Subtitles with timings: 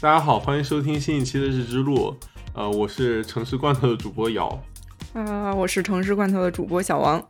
[0.00, 2.16] 大家好，欢迎收听新一期的日之路。
[2.54, 4.48] 呃，我是城市罐头的主播姚。
[5.12, 7.20] 啊，我是城市罐头的主播小王。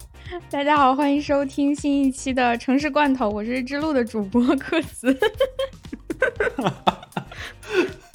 [0.51, 5.19] 大家好，欢迎收听新一期的城市罐头，我是日之路的主播克子。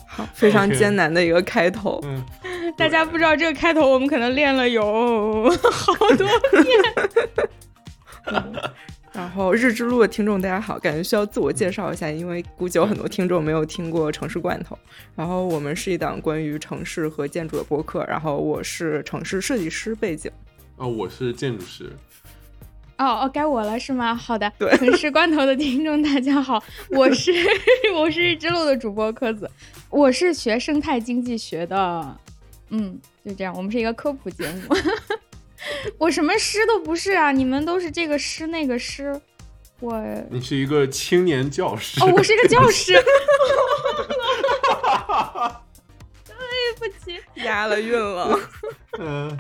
[0.06, 2.00] 好，非常艰难的一个开头。
[2.06, 2.24] 嗯，
[2.78, 6.68] 大家不知道这个开头，我们可能练了有好多遍。
[9.14, 14.78] 然后日之路的听众大家好，感觉需要自我介绍一下，因为估计有很多听众没有听过城市罐头。
[15.16, 18.04] 然后我们是一档关于城市和建筑的播客。
[18.06, 20.32] 然后我是城市设计师背景。
[20.78, 21.92] 哦，我是建筑师。
[22.98, 24.16] 哦哦，该我了是吗？
[24.16, 27.32] 好的，对城市罐头的听众大家好，我是
[27.94, 29.50] 我是日之路的主播柯子，
[29.92, 32.18] 我是学生态经济学的。
[32.70, 34.76] 嗯，就这样，我们是一个科普节目。
[35.98, 39.20] 我什么师都不是啊，你们都是这个师那个师，
[39.80, 42.02] 我你是一个青年教师。
[42.04, 42.94] 哦，我是一个教师。
[46.26, 48.40] 对不起，押了韵了。
[49.00, 49.40] 嗯，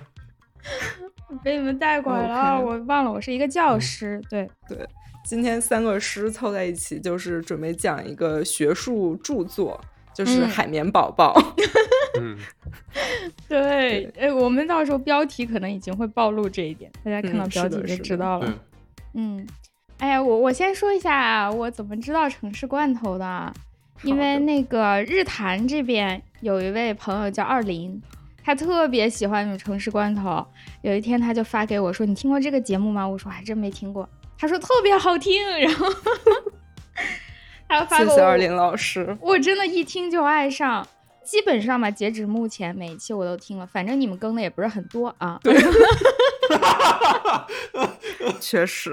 [1.43, 4.21] 被你们带拐了，我忘了我是一个教师。
[4.29, 4.87] 对对，
[5.25, 9.79] 今天三个师凑在一起，就是准备讲一个学术著作，
[10.13, 11.33] 就是《海绵宝宝》。
[11.41, 11.82] 嗯，
[13.49, 18.53] 对，哎，我们到时候标题可能已经会暴露这一点，大家看到标题就知道了。
[19.13, 19.45] 嗯，
[19.99, 23.53] 哎呀，我我先说一下我怎么知道城市罐头的，
[24.03, 28.01] 因为那个日坛这边有一位朋友叫二林，
[28.43, 30.45] 他特别喜欢你们城市罐头。
[30.81, 35.87] 有一天他就发给我说：“你听过这个节目吗？”我说：“还真没听过。”他说：“特别好听。”然后
[37.69, 40.85] 他发给我，谢谢二林老师，我真的一听就爱上。
[41.23, 45.39] 基本上吧，截止目前每一期我都听了，反正你们更的也不是很多啊。
[45.43, 45.55] 对，
[48.39, 48.91] 确实，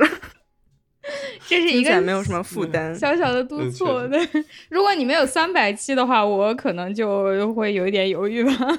[1.47, 3.85] 这是一个没有什么负担，小小的督促。
[4.09, 4.27] 对，
[4.69, 8.53] 如果你们有三百期的话，我可能就会有一点犹豫吧。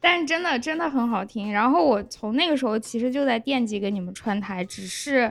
[0.00, 1.52] 但真的真的很好听。
[1.52, 5.30] 然后我从那个时候其实就在惦记给你们串台，只是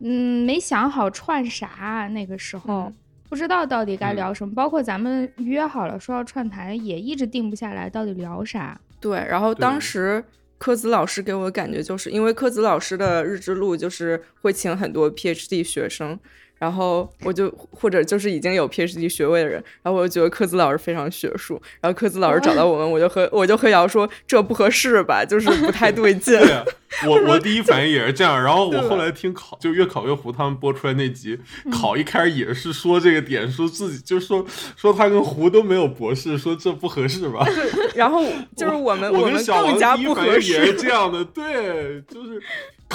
[0.00, 2.08] 嗯没想好串啥。
[2.12, 2.92] 那个时候。
[3.34, 8.80] 不知道到底该聊什么，包括咱们约好了说要串台，也一直定不下来，到底聊啥？
[9.00, 10.22] 对，然后当时
[10.56, 16.16] 柯子老师给我的感觉，就是因为柯子老师的日之路就是会请很多 PhD 学生。
[16.58, 26.38] 然后我就或者就是已经有 PhD 学位的人，然后我就觉得科子老师非常学术，然后科子老师找到我们，我就和我就和瑶说这不合适吧，就是不太对劲。
[26.38, 26.64] 对，
[27.06, 31.38] 我我第一反应也是这样，然后我后来听考就越考越糊他们播出来那集，
[31.70, 34.44] 考一开始也是说这个点，说自己就说
[34.76, 37.46] 说他跟胡都没有博士，说这不合适吧。
[37.94, 38.24] 然后
[38.56, 42.40] 就是我们我们更加不合适，也是这样的，对，就是。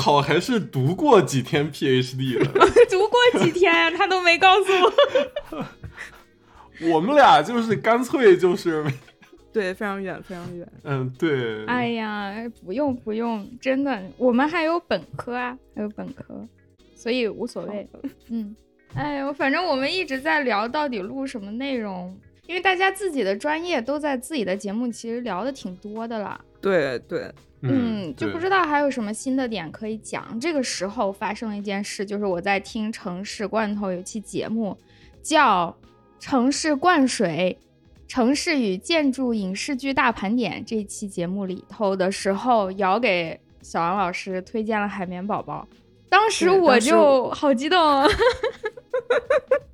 [0.01, 2.45] 考还是读过几天 PhD 了？
[2.89, 3.91] 读过几天呀？
[3.91, 4.71] 他都没告诉
[5.51, 5.65] 我。
[6.93, 8.85] 我们俩就是干脆就是，
[9.51, 10.65] 对，非常远，非常远。
[10.83, 11.65] 嗯，对。
[11.65, 12.33] 哎呀，
[12.65, 16.41] 不用不用，真的，我们还有本科啊，还有本科，
[16.95, 17.85] 所以无所谓。
[18.29, 18.55] 嗯，
[18.93, 22.17] 哎呦，反正我们一直在聊到底录什么内容，
[22.47, 26.39] 因为大家自己的专业都在自己的节目，其实聊的挺多的了。
[26.61, 27.31] 对对。
[27.61, 30.39] 嗯，就不知道还有什么新的点可以讲。
[30.39, 34.77] 这个时候发生了一件事，就是我在听《城市罐头》有期节目，
[35.21, 35.75] 叫
[36.21, 37.57] 《城市灌水：
[38.07, 40.61] 城市与建筑影视剧大盘点》。
[40.65, 45.67] 这期节目里头的时候，姚给小王老师推荐了《海绵宝宝》，
[46.09, 47.77] 当时我就好激动。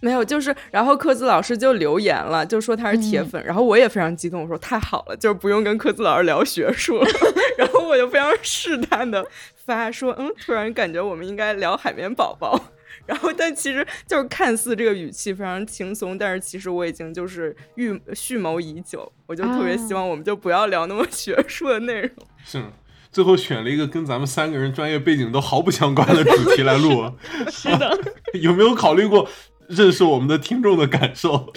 [0.00, 7.08] 没有，就是，然后科子老师就留言了，就说他是铁粉，然后我也非常激动，我说太好了，就是不用跟科子老师聊学术了，
[7.58, 9.26] 然后我就非常试探的
[9.56, 12.60] 发说，嗯，突然感觉我们应该聊海绵宝宝，
[13.06, 22.10] 然后但其实就是看似这个语气非常轻松，但是其实我已经就是预蓄谋已久，我就特别希望我们就不要聊那么学术的内容。
[22.44, 22.62] 是，
[23.10, 27.12] 最后选了一个跟咱们三个人专业背景都毫不相关的主题来录。
[27.50, 27.98] 是的，
[28.34, 29.28] 有没有考虑过？
[29.68, 31.32] 认识我们的听众的感受。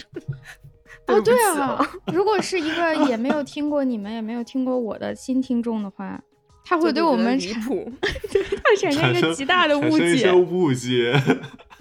[1.07, 6.21] 哦，对啊， 如果是一个也没有听过你们，也没有听过我的新听众的话，
[6.63, 10.31] 他会对我们离谱， 他产生一个极大的误解。
[10.31, 11.19] 误解，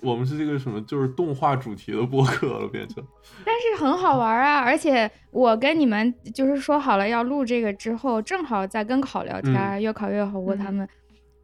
[0.01, 3.05] 我们是这个什么，就是动画主题的播客了，变成。
[3.45, 10.89] 但是很好玩啊，而且我跟你们就是说好了要录这个之后，正好在跟考聊天，越考越好，过他们。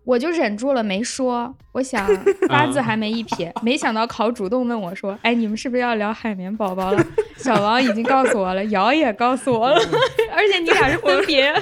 [0.07, 2.09] 我就忍住了没说，我想
[2.49, 7.05] 八字还没一撇，没想到考主动问我说：“哎，你们是不是要聊海绵宝宝了？”
[7.37, 9.77] 小王已经告诉我了，瑶也告诉我了，
[10.33, 11.53] 而且你俩是分别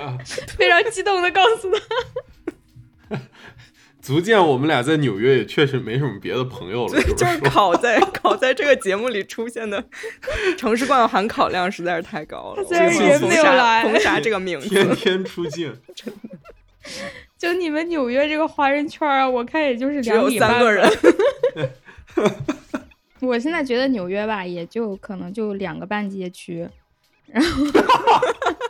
[0.58, 1.70] 非常激动的告诉
[3.08, 3.19] 他。
[4.02, 7.02] 足见我们俩在纽约也确实没什么别的朋友了。
[7.14, 9.82] 就是考在考在这个节目里出现的
[10.58, 12.62] 城市罐含考量实在是太高了。
[12.64, 15.75] 虽然人没有来，封杀这个名字，天天出镜。
[15.94, 16.37] 真的，
[17.38, 20.88] 就你们纽约这个华人圈啊，我看也就是两米三个人。
[23.20, 26.69] 我现在觉得纽约吧，也就可能就两个半街区，
[27.26, 27.64] 然后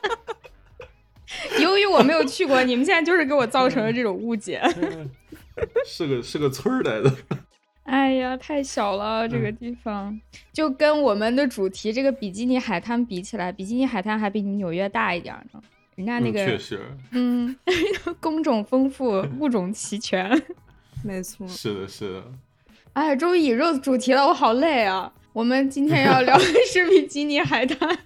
[1.61, 4.62] 由于我没有去过，你们现在就是给我造成了这种误解。
[5.87, 7.12] 是个是个村儿来的。
[7.82, 10.19] 哎呀，太小了这个地方，
[10.52, 15.60] 就跟我们的主题这个比基尼海滩比起来，比基尼海滩还比你们纽约大一点呢。
[15.96, 16.81] 人家那个确实，
[17.12, 17.56] 嗯，
[18.20, 20.31] 工种丰富，物种齐全，
[21.05, 21.46] 没错。
[21.46, 22.25] 是的，是的。
[22.94, 25.12] 哎，终于引入主题了，我好累啊！
[25.32, 27.99] 我们今天要聊的 是比基尼海滩。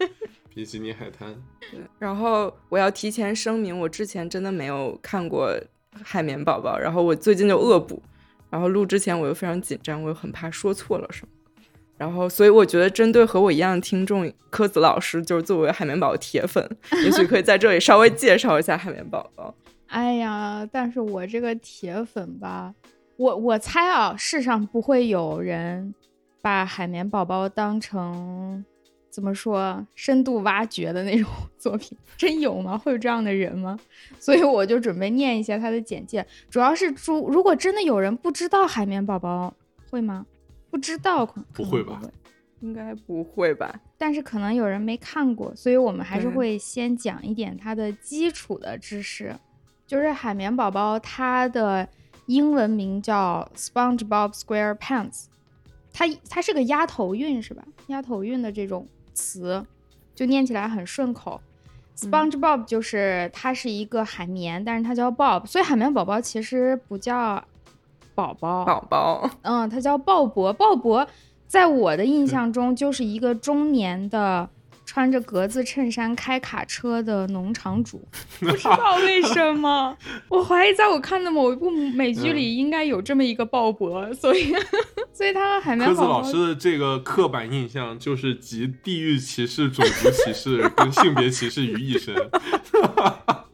[0.54, 1.34] 比基尼海滩。
[1.70, 5.50] 对，然后我要提前声明，我之前真的没有看过
[6.02, 8.02] 《海绵宝宝》，然后我最近就恶补，
[8.50, 11.32] 然后录之前我又非常紧张，我又很怕说错了什么，
[11.98, 16.64] 然后所以我觉得针对和我一样的听众，柯子老师就是作为《海绵宝宝》铁粉，
[17.04, 19.54] 也许可以在这里稍微介绍一下《海绵宝宝》。
[19.88, 22.72] 哎呀，但是我这个铁粉吧。
[23.16, 25.92] 我我猜啊，世上不会有人
[26.40, 28.64] 把海绵宝宝当成
[29.10, 31.28] 怎么说深度挖掘的那种
[31.58, 32.78] 作品，真有吗？
[32.78, 33.76] 会有这样的人吗？
[34.20, 39.52] 所以我就准备念一下他的简介，主要是如如果真的有人不知道海绵宝宝，
[39.90, 40.24] 会吗？
[40.70, 42.00] 不知道，不会吧？
[42.60, 43.80] 应该不会吧？
[43.96, 49.36] 但是可能有人没看过，所以我们还是会先讲一点它的基础的知识，
[49.86, 51.88] 就是海绵宝宝它的。
[52.26, 55.24] 英文名叫 SpongeBob SquarePants，
[55.94, 57.64] 它它是个押头韵是吧？
[57.86, 59.64] 押头韵的这种词，
[60.14, 61.40] 就念起来很顺口。
[61.96, 67.42] SpongeBob 就是它是一个海绵，但是它叫 Bob，所以海绵宝宝其实不叫
[68.18, 70.52] 宝宝，宝宝，嗯，他叫鲍勃。
[70.52, 71.06] 鲍勃
[71.46, 74.48] 在我的印象中就是一个中年的。
[74.90, 78.00] 穿着格子衬衫开卡车的农场主，
[78.40, 79.94] 不知道为什么，
[80.30, 84.50] 我怀疑在我看的某一部美剧里应该有这么一个鲍勃，所以，
[85.12, 86.22] 所以他和海绵宝宝。
[86.22, 92.14] 科子老师的这个刻板印象就是集地域歧视、种族歧视跟性别歧视于一身，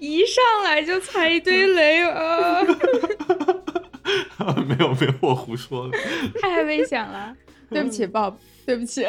[0.00, 2.60] 一上来就踩一堆雷啊！
[4.66, 5.96] 没有没有，我胡说的，
[6.40, 7.34] 太危险了，
[7.70, 8.34] 对不起，Bob。
[8.66, 9.04] 对不起，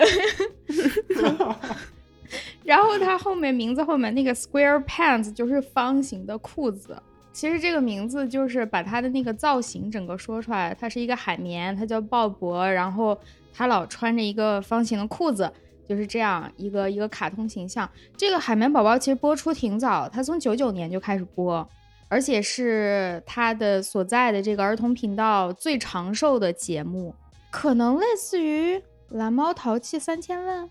[2.63, 6.97] 然后它后面名字后面那个 square pants 就是方形的裤子。
[7.31, 13.15] 其实这个名字就是把它的那个造型整个说出来，它是一个海绵，它叫鲍勃，然后
[13.53, 15.51] 他老穿着一个方形的裤子，
[15.91, 17.89] 就是这样一个一个卡通形象。
[18.15, 21.67] 这个海绵宝宝其实播出挺早，它从九九年就开始播，
[22.07, 27.13] 而且是它的所在的这个儿童频道最长寿的节目，
[27.51, 28.81] 可能类似于。
[29.09, 30.69] 蓝猫淘气三千问，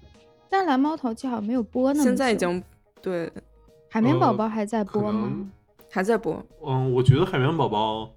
[0.49, 2.03] 但蓝猫淘气好像没有播呢。
[2.03, 2.65] 现在已经
[3.03, 3.31] 对，
[3.91, 5.31] 海绵宝宝还在播吗？
[5.91, 6.43] 还在播。
[6.65, 8.11] 嗯，我觉得海绵宝宝，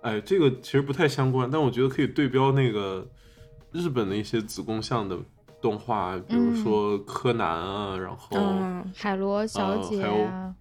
[0.00, 3.08] 哎，这个其实不太相关，但我觉得可以对标那个
[3.70, 5.16] 日本的一些子宫向的
[5.62, 8.36] 动画，比如说柯南啊，然后
[8.94, 10.54] 海螺小姐啊。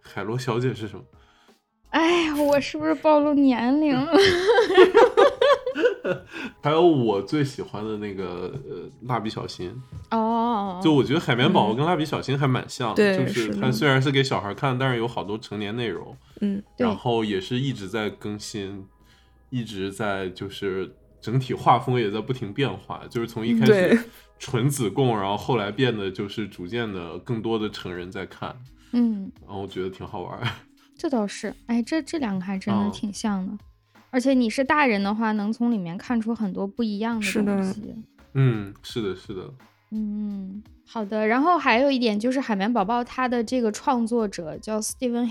[0.00, 1.04] 海螺小姐是什么？
[1.90, 4.12] 哎呀，我是不是暴露年龄了？
[6.62, 9.72] 还有我最喜欢的那个呃，蜡笔小新
[10.10, 18.86] 哦，就我觉得海绵宝宝跟蜡笔小新还蛮像，就是它虽然是给小孩看，但是有好多成年内容，嗯，然后也是一直在更新，
[19.50, 23.98] 一直在就是整体画风也在不停变化，就是从一开始
[24.38, 28.54] 纯子贡，然后后来变得就是逐渐的更多的成人在看，
[28.92, 30.40] 嗯，然后我觉得挺好玩。
[30.96, 33.52] 这倒是，哎，这这两个还真的挺像的。
[34.10, 37.94] 而且你是大人的话，能从里面看出很多不一样的东西。
[38.34, 39.52] 嗯，是的，是的。
[39.90, 41.26] 嗯，好的。
[41.26, 45.26] 然后还有一点就是《海绵宝宝》它的这个创作者叫 Steven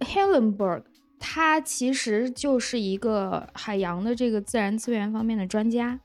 [0.00, 0.82] Hillenburg，
[1.18, 6.00] 他其实就是一个海洋的这个自然资源方面的专家。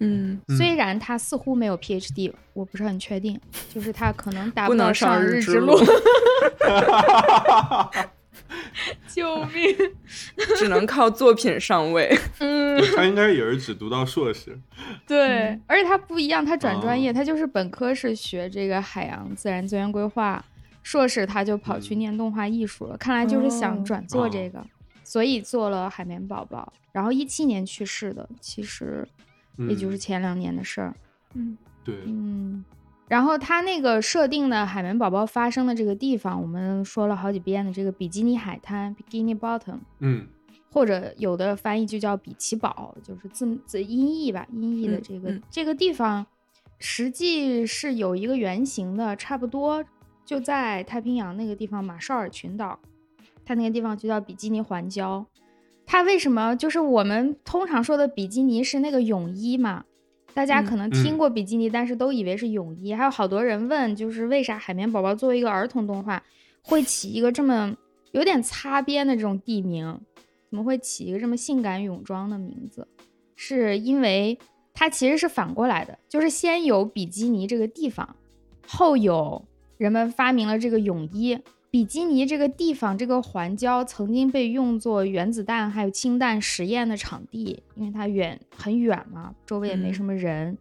[0.00, 3.40] 嗯，虽然他似乎没有 PhD，我不是很确定，
[3.72, 5.78] 就是他可能达不到上日之路。
[9.06, 9.76] 救命！
[10.56, 12.16] 只能靠作品上位。
[12.38, 14.58] 嗯，他应该也是只读到硕士。
[15.06, 20.42] 对，而且他不一样，他转专业，他就是本科是学这个海洋自然资源规划，
[20.82, 22.96] 硕士他就跑去念动画艺术了。
[22.96, 24.64] 看来就是想转做这个，
[25.04, 26.72] 所以做了海绵宝宝。
[26.92, 29.06] 然后一七年去世的，其实
[29.56, 30.94] 也就是前两年的事儿。
[31.34, 32.64] 嗯，对，嗯。
[33.08, 40.28] 然后它那个设定的海绵宝宝发生的这个地方，我们说了好几遍的这个比基尼海滩 （Bikini Bottom），嗯，
[40.70, 46.24] 或者有的翻译就叫比奇堡，就是字字音译吧，音译的这个这个地方，
[46.78, 49.84] 实际是有一个原型的，差不多
[50.24, 52.78] 就在太平洋那个地方马绍尔群岛，
[53.44, 55.24] 它那个地方就叫比基尼环礁。
[55.90, 59.84] 它为什么就是我们通常说的比基尼是那个泳衣嘛？
[60.32, 62.94] 大家可能听过比基尼，但是都以为是泳衣。
[62.94, 66.22] 还有好多人问，就是为啥海绵宝宝作为一个儿童动画，
[66.62, 67.74] 会起一个这么
[68.12, 70.00] 有点擦边的这种地名？
[70.48, 72.86] 怎么会起一个这么性感泳装的名字？
[73.34, 74.38] 是因为
[74.72, 78.14] 它其实是反过来的，就是先有比基尼这个地方，
[78.64, 79.44] 后有
[79.76, 81.36] 人们发明了这个泳衣。
[81.70, 90.58] 比基尼这个地方，这个环礁曾经被用作原子弹还有氢弹实验的场地，因为它远很远嘛，周围也没什么人。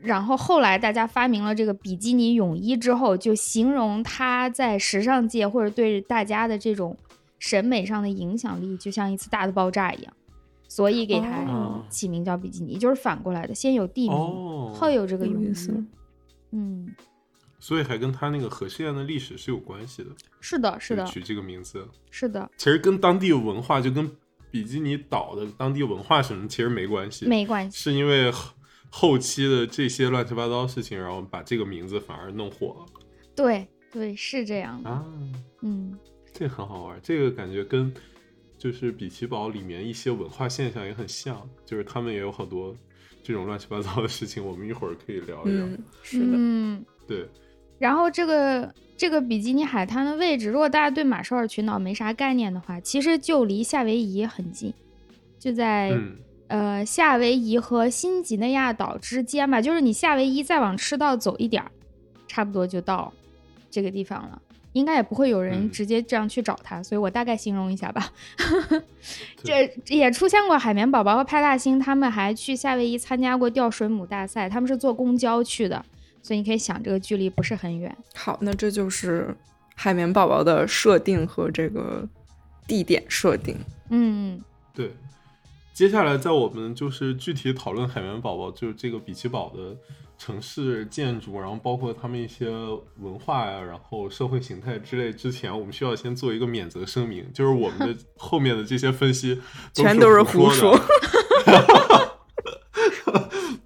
[0.00, 6.96] 然后后来大家发明了这个比基尼泳衣之后，就形容它在时尚界或者对大家的这种
[7.38, 10.12] 审美上的影响力，就像一次大的爆炸一样，
[10.68, 14.16] 所以给它起名叫比基尼，就是反过来的，先有地名，
[14.72, 15.52] 后有这个泳衣。
[16.52, 16.88] 嗯。
[17.60, 20.10] 所以还跟他那个核试验的历史是有关系的。
[20.40, 21.04] 是的，是的。
[21.04, 21.86] 取这个名字。
[22.10, 22.50] 是的。
[22.56, 24.10] 其实跟当地文化，就跟
[24.50, 27.26] 比基尼岛的当地文化什么，其实没关系。
[27.26, 27.76] 没关系。
[27.76, 28.32] 是因为
[28.88, 32.86] 后期的这些乱七八糟事情，然后把这个名字反而弄火了。
[33.36, 35.04] 对对，是这样啊。
[35.60, 35.96] 嗯，
[36.32, 36.98] 这很好玩。
[37.02, 37.92] 这个感觉跟
[38.58, 42.74] 就是比奇堡里面一些文化现象也很像，就是他们也有好多
[43.22, 44.44] 这种乱七八糟的事情。
[44.44, 45.66] 我们一会儿可以聊一聊。
[46.02, 46.32] 是的。
[46.32, 47.28] 嗯，对。
[47.80, 54.72] 然后这个这个比基尼海滩的位置，如果大家对马绍尔群岛没啥概念的话，其实就离夏威夷很近，
[55.38, 55.98] 就在
[56.48, 59.62] 呃夏威夷和新几内亚岛之间吧。
[59.62, 61.72] 就是你夏威夷再往赤道走一点儿，
[62.28, 63.10] 差不多就到
[63.70, 64.40] 这个地方了。
[64.72, 68.12] 应该也不会有人直接这样去找它，所以我大概形容一下吧。
[69.42, 75.84] 这也出现过海绵宝宝和派大星，他们还去夏威夷参加过钓水母大赛，他们是坐公交去的。
[76.22, 77.96] 所以你可以想，这个距离不是很远。
[78.14, 79.34] 好，那这就是
[79.74, 82.06] 海绵宝宝的设定和这个
[82.66, 83.56] 地点设定。
[83.88, 84.42] 嗯，
[84.74, 84.94] 对。
[85.72, 89.74] 接下来，在我们就是具体讨论海绵宝宝，就是这个比奇堡的
[90.18, 92.50] 城市建筑，然后包括他们一些
[92.98, 99.40] 文化呀，然后社会形态之类之前，我们需要先做一个免责声明，就是我们的 后面的这些分析
[99.72, 100.78] 全都是胡说。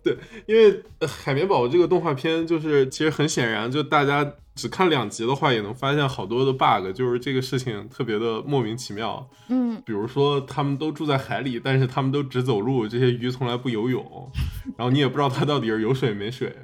[0.05, 9.27] 对，因为海绵宝宝这个动画片，就是其实很显然，就大家只看两集的话，也能发现好多的 bug，就是这个事情特别的莫名其妙。
[9.49, 14.31] 嗯，比如说他们都住在海里，但是他们都只走路，这些鱼从来不游泳，
[14.77, 16.55] 然后你也不知道它到底是有水没水。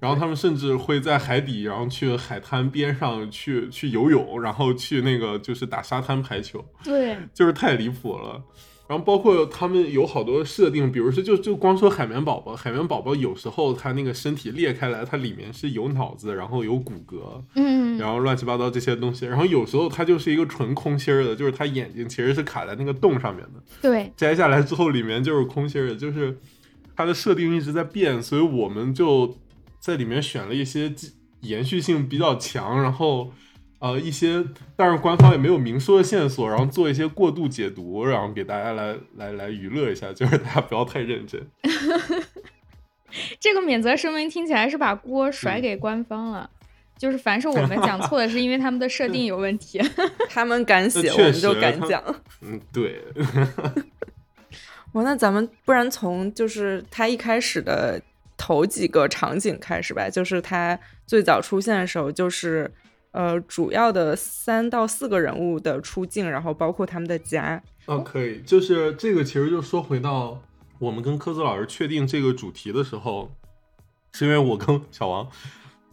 [0.00, 6.62] 然后他们甚至会在海底，然后去海滩边上去去游泳，然后去那个就是打沙滩排球。
[6.82, 8.42] 对，就是太离谱了。
[8.88, 19.26] 然后包括他们有好多设定，比如说就就光说海绵宝宝，海绵宝宝有时候它那个身体裂开来，它里面是有脑子，然后有骨骼，嗯，然后乱七八糟这些东西。
[19.26, 23.62] 然后有时候它就是一个纯空心儿的，就是它眼睛其实是卡在那个洞上面的。
[23.82, 26.38] 对，摘下来之后里面就是空心儿的，就是
[26.96, 29.36] 它的设定一直在变，所以我们就
[29.78, 30.90] 在里面选了一些
[31.42, 33.32] 延续性比较强，然后。
[33.80, 34.44] 呃，一些
[34.74, 41.46] 但是官方也没有明说的线索，然后做一些过度解读，然后给大家来来来娱乐一下，就是大家不要太认真。
[43.38, 46.50] 这个免责声明听起来是把锅甩给官方了，
[46.96, 49.80] 就是凡是我们讲错的，是因为他们的设定有问题，
[50.28, 52.02] 他们敢写，我们就敢讲。
[52.42, 53.04] 嗯，对。
[54.94, 58.02] 哇，那咱们不然从就是他一开始的
[58.36, 62.68] 头几个场景开始吧，就是他最早出现的时候，就是。
[63.12, 67.60] 呃，主要的三到四个人物的出镜，然后包括他们的家。
[67.86, 70.42] 哦，可以，就是这个，其实就说回到
[70.78, 73.32] 我们跟科子老师确定这个主题的时候，
[74.12, 75.26] 是因为我跟小王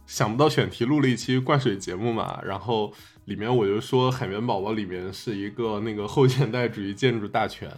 [0.06, 2.92] 想不到选题，录了一期灌水节目嘛，然后
[3.24, 7.68] 里面我就说海绵宝宝里面是一个那个后现代主义建筑大全，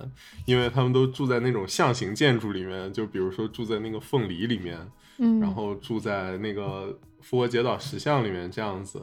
[0.47, 4.77] 因为他们都住在那种象形建筑里面，就比如说住在那个凤梨里面，
[5.19, 9.01] 嗯，然后住在那个复活节岛石像里面这样子。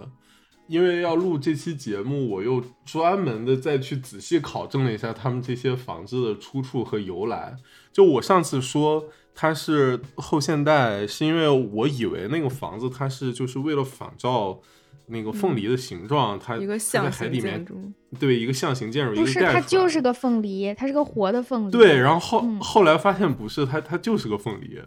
[0.67, 7.55] 因为要录这期节目，我又专门的再去仔细考证了一下他们这些房子的出处和由来。
[7.93, 14.59] 就我上次说它是后现代，是因为我以为那个房子它是就是为了仿照
[15.07, 17.79] 那个凤梨的形状，它一个象形建筑，
[18.19, 21.71] 对，一个象形建筑，不是它就是个凤梨，它是个活的凤梨。
[21.71, 24.79] 对，然后后后来发现不是，它它就是个凤梨。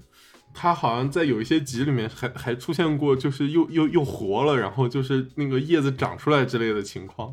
[0.61, 7.33] 它好像在有一些集里面还还出现过，就是又又又活了，然后就是那个叶子长出来之类的情况。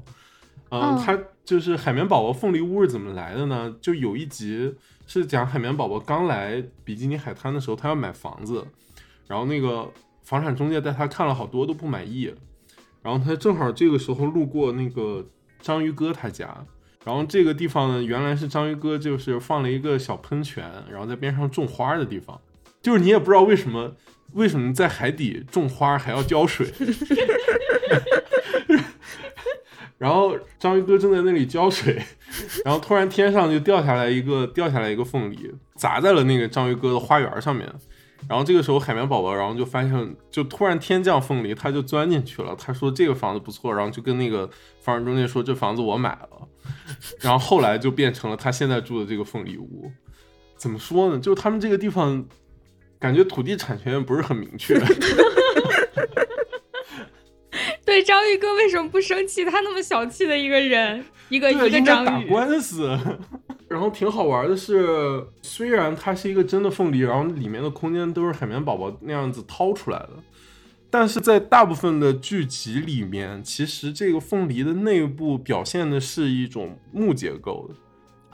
[0.70, 3.75] 嗯，它就是海绵宝宝凤梨屋是怎么来的呢？
[3.82, 4.75] 就有一集
[5.08, 8.63] 是讲海绵宝宝刚来比基尼海滩的时候，他要买房子，
[9.27, 9.91] 然后那个
[10.22, 12.32] 房产中介带他看了好多都不满意，
[13.01, 15.25] 然后他正好这个时候路过那个
[15.62, 16.63] 章鱼哥他家，
[17.03, 22.39] 然后这个地方呢原来是章鱼哥就是放了一个小喷泉，然后在边上种花的地方，
[22.85, 23.95] 就是你也不知道为什么
[24.33, 26.71] 为什么在海底种花还要浇水。
[29.97, 31.99] 然后章鱼哥正在那里浇水，
[32.63, 37.67] 然后突然天上就掉下来一个掉下来一个凤梨，砸在了那个章鱼哥的花园上面。
[38.29, 42.55] 然后这个时候海绵宝宝，然后就发现就突然天降凤梨，他就钻进去了。
[42.55, 44.47] 他说这个房子不错，然后就跟那个
[44.79, 46.47] 房产中介说这房子我买了。
[47.21, 49.91] 然后后来就变成了他现在住的这个凤梨屋。
[50.55, 51.19] 怎么说呢？
[51.19, 52.25] 就是他们这个地方
[53.05, 54.74] 感觉土地产权不是很明确。
[57.85, 59.45] 对章鱼哥为什么不生气？
[59.45, 62.97] 他那么小气的一个人，一个一个章鱼打官司。
[63.69, 70.13] 然后挺好玩的是，虽然它是一个真的凤梨，然后里面的空间都是海绵宝宝那样子掏出来的，
[70.89, 77.75] 但是在大部分的剧集里面，其实这个凤梨的内部表现的是一种木结构的，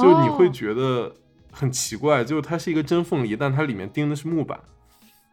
[0.06, 1.13] 就你会觉得
[1.51, 4.60] 很奇怪，就是它是一个真凤梨，但它里面钉的是木板。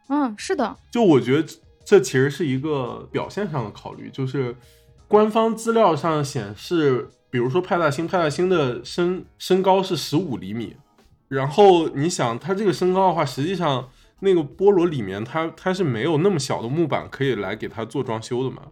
[0.08, 0.76] 嗯，是的。
[0.90, 1.48] 就我觉得。
[1.88, 4.54] 这其实是一个表现上的考虑，就是
[5.06, 10.76] 官方资料上显示，比如说派大星，派大星的身身高是十五厘米，
[11.28, 13.88] 然后你想它这个身高的话，实际上
[14.20, 18.64] 那个菠萝里面它它是没有那么小的木板可以来给它做装修的嘛，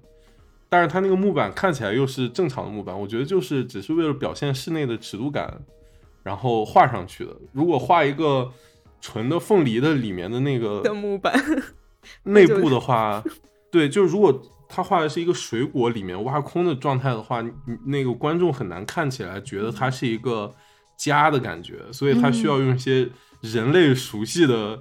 [0.69, 5.63] 但是它那个木板看起来又是正常的木板，我觉得就是只是为了表现室内的尺度感，
[6.27, 7.31] 然后画上去的。
[7.53, 8.53] 如果画一个
[9.01, 11.33] 纯的凤梨的里面的那个的木板。
[12.23, 13.21] 内部的话，
[13.69, 17.45] 对，就是如果他画的是一个水果里面挖空的状态的话，
[17.87, 20.55] 那个观众很难看起来觉得它是一个
[20.97, 23.09] 家的感觉，所以他需要用一些
[23.41, 24.81] 人类熟悉的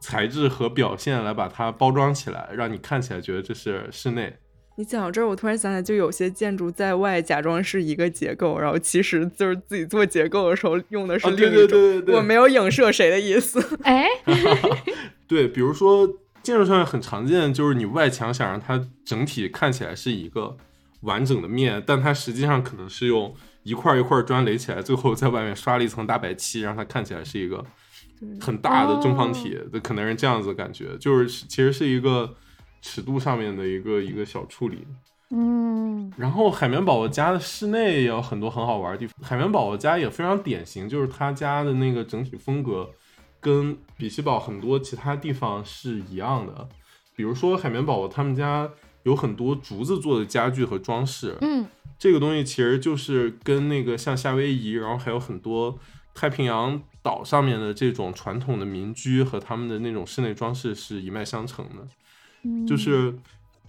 [0.00, 4.36] 材质和表现来把它包装起来，让你看起来觉得这是室内。
[4.76, 12.02] 你讲到这儿，我突然想起来，就有些建筑在外假装是一个结构，然后其实就是自己做结构的时候用的是另一种。
[12.08, 13.62] 我没有影射谁的意思。
[13.84, 14.06] 哎，
[15.26, 16.08] 对，比如说。
[16.42, 20.54] 建筑上面很常见，就是你外墙想让它整体看起来是一个
[21.00, 27.64] 完整的面，但它实际上可能是用一块一块砖垒起来，最后在外面刷了一层大白漆，让它看起来是一个
[28.38, 29.58] 很大的正方体。
[29.82, 32.34] 可能是这样子的感觉，就是其实是一个
[32.84, 34.86] 尺度上面的一个一个小处理。
[35.30, 36.12] 嗯。
[36.18, 39.16] 然后海绵宝宝家的室内也有很多很好玩的地方。
[39.22, 42.90] 海绵宝宝家也非常典型，就是他家的那个整体风格。
[43.40, 46.66] 跟比奇堡很多其他地方是一样的，
[47.14, 48.66] 比如说海绵宝宝他们家
[49.02, 51.66] 有很多竹子做的家具和装饰，嗯，
[51.98, 55.78] 这个东西其实就是跟那个像夏威夷，然后还有很多
[56.14, 61.86] 太平洋岛上面的这种传统的民居和他们的那种室内装饰是一脉相承的，
[62.66, 63.14] 就是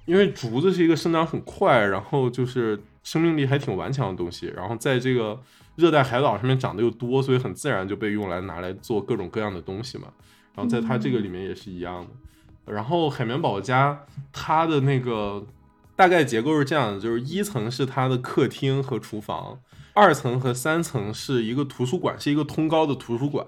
[0.05, 5.39] 因为竹子是一个生长很快，然后就是生命力还挺顽强的东西，然后在这个。
[5.77, 10.07] 热带海岛上面长得又多，所以很自然就被用来拿来做各种各样的东西嘛。
[10.55, 12.73] 然后在它这个里面也是一样的。
[12.73, 15.45] 然后海绵宝宝家它的那个
[15.93, 19.59] 大概结构是这样的：就是一层是它的客厅和厨房，
[19.93, 23.45] 二层和三层是一个图书馆，是一个通高的图书馆，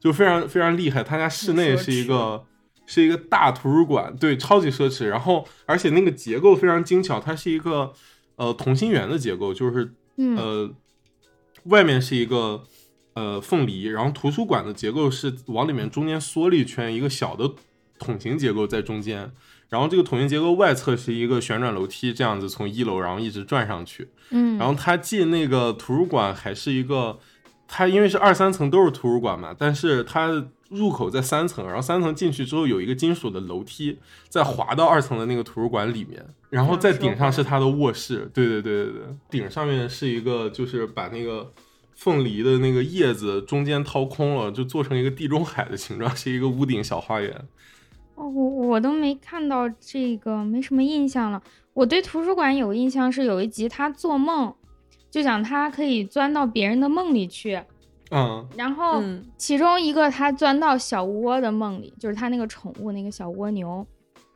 [0.00, 1.04] 就非常非常厉害。
[1.04, 2.42] 他家室内是一个
[2.88, 5.06] 是一个大图书馆，对，超级奢侈。
[5.06, 7.92] 然后而且那个结构非常精巧，它是一个
[8.34, 10.74] 呃同心圆的结构，就是呃。
[11.64, 12.62] 外面是一个
[13.14, 17.50] 呃凤梨，然后图书馆的结构是往里面中间缩了一圈，一个小的
[17.98, 19.30] 桶形结构在中间，
[19.68, 24.08] 然后这个桶形结构外侧是一个旋转楼梯，这样子从一楼然后一直转上去。
[24.30, 27.18] 嗯，然后它进那个图书馆还是一个，
[27.66, 36.24] 它因为是二三层都是图书馆嘛，但是它入口在三层，然后三层进去之后有一个金属的楼梯，再滑到二层的那个图书馆里面。
[36.50, 41.50] 然后在顶上是他的卧室，对对对对对，顶上面是一个，就是把那个
[41.94, 47.32] 凤梨的那个叶子中间掏空了，就做成一个地中海的形状，是一个屋顶小花园。
[48.14, 51.42] 哦，我我都没看到这个，没什么印象了。
[51.72, 54.52] 我对图书馆有印象是有一集他做梦，
[55.10, 57.62] 就讲他可以钻到别人的梦里去，
[58.10, 59.02] 嗯，然后
[59.36, 63.86] 其中一个他钻到小窝的梦里，就是他那个宠物那个小蜗牛。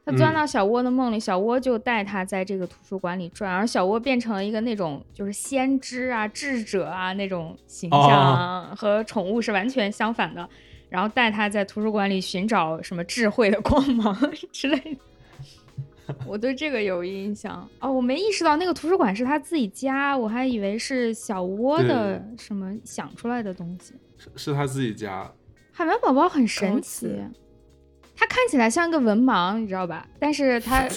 [0.05, 10.49] 他钻到小窝的梦里，小窝就带他在这个图书馆里转，而小窝变成了一个那种就是先知啊、智者啊那种形象，和宠物是完全相反的。
[10.89, 14.15] 然后带他在图书馆里寻找什么智慧的光芒
[14.51, 15.01] 之类的。
[16.27, 23.95] 我对这个有印象哦，我没意识到那个图书馆是他自己家，我还以为是小窝的什么想出来的东西。
[24.19, 25.31] 是是他自己家。
[25.73, 27.09] 海绵宝宝很神奇，
[28.17, 30.07] 他看起来像一个文盲，你知道吧？
[30.19, 30.87] 但是他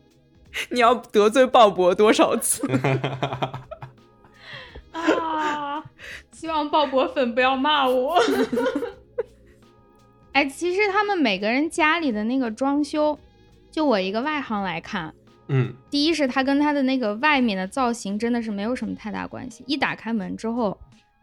[0.70, 2.66] 你要得罪鲍勃多少次？
[4.92, 5.84] 啊！
[6.32, 8.18] 希望鲍勃粉不要骂我。
[10.32, 13.18] 哎，其实他们每个人家里的那个装修。
[13.70, 15.14] 就我一个外行来看，
[15.48, 20.76] 嗯，第一是它跟它的那个外面的造型真的是没有什么太大关系，一打开门之后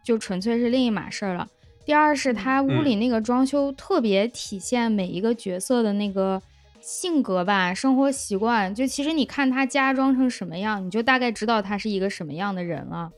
[0.04, 1.48] 就纯粹是另一码事儿了。
[1.86, 6.42] 第二是它屋里那个装修特别体现每一个角色的那个
[6.82, 8.74] 性格吧，生活习惯。
[8.76, 13.10] 就其实你看他家装成什么样，你就大概知道他是一个什么样的人了。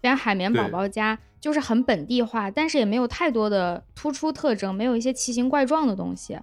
[0.00, 6.38] 比如海绵宝宝家就是很本地化，但是也没有太多的突出特征，没有一些奇形怪状的东西。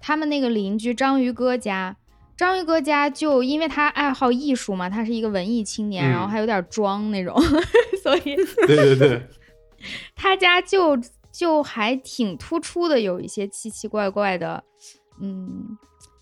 [0.00, 1.96] 他们那个邻居章鱼哥家，
[2.36, 7.38] 章鱼哥家就因为他爱好艺术嘛，他是一个文艺青年，然后还有点装那种，
[8.02, 8.36] 所以
[8.66, 9.22] 对对对，
[10.16, 10.98] 他家就
[11.30, 14.64] 就还挺突出的，有一些奇奇怪怪的，
[15.20, 15.76] 嗯，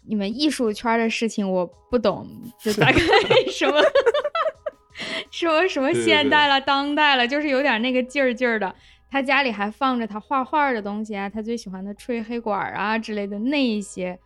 [0.06, 2.28] 你们艺术圈的事情我不懂，
[2.60, 3.00] 就大概
[3.50, 3.80] 什么
[5.30, 8.74] 什么什么现代了、当代了，就是有点那个劲儿劲儿的。
[9.10, 14.18] 他家里还放着他画画的东西啊，他最喜欢的吹黑管啊之类的那一些。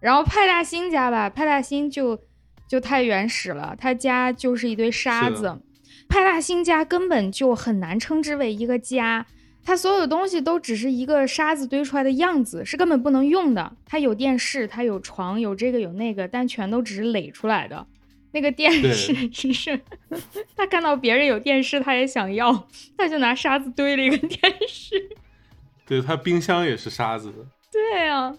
[0.00, 2.18] 然后派大星家吧，派大星就
[2.66, 5.60] 就太原始了，他家就是一堆沙子。
[6.08, 9.26] 派大星家根本就很难称之为一个家，
[9.62, 13.76] 他所有的东西都只是一个沙子堆出来的样子，是根本不能用的。
[13.84, 17.86] 他有电视，他有床，有这个有那个，但全都只是垒出来的。
[18.32, 19.80] 那个电视只是
[20.56, 24.38] 他看到别人有电视，他也想要，他就拿沙子堆了一个电
[24.68, 25.16] 视。
[25.86, 27.38] 对他冰箱也是沙子的。
[27.72, 28.36] 对啊，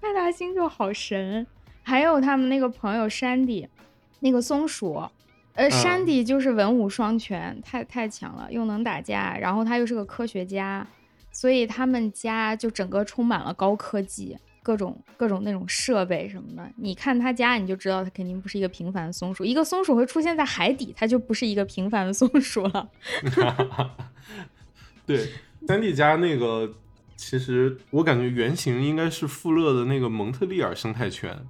[0.00, 1.46] 派大星就好神。
[1.82, 3.68] 还有他们那个朋友山迪，
[4.20, 5.08] 那个松鼠，
[5.54, 10.86] 呃，山迪就是文武双全，太太强了，又能打架，然后他又是个科学家，
[11.30, 14.36] 所以他们家就整个充满了高科技。
[14.66, 19.44] 各种各种那种设备什么的，你看他家，你就知道他肯定不是一个平凡的松鼠。
[19.44, 22.88] 一个松鼠会出现在海底，它就不是一个平凡的松鼠了。
[25.06, 25.30] 对，
[25.68, 26.68] 三弟家那个，
[27.14, 31.46] 其实我感觉原型应该是富勒的那个蒙特利尔生态圈。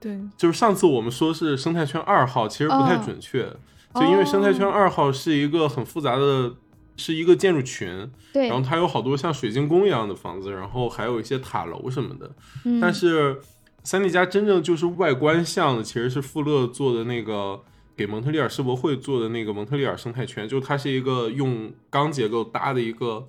[0.00, 3.48] 对，就是上次我们说是生态圈二号，其实不太准确，
[3.94, 6.56] 就因为生态圈二号是一个很复杂的。
[6.96, 12.34] 是一个建筑群，对，然后它有好多像水晶宫一样的房子，然后还有一些塔楼什么的。
[12.80, 13.38] 但是
[13.84, 17.60] 三 D 家真正就是外观像的，其实是富勒做的那个
[17.94, 23.28] 给蒙特利尔世博会做的那个蒙特利尔生态圈，就它是一个用钢结构搭的一个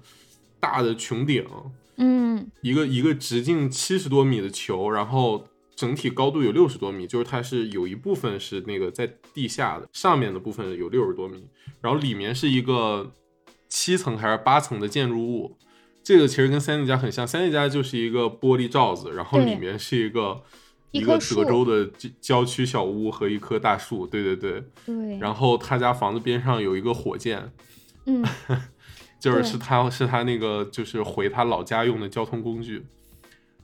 [0.60, 1.46] 大的穹顶，
[1.98, 11.46] 嗯，一个一个直径七十多米的球，然后整体高度有六十多米，就是它是有一部分是那个在地下的，上面的部分有六十多米，
[11.82, 13.12] 然后里面是一个。
[13.70, 15.58] 七层还是八层的建筑物，
[16.04, 17.28] 这个其实跟三 D 家很像。
[17.28, 20.42] 三 D 家就是一个玻璃罩子，然后里面是一个
[20.92, 21.90] 一个德州的
[22.22, 24.08] 郊区小屋和一棵大树。
[24.08, 25.18] 对对对，对。
[25.18, 27.52] 然后他家房子边上有一个火箭，
[28.06, 28.24] 嗯，
[29.20, 32.86] 就是是他是他那个就是回他老家用的交通工具。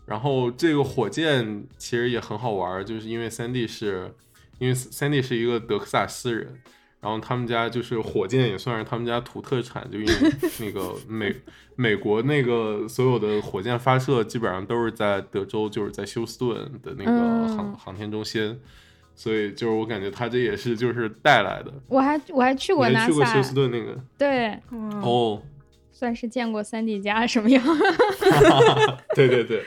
[0.06, 4.14] 然后这个火箭其实也很好玩，就是因为三 D 是
[4.60, 6.62] 因为三 D 是一个德克萨斯人。
[7.04, 10.14] 然后他们家就是火箭也算是他们家土特产，就因为
[10.62, 11.36] 那个美
[11.76, 17.12] 美国那个所有的火箭发射基本上都是在德州，就是在休斯顿的那个
[17.50, 18.58] 航航天中心，
[19.16, 21.74] 所以就是我感觉他这也是就是带来的。
[21.90, 24.58] 我还我还去过去过休斯顿那个，对，
[25.02, 25.44] 哦，
[25.92, 27.62] 算是见过三 D 家什么样。
[29.14, 29.62] 对对对，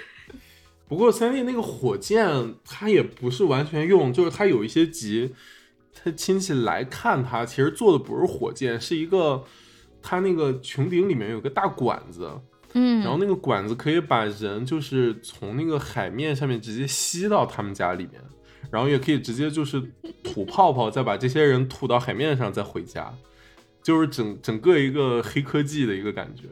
[0.88, 5.35] 不过三 D 那个火箭它也不是完全用，就是它有一些集。
[6.05, 9.43] 他亲戚来看他，其实坐的不是火箭，是一个
[10.03, 12.31] 他那个穹顶里面有个大管子，
[12.75, 18.23] 嗯，然后那个管子可以把人就是从那个海面上面直接吸到他们家里面，
[18.71, 19.83] 然后也可以直接就是
[20.23, 23.13] 吐泡泡，再把这些人吐到海面上再回家，
[23.83, 26.45] 就是整整个一个黑科技的一个感觉。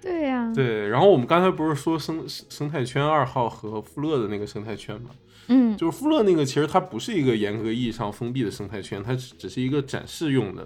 [0.00, 0.88] 对呀，对。
[0.88, 5.10] 然后我们刚才不是说生生态圈二号和富勒的那个生态圈吗？
[5.52, 10.64] 嗯，就是富勒那个，其实它不是一个严格意义上封闭的生态圈，它只是一个展示用的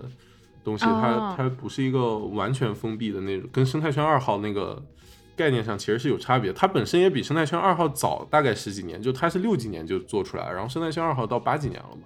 [0.62, 4.84] 东西，它它不是一个完全封闭的那种，跟生态圈二号那个
[5.34, 6.52] 概念上其实是有差别。
[6.52, 12.02] 它本身也比生态圈二号早大概十几年，就它是六几年就做出来，然后生态圈二号到八几年了嘛。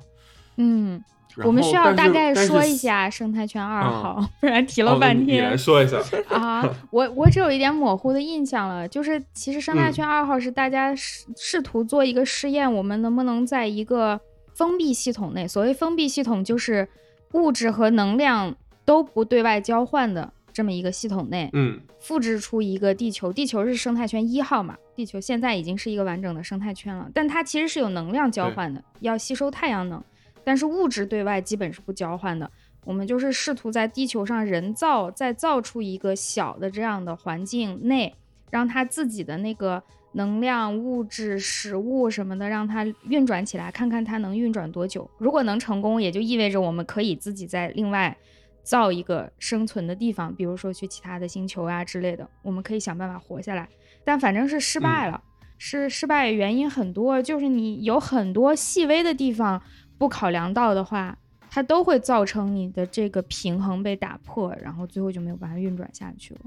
[0.59, 1.03] 嗯，
[1.45, 5.37] 我们需要大概说一下生态圈二号，不然提了半天。
[5.37, 5.99] 你来说一下
[6.35, 14.21] 啊，我我只有一点模糊的印象了，就是其实生态圈二号是大家试试图做一个试验，我们能不能在一个
[14.55, 15.47] 封闭系统内？
[15.47, 16.89] 所谓封闭系统，就是
[17.33, 23.33] 物质和能量都不对外交换的这么一个系统内，嗯，复制出一个地球。
[23.33, 24.77] 地球是生态圈一号嘛？
[24.97, 30.03] 地球现在已经是一个完整的生态圈了，但它其实是有能量交换的，要吸收太阳能。
[30.49, 32.51] 但是物质对外基本是不交换的，
[32.87, 38.15] 我们就是试图在地球上人造再造出一个小的这样的环境内，
[38.51, 39.83] 让它自己的那个
[40.13, 45.11] 能量、物质、食物什么的，让它运转起来，看看它能运转多久。
[45.19, 48.17] 如果能成功，也就意味着我们可以自己在另外
[48.63, 53.69] 造一个生存的地方，比如说去其他的星球啊之类的，我们可以想办法活下来。
[54.03, 55.23] 但反正是失败了，
[55.59, 59.63] 是失败原因很多，就是你有很多细微的地方。
[59.99, 61.19] 不考量到的话，
[61.51, 66.41] 它都会造成你的这个平衡被打破，然后最后就没有办法运转下去了。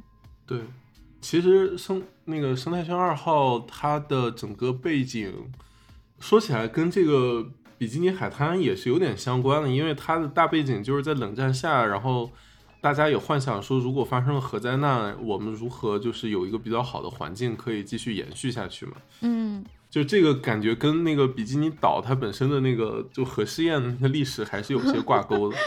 [0.46, 0.62] 对，
[1.20, 5.34] 其实生那个生态圈二号，它的整个背景
[6.20, 7.46] 说起来跟这个
[7.78, 12.32] 比基尼海滩也是有点相关的，因为它的大背景就是在冷战下，然后
[12.80, 18.94] 大家也幻想说，如果发生了核灾难，我们如何就是有一个比较好的环境可以继续延续下去嘛？
[19.22, 19.66] 嗯。
[19.92, 25.58] 就这个感觉跟那个比基尼岛它本身的那个就核试验的那个历史还是有些挂钩的。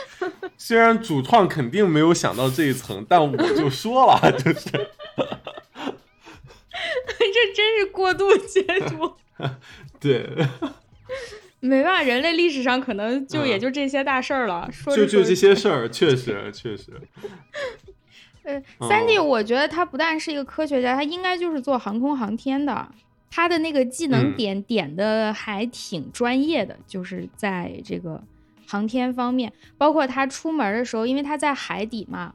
[0.56, 4.70] 虽然主创肯定没有想到这一层，但我就说了，就是，
[7.06, 9.12] 这真是过度解读。
[10.00, 10.26] 对，
[11.60, 14.66] 没办法，人类历史上可能就也就这些大事儿了。
[14.72, 16.92] 说就就这些事儿，确实确实。
[18.44, 22.88] 呃，三弟，我觉得他不但是一个科学家，他应该就是做航空航天的。
[23.36, 28.22] 他的那个技能点点的还挺专业的，就是在这个
[28.64, 32.32] 航天方面，包括他出门的时候，因为他在海底嘛，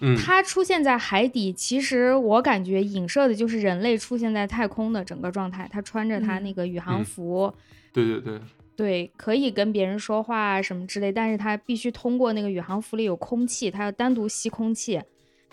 [0.00, 5.68] 嗯，他出现在海底，其实我感觉影射的就是人类出现在太空的整个状态。
[5.70, 7.52] 他穿着他那个宇航服，
[7.92, 8.40] 对对对，
[8.74, 14.98] 对，可以跟别人说话什么之类，但是他必须通过那个宇航服里有空气，他要单独吸空气，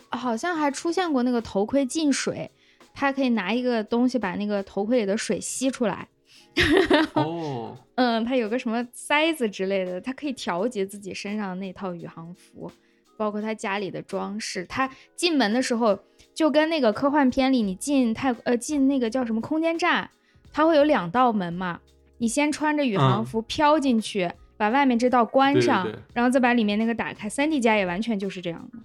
[0.08, 2.50] 好像还出现过那个头盔进水。
[2.96, 6.08] 他可以拿一个东西把那个头盔里的水吸出来。
[7.14, 12.72] 哦，嗯，他有个什么塞子之类的，他可以调节自己身上的那套宇航服，
[13.18, 14.66] 包括他家里的装饰。
[14.66, 16.00] 他进门的时候
[16.34, 20.10] 就跟那个科幻片里你进太呃进那个叫什么空间站，
[20.54, 21.82] 它会有两道门嘛，
[22.20, 27.28] 你先穿着宇航服飘进去，把外面这道关上，然后再把里面那个打开。
[27.28, 28.80] 三 D 家也完全就是这样的。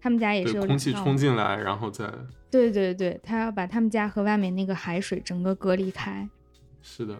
[0.00, 2.04] 他们家也是有空气冲进来，然后再
[2.50, 6.28] 对对对，他要把他们家和外面那个海水整个隔离开。
[6.82, 7.16] 是的，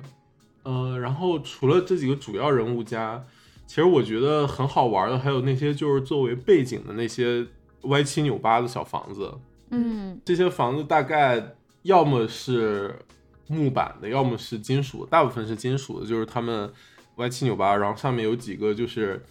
[0.65, 3.25] 呃，然后除了这几个主要人物家，
[3.67, 7.47] 其实我觉得很好玩的还有那些就是作为背景的那些
[7.83, 9.33] 歪七扭八的小房子。
[9.71, 12.95] 嗯，这些房子大概要么是
[13.47, 16.73] 木板的，要么是金属，大部分是金属的，就是他们
[17.17, 19.23] 歪七扭八，然后上面有几个就是。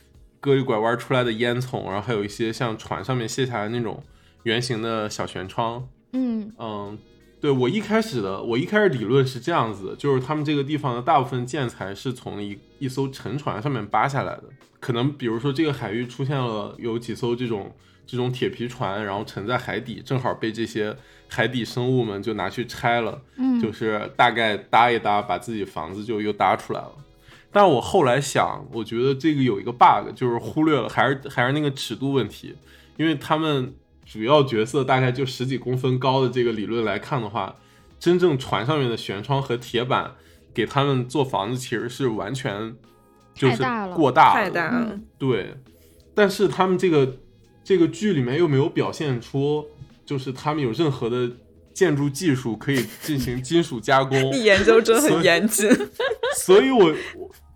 [0.41, 4.01] 割一拐弯出来的烟囱，然后还有一些像船上面卸下来那种
[4.43, 5.87] 圆形的小舷窗。
[6.13, 6.97] 嗯嗯，
[7.39, 14.43] 对我一开始的我一开始理论是这样子，就是他们这个地方的大部分建材是从一一艘沉船上面扒下来的。
[14.79, 17.71] 可能比如说这个海域出现了有几艘这种
[18.07, 20.95] 这种铁皮船，然后沉在海底，正好被这些
[21.27, 23.21] 海底生物们就拿去拆了。
[23.35, 26.91] 嗯，就是大概搭一搭，把自己房子就又搭出来了。
[27.51, 32.55] 但我后来想，我觉得这个有一个 bug，就是忽略了，还是还是那个尺度问题，
[32.95, 33.73] 因为他们
[34.11, 37.55] 主要角色大概就十几公分高的这个理论来看的话，
[37.99, 40.15] 真正船上面的舷窗和铁板
[40.53, 42.75] 给他们做房子其实是完全
[43.35, 43.57] 就是
[43.93, 45.55] 过大了，太大了，对。
[46.15, 47.17] 但是他们这个
[47.63, 49.67] 这个剧里面又没有表现出，
[50.05, 51.31] 就是他们有任何的。
[51.71, 55.69] 建筑技术可以进行金属加工， 研究者很严谨，
[56.35, 56.93] 所以我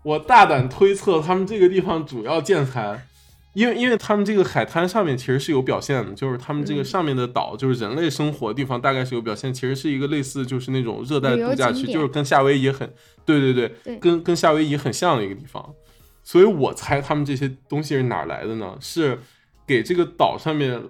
[0.02, 3.06] 我大胆推测，他们这个地方主要建材，
[3.54, 12.92] 因为因为他们这个海滩上面其实是有表现的，就是他们这个上面的岛，就是人类生活的地方，大概是有表现，其实是一个类似就是那种热带度假区，就是跟夏威夷很
[13.24, 15.74] 对对对，跟跟夏威夷很像的一个地方，
[16.22, 18.76] 所以我猜他们这些东西是哪来的呢？
[18.80, 19.18] 是
[19.66, 20.82] 给这个岛上面。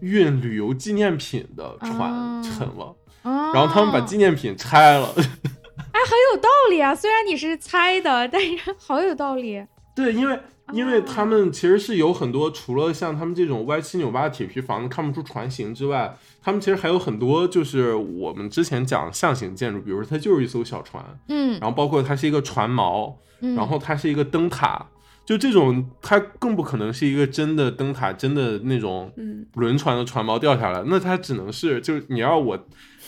[0.00, 5.14] 运旅游纪念品的船沉了，然后他们把纪念品拆了。
[5.16, 6.94] 哎，很有道理啊！
[6.94, 9.64] 虽然你是猜的，但是好有道理。
[9.94, 10.38] 对，因为
[10.72, 24.86] 因为他们其实是有很多，除了像他们这种歪七扭八的铁皮房子看不出船型之外，他们其实还有很多，就是我们之前讲象形建筑，比如说它就是一艘小船，嗯，然后包括它是一个船锚，然后它是一个灯塔。
[25.26, 29.10] 就这种，它更不可能是一个真的灯塔，真的那种
[29.54, 32.62] 轮船的船锚掉下来，那它只能是，就是你要我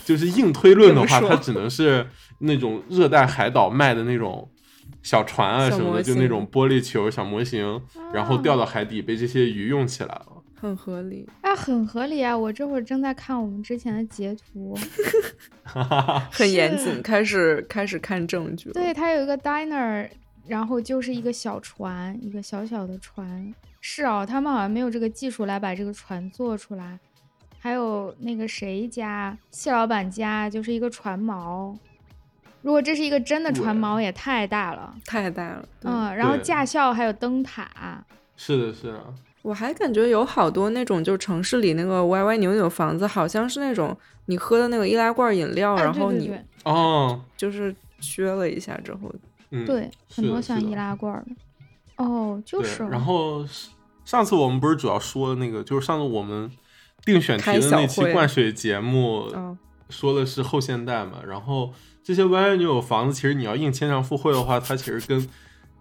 [0.06, 2.06] 就是硬推论的话，它只能是
[2.38, 4.50] 那种热带海岛卖的那种
[5.06, 7.80] 小船啊什么的，就那种玻璃球小模型，
[8.12, 12.36] 然后掉到海底被这些鱼用起来了，很合理啊，很合理啊！
[12.36, 14.76] 我这会儿正在看我们之前的截图，
[16.32, 20.08] 很严谨，开始开始看证据，对，它有一个 diner。
[20.48, 23.52] 然后就是一个小船，一个小小的船。
[23.80, 26.96] 是哦，他们好像没有这个技术来把这个船做出来。
[27.58, 31.76] 还有那个谁家，谢老板家就是一个船锚。
[32.66, 35.64] 如果这是一个真的船锚，也太大了，太大了。
[35.84, 38.04] 嗯，然后驾校还有灯塔。
[38.36, 39.14] 是的，是的。
[39.42, 49.14] 我还感觉有好多那种，就城市里那个歪歪扭扭房子，好像是那种你喝的那个易拉罐饮料，然后你哦，就是削了一下之后。
[49.64, 52.04] 对，很多像易拉罐的。
[52.04, 52.82] 哦，就是。
[52.88, 53.46] 然后
[54.04, 56.50] 上次我们不是主要说那个，就是上次我们
[57.04, 59.32] 定选题的那期灌水节目，
[59.88, 61.20] 说的是后现代嘛。
[61.24, 61.72] 然后
[62.06, 65.28] 这些歪歪扭扭房子，其实你要硬签上附会的话，它其实跟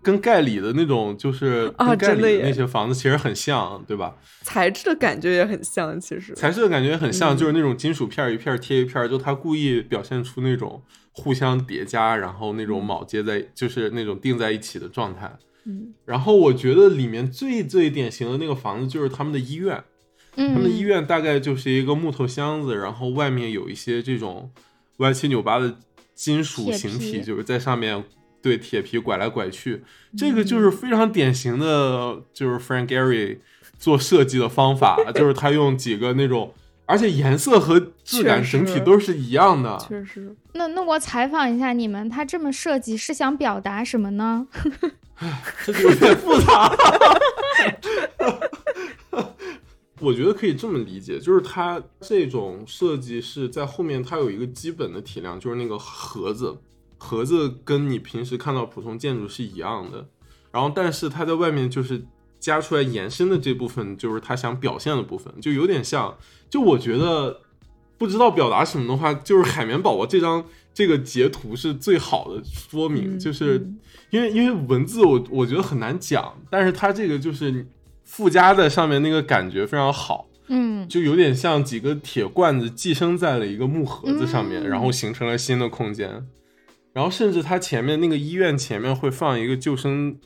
[0.01, 4.15] 跟盖里的那种，就是啊盖里的那些房子其实很像，对吧？
[4.41, 10.81] 材质的感觉也很像，其实材质的感觉很像，就是那种金属片一片贴一片，就他故意表现出那种。
[11.17, 15.31] 互相叠加，然后那种铆接在，就是那种钉在一起的状态。
[15.63, 19.81] 嗯，然后我觉得里面最最典型的那个房子就是他们的医院。
[20.35, 24.51] 嗯，他们的医院大概就是一个木头箱子，然后外面有一些这种
[24.97, 25.77] 歪七扭八的
[26.15, 28.03] 金属形体，就是在上面
[28.41, 29.83] 对铁皮拐来拐去。
[30.17, 33.37] 这个就是非常典型的，就是 Frank Gehry
[33.77, 36.53] 做设计的方法，就是他用几个那种。
[36.87, 40.35] 而且颜色和质感整体都是一样的，确实。
[40.53, 44.45] 那那我采访一下你们，他这么设计是想表达什么呢？
[45.65, 46.77] 这就有点复杂。
[50.05, 56.55] 我觉得可以这么理解，就是它这种设计是在后面，它有一个基本的体量，就是那个盒子，
[56.97, 60.07] 盒子跟你平时看到普通建筑是一样的，
[60.51, 62.05] 然后但是它在外面就是。
[62.37, 66.15] 加出来延伸的这部分就是它想表现的部分，就有点像，
[66.47, 67.41] 就我觉得
[67.97, 73.67] 不知道表达什么的话，就是海绵宝宝这张这个截图是最好的说明，就是
[74.11, 77.65] 因为因为文字我我觉得很难讲，但是它这个就是
[78.05, 86.25] 附加在上面那个感觉非常好，嗯，就有点像几个铁罐子寄生在了一个木盒子上面，然后形成了新的空间，
[86.93, 90.17] 然后甚至它前面那个医院前面会放一个救生。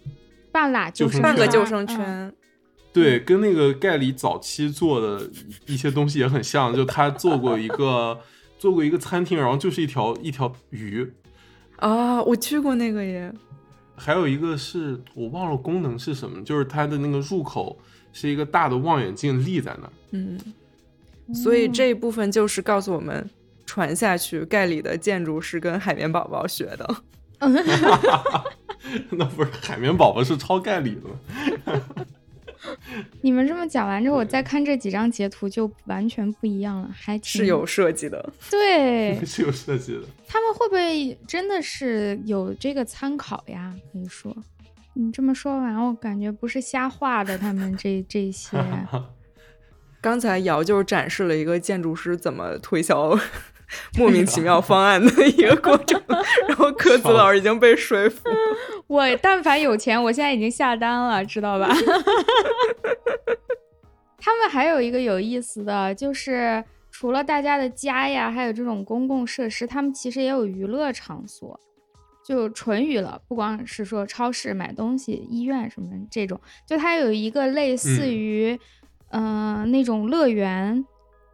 [0.52, 2.34] 半拉救生半个救生圈，
[2.92, 5.30] 对，跟那个盖里早期做的
[5.68, 6.76] 一些东西也很像。
[6.76, 8.20] 就他做过一个
[8.58, 11.08] 做过一个餐厅，然后就是一条一条鱼
[11.76, 13.32] 啊，我去过那个耶。
[14.00, 17.78] 还有一个是我忘了功能是什么，就是它的那个入口
[18.14, 19.94] 是一个大的望远镜立在那儿。
[20.12, 20.40] 嗯，
[21.34, 23.30] 所以这一部分就是告诉我们，
[23.66, 26.96] 传下去盖里的建筑是跟海绵宝宝学的。
[29.12, 30.98] 那不是海绵宝宝是抄盖里
[31.66, 31.82] 的。
[33.22, 38.32] 你们这么讲完之后，我再看这几张截图就完全不一样了，还是有设计的。
[38.50, 40.02] 对， 是有设计的。
[40.28, 43.76] 他们会不会真的是有这个参考呀？
[43.92, 44.36] 可以说，
[44.94, 47.38] 你这么说完，我感觉不是瞎画的。
[47.38, 48.58] 他们这这些，
[50.02, 53.18] 刚才瑶就是展示了一个建筑师怎么推销。
[53.98, 56.02] 莫名其妙 方案的一个过程，
[56.48, 58.30] 然后科子老师已经被说服。
[58.88, 61.70] 我但凡有钱，我现在已经下单了，知道吧？
[64.18, 71.60] 他们还有一个有意思的就是，除了大家的家呀，还有这种公共设施，他们其实也有娱乐场所，
[72.26, 78.60] 就纯娱乐，不光是说超市买东西、医院什么这种，就它有一个类似于，
[79.12, 80.84] 嗯，那种乐园。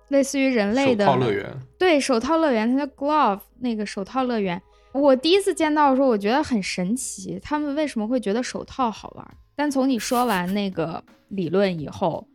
[0.09, 4.61] 类似于人类的手套乐园，对手套乐园，它叫 Glove 那个手套乐园。
[4.93, 9.27] 我第一次见到的时候，我觉得很神奇，他们为什么会觉得手套好玩？
[9.55, 12.25] 但从你说完那个理论以后，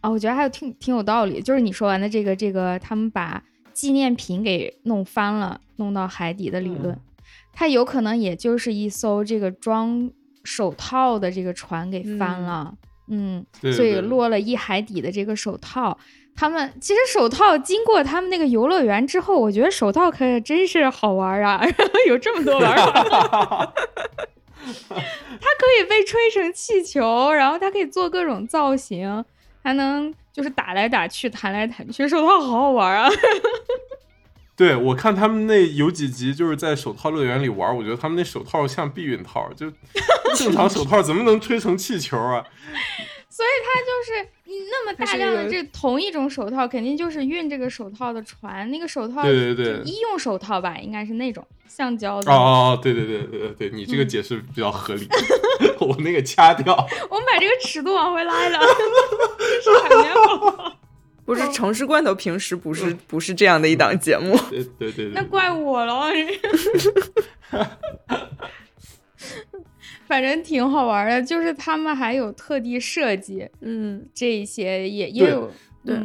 [0.00, 1.40] 啊，我觉得还有挺挺有道理。
[1.40, 3.42] 就是你说完的这个这个，他们把
[3.72, 6.98] 纪念品给弄翻了，弄到海底的理论，
[7.52, 10.10] 它有可能也就是一艘这个装
[10.44, 12.74] 手套的这个船给翻了，
[13.08, 15.96] 嗯，所以落了一海底的这个手套。
[16.40, 21.60] 他们其实手套经过他们那个游乐园之后，我觉得手套可真是好玩啊！
[22.06, 23.02] 有这么多玩法，
[24.62, 29.24] 它可以被吹成气球，然后它可以做各种造型，
[29.64, 33.10] 还能就是打来打去、弹来弹去，手套好好玩啊！
[34.54, 39.72] 对我看他们那有几集就是在手套乐园里玩，我觉得他们那手套像避孕套，就
[40.36, 42.44] 正常手套怎么能吹成气球啊？
[43.38, 48.68] 所以它就是你那么大量的这同一种手套，肯定就是运这个手套的船。
[48.68, 52.32] 那个手套，对对对，医用手套吧，应该是那种橡胶的。
[52.32, 55.06] 哦哦，对对对对对对，你这个解释比较合理。
[55.78, 56.74] 我那个掐掉，
[57.08, 58.58] 我们把这个尺度往回拉一拉。
[59.62, 60.76] 是海绵宝宝，
[61.24, 64.36] 不是城市罐头，平时不是不是这样的一档节目。
[64.50, 66.10] 对对对，那怪我了。
[70.08, 75.52] 反正挺好玩的，就是他们还有特地设计，嗯，这一些也也有，
[75.84, 75.96] 对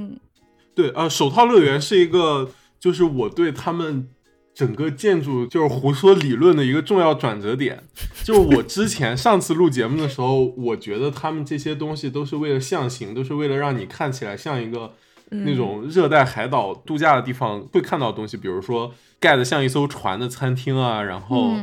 [0.75, 4.09] 对啊，手套乐园是一个，就是我对他们
[4.53, 7.81] 整个建筑就是胡说理论的一个重要转折点。
[8.23, 14.91] 就是我之前上次录节目的时候，我觉得他们这些东西都是为了象形，都是为了让你看起来像一个
[15.29, 21.53] 那种热带海岛度假的地方会看到的东西，比如说盖的像一艘船的餐厅啊，然后。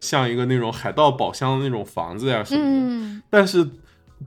[0.00, 3.68] 像一个那种海盗宝箱的那种房子呀什么的，但是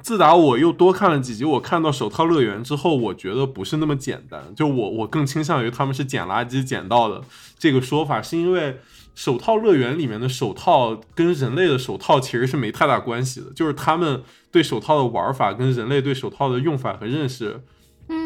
[0.01, 4.41] 自打我又多看了几集，我看到手套乐园之后，我觉得不是那么简单。
[4.55, 7.21] 就我我更倾向于他们是捡垃圾捡到的
[7.57, 8.79] 这个说法，是因为
[9.15, 17.61] 手套乐园里面的手套跟人类的手套其实是没太大关系的，就是他们对手套的玩法跟人类对手套的用法和认识，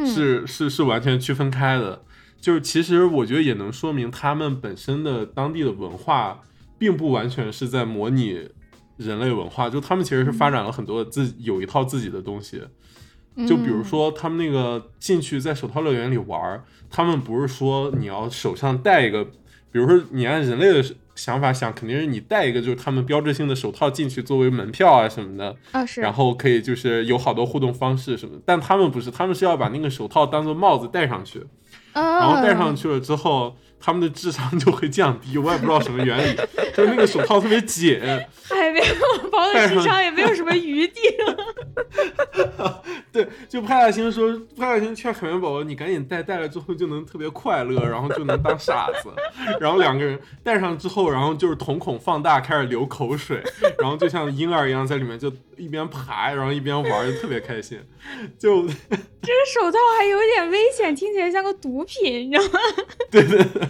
[0.06, 2.04] 是是是完全区分开的。
[2.40, 6.42] 就是其实我觉得也能说明他们本身的当地的文化。
[6.78, 8.50] 并不完全是在模拟
[8.98, 12.62] 人类文化，就他们其实是发展了很多自有一套自己的东西。
[13.48, 19.24] 就比如说，他们那个进去在手套乐园里玩，他们不是说你要手上戴一个，
[19.72, 31.44] 比如说你按人类的想法想，肯定是你戴一个就是他们标志性的手套进去作为门票啊什么的啊是，然后可以就是有好多互动方式什么，但他们不是，他们是要把那个手套当做帽子戴上去，
[31.94, 33.56] 然后戴上去了之后。
[33.80, 36.36] 他们的智商就会降低， 我也不知道什么原理，
[36.76, 38.00] 就是那个手套特别紧，
[38.44, 42.84] 海绵宝宝的智商也没有什么余地了。
[43.12, 49.10] 对，就派大星说，派大星劝海绵宝宝，你赶紧戴，戴了之后就能特别快乐，然后就能当傻子。
[49.60, 53.42] 然后两个人戴上之后，然后就是瞳孔放大，开始流口水，
[53.80, 57.80] 然后就像婴儿一样在里面就一边爬，然后一边玩，就特别开心。
[58.38, 62.60] 就这个手套还有点危险，听起来像个毒品，你知道吗？
[63.12, 63.68] 对对对。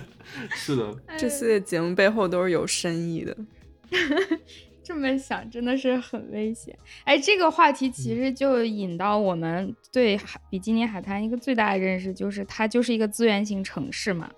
[0.52, 3.36] 是的，这系列节目背后都是有深意的。
[4.84, 6.78] 这么想真的是很危险。
[7.06, 14.30] 哎，这个话题其实就引到我们对海比基尼海滩一个最大的认识，就是它就是一个资源型城市嘛。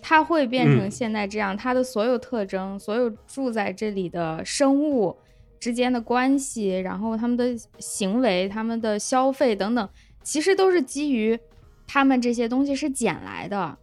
[0.00, 5.16] 它会变成现在这样，它的所有特征、所有住在这里的生物
[5.58, 9.88] 之间的关系，然后他们的行为、他们的消费等等，
[10.22, 11.38] 其实都是基于
[11.86, 13.78] 他们这些东西是捡来的。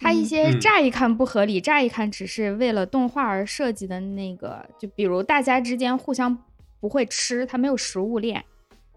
[0.00, 6.38] 他一些乍一看不合理，乍一看只是为了动画而设计的那个，就比如大家之间互相
[6.78, 8.44] 不会吃，它没有食物链，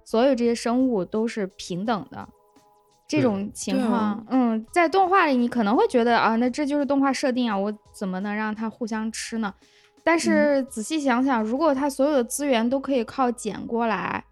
[0.04, 2.30] 所有这些生物都是平等的。
[3.08, 9.54] 这种情况，嗯，在动画里你可能会觉得啊，那这就是动画设定啊，我怎么能让它互相吃呢？
[10.04, 14.24] 但是仔细想想，如果它所有的资源都可以靠捡过来，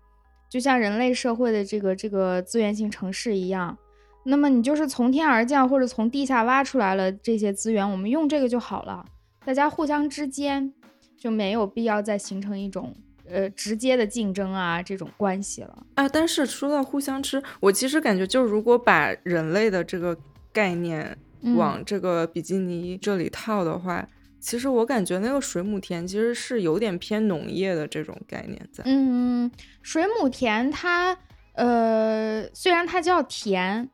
[0.50, 3.78] 就像人类社会的这个这个资源型城市一样。
[4.26, 9.06] 那么你就是从天而降，或者从地下挖出来了这些资源，我们用这个就好了。
[9.46, 10.74] 大家互相之间
[11.18, 12.94] 就没有必要再形成一种
[13.28, 16.08] 呃直接的竞争啊这种关系了啊。
[16.10, 20.16] 但是说到互相吃，我其实感觉就如果把人类的这个
[20.52, 21.18] 概念
[21.56, 24.08] 往这个比基尼这里套的话，
[24.40, 28.84] 其实我感觉那个水母田其实是有点偏农业的这种概念在。
[28.86, 29.50] 嗯，
[29.82, 31.18] 水母田它
[31.54, 33.90] 呃虽然它叫田。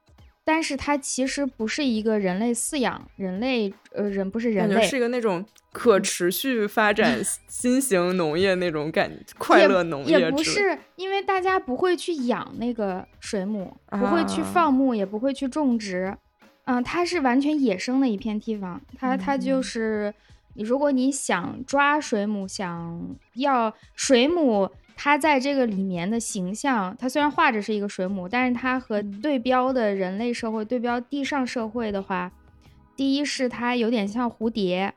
[0.47, 7.19] 但是它其实不是一个人类饲养，人类呃人不是人类，是一个那种可持续发展
[7.49, 10.19] 新型农业那种感，快乐农业。
[10.19, 16.15] 也不是，因为大家不会去养那个水母，不会去放牧，也不会去种植，
[16.65, 18.79] 嗯，它是完全野生的一片地方。
[18.99, 20.13] 它它就是，
[20.63, 24.69] 如果你想抓水母，想要水母。
[24.97, 32.31] 它在这个里面的形象，它虽然画着是一个水母，但是它和对标的人类社会、对标地上社会的话，
[32.95, 34.93] 第一是它有点像蝴蝶，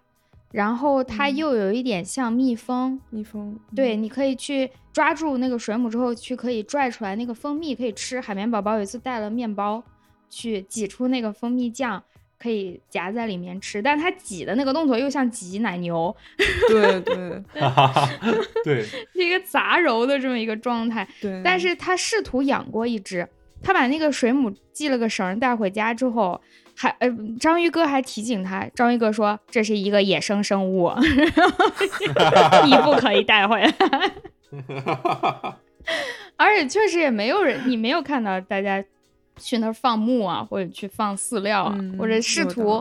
[0.53, 3.01] 然后它又有一点像蜜蜂。
[3.11, 8.21] 蜜蜂，对，你可以去抓住那个水母之后，去可以拽出来那个蜂蜜可以吃。
[8.21, 9.83] 海绵宝宝有一次带了面包
[10.31, 12.05] 去挤出那个蜂蜜酱。
[12.41, 16.15] 可以夹在里面吃，但它挤的那个动作又像挤奶牛，
[16.69, 17.43] 对 对
[18.65, 18.85] 对，
[19.15, 21.07] 一个杂糅的这么一个状态。
[21.21, 23.29] 对，但是他试图养过一只，
[23.63, 26.41] 他把那个水母系了个绳带回家之后，
[26.77, 27.09] 还呃，
[27.41, 30.93] 章鱼哥还提醒他，章鱼哥说这是一个野生生物，
[32.65, 33.75] 你不可以带回来。
[36.37, 38.85] 而且确实也没有人，你没有看到大家。
[39.39, 42.79] 去那儿放牧啊，或者去放饲料啊，或者试图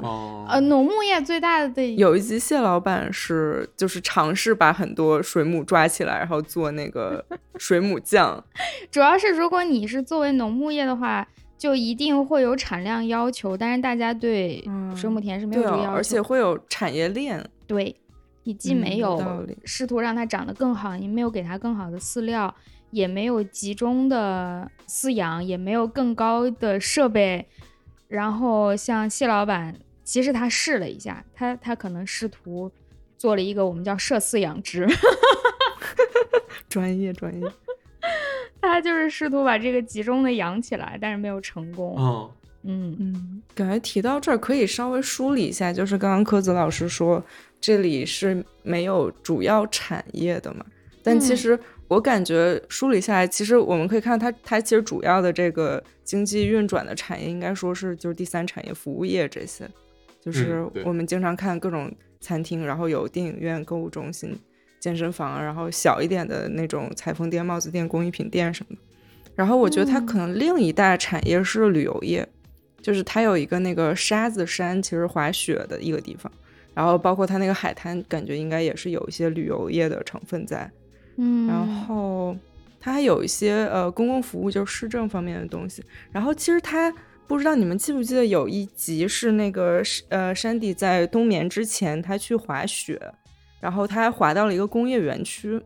[0.48, 7.24] 呃，农牧业最大的有一集蟹老板是就是尝试把很多水母抓起来，然后做那个
[7.58, 8.44] 水母酱。
[8.92, 11.28] 主要是如果你是作为农牧业的话，
[11.58, 14.64] 就一定会有产量要求，但是大家对
[14.96, 17.44] 水母田是没有这个要求，而且会有产业链。
[17.66, 17.96] 对，
[18.44, 22.54] 你既没有试图让它长得更好，你没有给它更好的饲料。
[22.98, 27.48] 也没有集中的饲养，也没有更高的设备。
[28.08, 32.72] 然后像谢老板，其实他试了一下，他他可能试图
[33.16, 34.88] 做了一个我们叫社饲养殖，
[36.68, 37.48] 专业专业。
[38.60, 41.96] 他就是试图把这个集中的养起来，但是没有成功。
[42.64, 47.24] 嗯嗯嗯，感觉提到这儿可以稍微梳理一下，就是刚刚柯子老师说
[47.62, 50.66] 这里是没有主要产业的嘛，
[51.04, 51.60] 但其实。
[51.88, 59.66] 我感觉梳理下来，其实我们可以看到，它它其实主要的这个经济运转的产业，应该说是就是第三产业服务业这些，
[60.20, 64.38] 就是我们经常看各种餐厅，然后有电影院、购物中心、
[64.82, 68.82] 健身房，然后小一点的那种裁缝店、帽子店、工艺品店什么的。
[69.34, 72.28] 然后我觉得它可能另一大产业是旅游业，
[72.82, 76.30] 就是它有一个那个沙子山，其实滑雪的一个地方，
[76.74, 80.70] 然后包括它那个海滩，感觉应该也是有一些旅游业的成分在。
[81.18, 82.36] 嗯，然后
[82.80, 85.84] 它还有一些呃公共服务，就是市政方面的东西。
[86.12, 86.94] 然后其实它
[87.28, 93.02] 不知道你们记不记得有一集是那个呃山迪在冬眠之前他去滑雪，
[93.60, 95.62] 然后他还滑到了一个工业园区。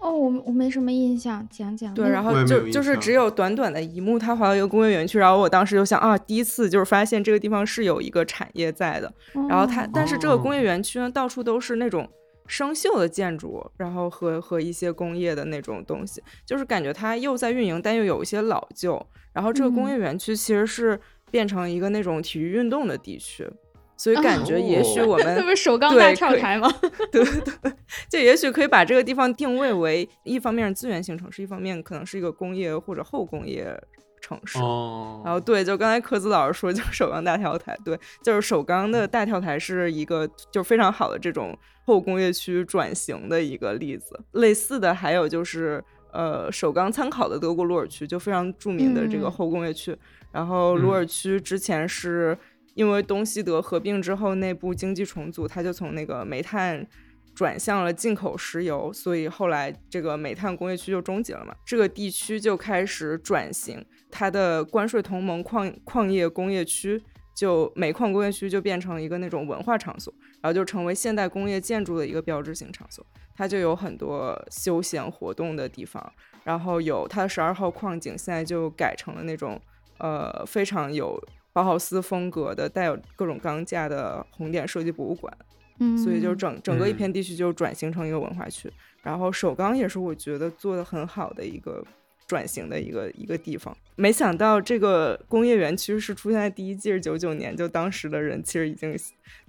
[0.00, 1.92] 哦，我我没什么印象，讲讲。
[1.92, 9.12] 对，然后就就是只有短短的一幕，他滑到一个工业园区，然后我当时就想啊，第一次就是发现这个地方是有一个产业在的。
[9.48, 12.08] 然后他，但是这个工业园区呢，到处都是那种。
[12.48, 19.00] 生锈的建筑，然后和和一些工业的那种东西，就是感觉它又在运营，但又有一些老旧。
[19.32, 20.98] 然后这个工业园区其实是
[21.30, 23.48] 变成一个那种体育运动的地区，
[23.96, 26.68] 所以感觉也许我 们这不是首钢大跳台吗？
[27.12, 27.72] 对对对，
[28.10, 33.80] 就也许可以把这个地方定位为一方面是资源型城市，一方面可能是一个工业或者后工业
[34.20, 34.58] 城市。
[34.58, 41.56] 哦，然后对，就刚才科子老师说，就是首钢大跳台，对，就是首钢的大跳台是一个就非常好的这种。
[41.84, 49.96] 后工业区转型的一个例子，类似的还有就是，呃，首钢参考的德国鲁尔区就非常著名的这个后工业区。
[50.30, 52.36] 然后鲁尔区之前是
[52.74, 56.86] 因为东西德合并之后内部经济重组，它就从那个煤炭
[57.34, 61.54] 转向了进口石油，所以后来这个煤炭工业区就终结了嘛。
[61.64, 67.02] 这个地区就开始转型，它的关税同盟矿矿业工业区。
[67.34, 73.06] 就煤矿工业区就变成了一个那种文化场所，然后就成为现代工业建筑的一个标志性场所。
[73.36, 79.56] 它就有很多休闲活动的地方，然后有它的十二号矿井，现在就改成了那种
[79.98, 81.16] 呃非常有
[81.52, 85.32] 包豪斯风格的、带有各种钢架的红点设计博物馆。
[85.78, 88.68] 嗯，所以就整整个一片地区就转型成一个文化区。
[89.04, 91.84] 然后首钢也是我觉得做的很好的一个。
[92.28, 98.94] 转型的一个一个地方，没想到这个工业园区是出现在第一季是九九年，就当时的人其实已经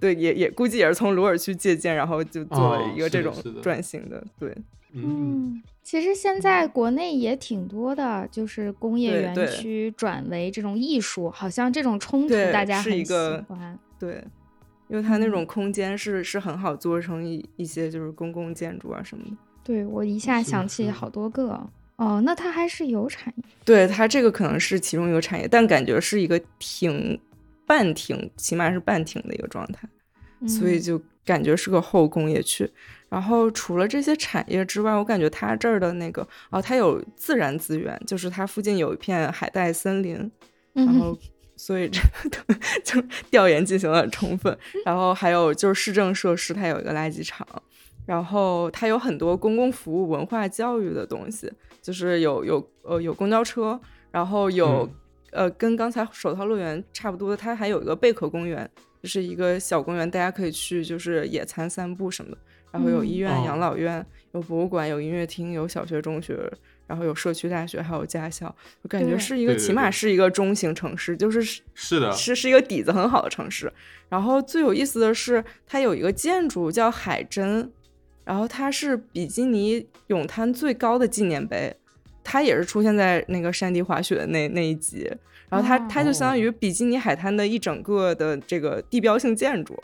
[0.00, 4.24] 对也也估计也是从鲁尔区借鉴，然后就做了一个这种转型的。
[4.38, 4.56] 对，
[4.94, 13.12] 嗯，其实现在国内也挺多的，就是工业园区转为这种艺术，好像这种冲突大家很喜
[13.46, 13.78] 欢。
[13.98, 14.24] 对，
[14.88, 19.36] 因为它那种空间是是很好做成一一些就是公共建筑啊什么的。
[19.62, 21.68] 对我一下想起好多个。
[22.00, 27.20] 哦，那它还是有产业，对它这个可能是其中一个产业，但感觉是一个停
[27.66, 29.86] 半停，起码是半停的一个状态，
[30.48, 32.66] 所以就感觉是个后工业区。
[33.10, 40.30] 然后除了这些产业之外，我感觉它这儿的那个哦，它有自然资源，就是它附近有一片海带森林，
[40.72, 41.14] 然后
[41.54, 42.00] 所以这
[42.82, 44.56] 就调研进行了充分。
[44.86, 47.46] 然后还有就是市政设施，它有一个垃圾场，
[48.10, 51.48] 然后它有很多公共服务、文化教育的东西。
[51.80, 53.80] 就是有有呃有公交车，
[54.10, 54.86] 然后有
[55.30, 58.68] 呃跟刚才手套乐园差不多的，它还有一个贝壳公园，
[59.02, 62.38] 就是一个小公园，大家可以去就是野餐散步什么的。
[62.70, 66.38] 然后有医院、养老院，有博物馆，有音乐厅，有小学、中学，
[66.86, 68.54] 然后有社区大学，还有驾校。
[68.82, 71.42] 我感觉是一个起码是一个中型城市，就是
[71.72, 73.72] 是的，是是一个底子很好的城市。
[74.10, 77.72] 然后最有意思的是，它有一个建筑叫海珍。
[78.24, 81.74] 然后它是比基尼泳滩最高的纪念碑，
[82.22, 85.10] 它也是出现在那个山地滑雪的那那一集。
[85.48, 89.76] 然后它它就相当于比基尼海滩的一整个的这个地标性建筑，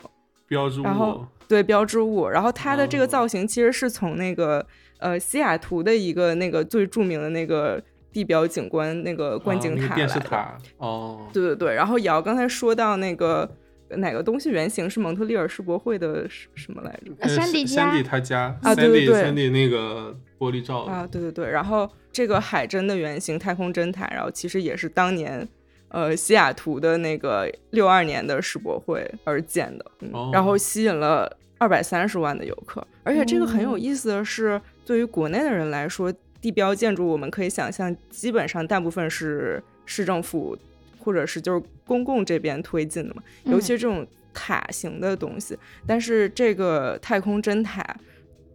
[0.47, 0.83] 标志物。
[0.83, 4.65] 然后对标志物，然后它的这个造型其实是从那个
[4.99, 7.83] 呃西雅图的一个那个最著名的那个
[8.13, 10.57] 地标景观那个观景塔来的。
[10.77, 11.73] 哦，对对对。
[11.73, 13.49] 然后瑶刚才说到那个。
[13.89, 17.27] 哪个东西原型是蒙特利尔世博会的什么来着？
[17.29, 21.49] 山地山地他家啊，对对对，山地那个玻璃罩啊，对对对。
[21.49, 25.47] 然后这个海珍的原型太空针塔，然后其实也是当年
[25.89, 29.85] 呃西雅图的那个六二年的世博会而建的，
[30.33, 32.85] 然后吸引了二百三十万的游客。
[33.03, 40.57] 而且这个很有意思的是，对于国内的人来说，地标建筑我们可以想象，基本上大部分是市政府。
[40.99, 45.57] 或者是就是公共这边推进的嘛，尤其是这种塔型的东西。
[45.85, 47.83] 但是这个太空针塔，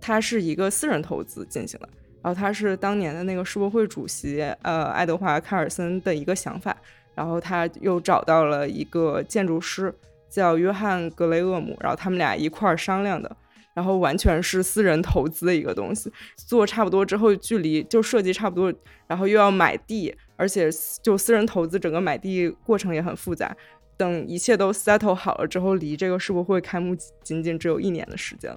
[0.01, 1.89] 它是一个私人投资进行的，
[2.23, 6.77] 然后它是当年的那个世博会主席呃爱德华卡尔森的一个想法，
[7.15, 9.93] 然后他又找到了一个建筑师
[10.31, 13.37] 叫约翰格雷厄姆，然后他们俩一块儿商量的，
[13.75, 18.73] 然后完全是私人投资的一个东西，做差不多之后，距离就设计差不多，
[19.07, 20.15] 然后又要买地。
[20.43, 20.69] 而且
[21.01, 23.57] 就私人投资，整个买地过程也很复杂。
[23.97, 28.51] 等一切都 settle 好了之后，离这个世博会开幕仅仅只有一年的时间。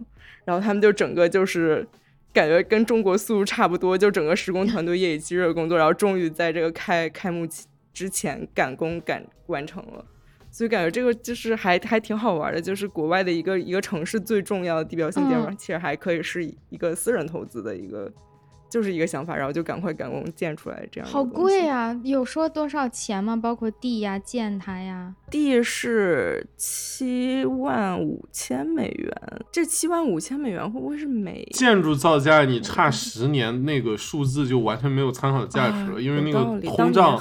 [0.45, 1.87] 然后他们就整个就是
[2.33, 7.47] 感觉跟中国速度差不多，就整个施工团队夜以继日的工作，然后终于在这个开开幕
[7.93, 10.03] 之前赶工赶完成了。
[10.49, 18.11] 所以感觉这个就是还还挺好玩的，就是国外的一个一个城市最重要的地标性建筑，其实还可以是一个私人投资的一个。
[18.75, 21.97] 就是一个想法，然后就赶快赶工建出来，这样好贵啊！
[22.03, 23.33] 有说多少钱吗？
[23.33, 25.15] 包括地呀、建它呀？
[25.31, 29.15] 地是七万五千美元，
[29.49, 32.43] 这七万五千美元会不会是美建筑造价？
[32.43, 37.17] 你差十年，那个数字就完全没有参考价值了，因为那个通胀，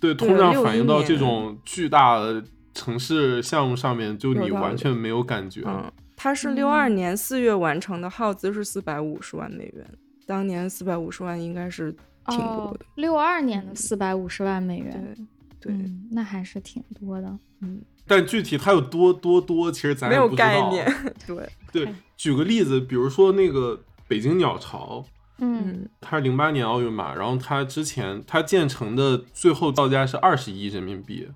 [0.00, 5.60] 对通胀反映到这种巨大的城市项目上面，就你完全没有感觉。
[5.66, 9.86] 嗯，它是六二年四月完成的，耗资是四百五十万美元。
[10.30, 11.92] 当年四百五十万应该是
[12.28, 15.28] 挺多的，六二年的四百五十万美元，
[15.58, 15.74] 对，
[16.12, 17.82] 那还是挺多的，嗯。
[18.06, 20.86] 但具体它有多多多，其实咱没有概念。
[21.26, 25.04] 对对，举个例子，比如说那个北京鸟巢，
[25.38, 31.28] 嗯，它是零八年奥运嘛，然后它之前它建成的最后造价是二十亿人民币，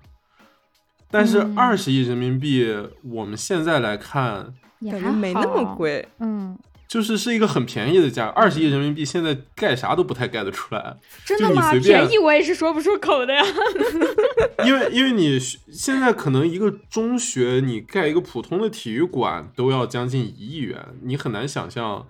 [1.11, 2.73] 但是二十亿人民币
[3.03, 4.53] 我们现在来看，
[4.89, 6.57] 感觉没那么贵，嗯。
[6.87, 10.97] 就是是一个很便宜的价，二十亿人民币现在盖啥都不太盖得出来。
[11.25, 11.73] 真的吗？
[11.73, 13.43] 便宜我也是说不出口的呀。
[14.65, 22.07] 因为因为你现在可能一个中学你盖一个普通的体育馆都要将近一亿元，你很难想象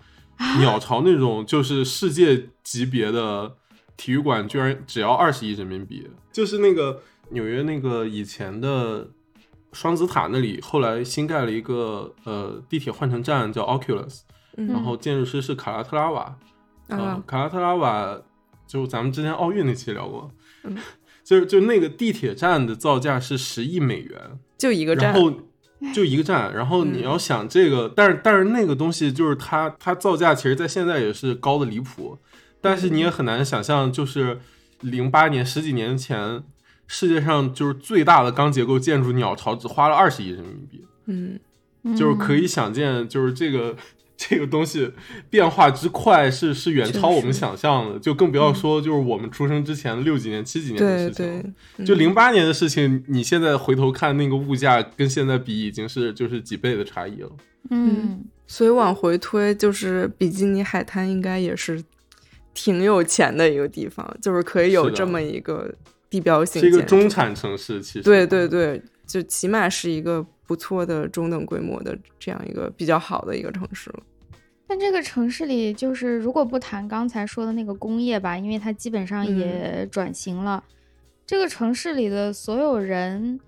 [0.60, 3.56] 鸟巢那种就是世界级别的
[3.96, 6.10] 体育馆居然只要二十亿人民币。
[6.32, 9.08] 就是那个纽约那个以前的
[9.72, 14.20] 双子塔那里，后来新盖了一个呃地铁换乘站叫 Oculus。
[14.56, 16.38] 然后建筑师是卡拉特拉瓦，
[16.88, 18.22] 啊，卡拉特拉瓦
[18.66, 20.32] 就咱们之前奥运那期聊过，
[21.24, 25.34] 就是就那个地铁站的造价是十亿美元，就一个站，然后
[25.94, 32.18] 就一个站，然后你要想这个，但是但是那个东西就是它它造价其实在现在也是高的离谱，
[32.62, 34.40] 但是你也很难想象，就是
[34.80, 36.44] 零八年十几年前
[36.88, 41.40] 世界上就是最大的钢结构建筑鸟巢只花了二十亿人民币，嗯，
[41.96, 43.76] 就是可以想见，就是这个。
[44.18, 44.92] 这个东西
[45.30, 57.30] 变化之快是是远超我们想象的，就更不要说就是我们出生之前六几年、七几年的事情，就零八年的事情，你现在回头看那个物价跟现在比已经是就是几倍的差异了。
[57.70, 61.84] 嗯，所以往回推，就是比基尼海滩应该也是
[62.54, 65.74] 挺有钱的一个地方，就是可以有这么一个
[66.10, 70.26] 地标性，是一个中产城市，其实对对对，就起码是一个。
[70.48, 74.04] 不错的中等规模的这样一个比较好的一个城市了。
[74.68, 80.64] 但这个城市里，就是如果不谈刚才说的那个工业吧，因为它基本上也转型了。
[81.26, 83.40] 这个城市里的所有人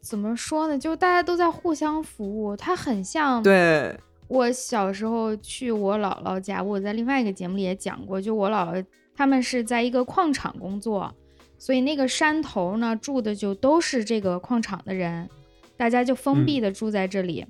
[0.00, 0.76] 怎么说呢？
[0.76, 3.40] 就大家都在互相服务，它很像。
[3.40, 8.84] 对，我小时候去我姥姥家，我在另外一个节目里也讲过，就我姥姥
[9.14, 11.14] 他们是在一个矿场工作，
[11.58, 15.28] 所以那个山头呢住的就都是这个矿场的人。
[15.76, 17.44] 大家就封闭的住在这里，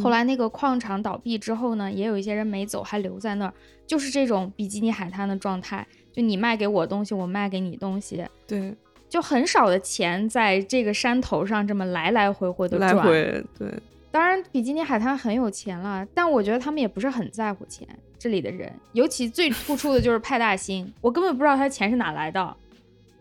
[0.00, 3.52] 后来那个矿场倒闭之后呢，也有一些人没走，还留在那儿，
[3.84, 5.84] 就是这种比基尼海滩的状态。
[6.12, 8.72] 就你卖给我东西，我卖给你东西，对，
[9.08, 12.94] 就很少的钱在这个山头上这么来来回回的转。
[12.94, 13.68] 来回，对。
[14.12, 17.88] 当然，比基尼海滩很有钱了，但我觉得他们也不是很在乎钱。
[18.18, 22.56] 这里的人，尤其最突出的就是派大星，我根本不知道他钱是哪来的，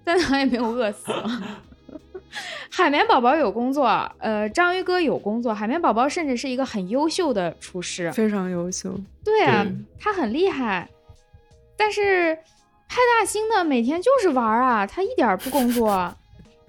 [0.04, 1.12] 但他也没有饿死。
[2.70, 3.86] 海绵宝宝有工作，
[4.20, 8.96] 呃，章鱼哥有工作，海绵宝宝甚至是一个很优秀的厨师，非常优秀。
[9.24, 9.66] 对啊，
[10.00, 10.90] 他很厉害。
[11.78, 12.36] 但是
[12.88, 16.16] 派大星呢，每天就是玩啊，他一点不工作，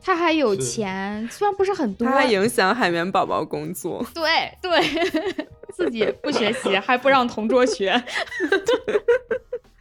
[0.02, 4.04] 他还有钱，虽然不是很多，他影响海绵宝宝工作。
[4.14, 4.80] 对对。
[5.72, 7.90] 自己不学习，还不让同桌学。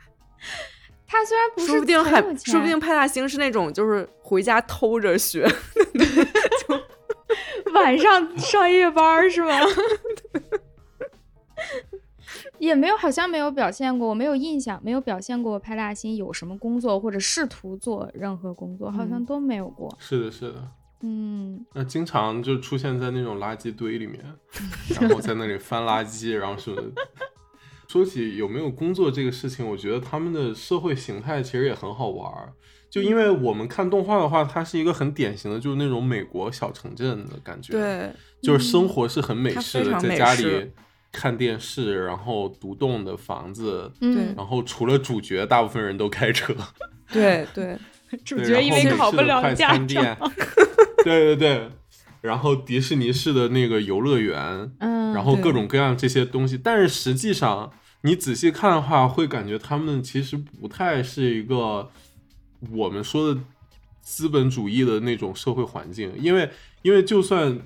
[1.12, 5.46] 他虽然不是，说不定还说不定派大星是那种就是回家偷着学，
[6.66, 6.74] 就
[7.76, 9.60] 晚上上夜班是吗？
[12.60, 19.94] 也没有，好像没有表现过，我没有印象，没有表现过派大星有什么工作或者试图做任何工作，好像都没有过。
[20.00, 20.66] 是的，是的。
[21.02, 24.24] 嗯，那经常就出现在那种垃圾堆里面，
[25.02, 26.82] 然后在那里翻垃圾，然后什么。
[27.92, 32.54] 说起有没有工作这个事情，我觉得他们的社会形态其实也很好玩儿。
[32.90, 37.74] 就因为我们看动画的话，它是一个很典型的，就是那种美国小城镇的感觉。
[37.74, 38.10] 对，
[38.42, 40.72] 就是生活是很美式的，在家里
[41.12, 46.56] 看电视，然后独栋的房子，对，然后除了主角，大部分人都开车。
[47.12, 47.78] 对 对。
[48.26, 50.02] 主角因为考不了驾照，
[51.04, 51.70] 对对对，
[52.20, 61.90] 然后迪士尼式的那个游乐园，嗯，然后各种各样这些东西，但是实际上你仔细看的话，会感觉他们其实不太是一个
[62.72, 63.40] 我们说的
[64.02, 66.50] 资本主义的那种社会环境，因为
[66.82, 67.60] 因为就算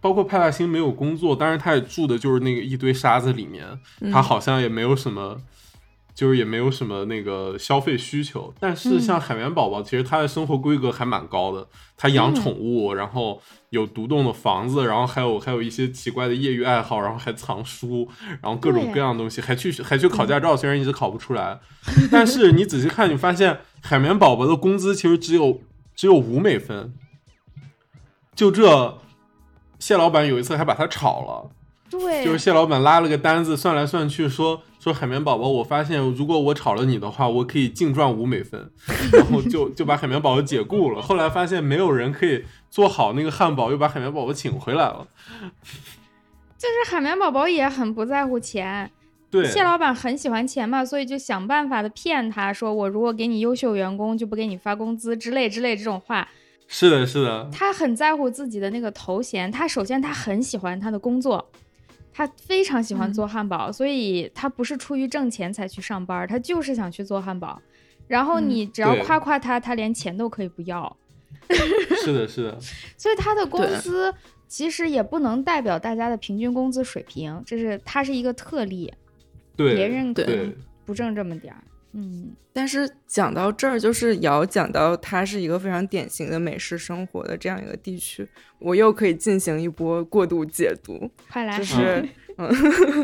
[0.00, 3.66] 包括派大星没有工作，但是他也住的就是那个一堆沙子里面，
[4.12, 5.40] 他好像也没有什么。
[6.20, 11.66] 就是也没有什么那个消费需求，但是像海绵宝宝，其实他的生活规格还蛮高的。
[11.96, 13.40] 他养宠物，然后
[13.70, 18.06] 有独栋的房子，然后还有还有一些奇怪的业余爱好，然后还藏书，
[18.42, 21.58] 然后各种各样的东西，还去还去考驾照，虽然一直考不出来。
[22.12, 25.62] 但是你仔细看，你发现海绵宝宝的工资其实只有
[25.94, 26.92] 只有五美分。
[28.34, 28.98] 就这，
[29.78, 31.50] 谢老板有一次还把他炒了。
[31.90, 38.70] 对，就是蟹老板拉了个单子，算来算去说说海绵宝宝，我发现如果我炒了你的话，我可以净赚五美分，
[39.12, 41.02] 然后就就把海绵宝宝解雇了。
[41.02, 45.08] 后来发现没有人可以做好那个汉堡，又把海绵宝宝请回来了。
[46.56, 48.88] 就是海绵宝宝也很不在乎钱，
[49.30, 56.28] 对，蟹老板很喜欢钱嘛，所以就想办法的骗他说，我如果给你优秀员工，就不给你发工资之类之类这种话。
[56.68, 61.50] 是的，是的，他很在乎自己的那个头衔，他首先他很喜欢他的工作。
[62.20, 67.58] 他非常喜欢做汉堡，所以他不是出于挣钱才去上班，他就是想去做汉堡。
[68.08, 70.94] 然后你只要夸夸他，他连钱都可以不要。
[72.04, 72.58] 是的，是的。
[72.98, 74.12] 所以他的工资
[74.46, 78.92] 其实也不能代表大家的平均工资水平，这是他是一个特例。
[79.56, 80.54] 对，别人可能
[80.84, 81.64] 不挣这么点儿。
[81.92, 88.28] 嗯，但是讲到这儿，就是瑶讲到它是一个非常典型的美式生活的这样一个地区，
[88.58, 91.10] 我又可以进行一波过度解读。
[91.28, 92.48] 快来，就是， 嗯，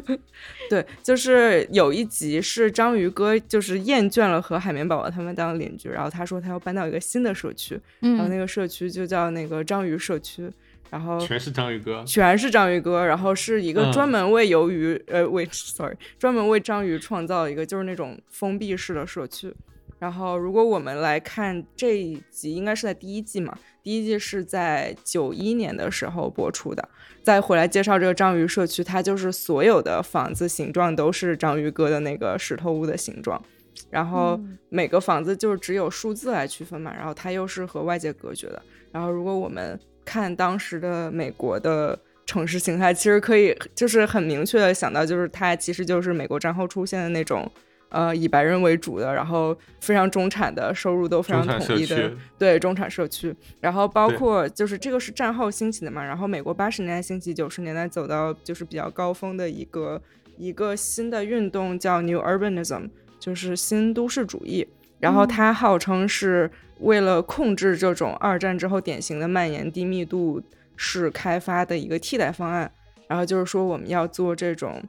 [0.70, 10.50] 对，就是有一集是章鱼哥，就是厌倦了和海绵宝宝他们当邻居，然后他说他要搬到一个新的社区，然后那个社区就叫那个章鱼社区。
[10.90, 19.54] 然后全是章鱼哥，全是章鱼哥，然后是一个专门为鱿鱼，呃，为 sorry，专门为章鱼创造一个就是那种封闭式的社区。
[19.98, 26.86] 然后如果我们来看这一集，应该是在第一季嘛，第一季是在九一年的时候播出的。
[27.22, 33.42] 再回来介绍这个章鱼社区，它就是所有的房子形状都是章鱼哥的那个石头屋的形状，
[33.88, 38.62] 然后每个房子就是只有数字来区分嘛，然后它又是和外界隔绝的。
[38.92, 47.50] 然后如果我们看当时的美国的城市形态，其实可以就是很明确的想到，就是它其实就是美国战后出现的那种，
[47.88, 53.34] 呃，以白人为主的，然后非常中产的收入都非常统一的，对中产社区。
[53.60, 60.00] 然后包括就是这个是战后兴起的嘛，然后美国八十年代兴起，九十年代走到就是比较高峰的一个
[60.36, 64.66] 一个新的运动叫 New Urbanism，就是新都市主义。
[64.98, 66.50] 然后它号称是。
[66.80, 70.42] 为了控制这种二战之后典型的蔓延低密度
[70.76, 72.70] 式开发的一个替代方案，
[73.08, 74.82] 然后就是说我们要做这种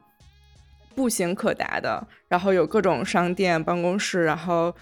[0.94, 4.74] 步行可达的，然后有各种商店、办公室，然后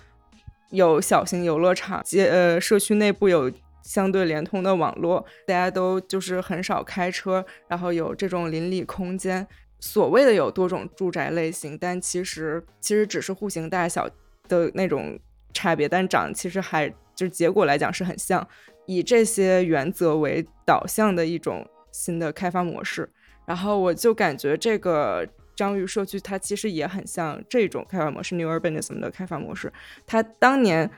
[0.70, 3.52] 有小型游乐场，街呃社区内部有
[3.84, 9.46] 相对联通的网络，大家都就是很少开车，然后有这种邻里空间。
[9.78, 14.08] 所谓的有多种住宅类型，但其实其实只是户型大小
[14.48, 15.18] 的那种。
[15.58, 18.46] 差别，但长其实还就是结果来讲是很像，
[18.84, 23.10] 以这些原则为导向的一种新的开发模式。
[23.46, 29.72] 然后我就感觉这个章鱼社区它其实也很像这种开发模式，New Urbanism 的开发模式。
[30.06, 30.90] 它当年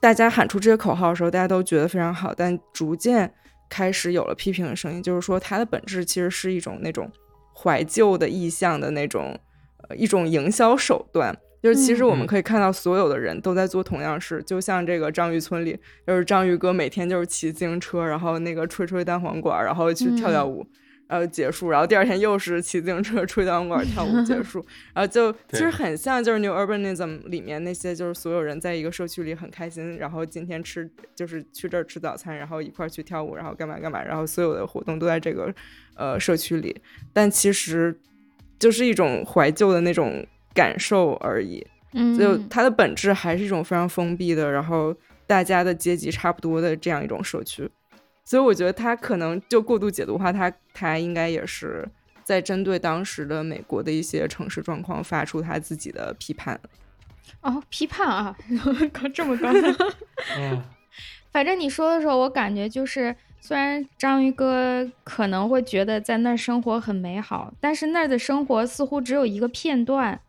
[0.00, 3.32] 大家喊出这些口号的时候，大家都觉得非常好，但逐渐
[3.68, 7.08] 开始有了批评的声音，就是说它的本质其实是一种那种
[7.54, 9.38] 怀旧的意象的那种
[9.88, 11.38] 呃一种营销手段。
[11.62, 20.66] 就是其实我们可以看到，所有的人都在做同样事，就像这个章鱼村里，就是章鱼哥每天就是骑自行车，然后那个吹吹单簧管，然后去跳跳舞。
[21.06, 35.52] 然后结束，然后第二天又是骑自行车、吹单簧管、跳舞结束， 然后就其实很像就是 New Urbanism 里面那些就是所有人在一个社区里很开心，然后今天吃就是去这儿吃早餐，然后一块儿去跳舞，然后干嘛干嘛，然后所有的活动都在这个
[35.96, 36.80] 呃社区里，
[37.12, 37.98] 但其实
[38.56, 40.24] 就是一种怀旧的那种
[40.54, 44.94] 感受而已，嗯就它的本质还是一种非常封闭的，然后
[45.26, 47.70] 大家的阶级差不多的这样一种社区。
[48.24, 51.88] 所以我觉得他可能就过度解读的话，他他应该也是
[52.22, 56.60] 在针对当时的美国的一些城市状况发出他自己的批判。
[57.40, 58.36] 哦，批判啊，
[58.92, 59.48] 高这么高。
[60.38, 60.62] 嗯，
[61.32, 70.20] 反正你说的时候，我感觉就是，虽然章鱼哥可能会觉得在那儿生活很美好，但是那儿的生活似乎只有一个片段，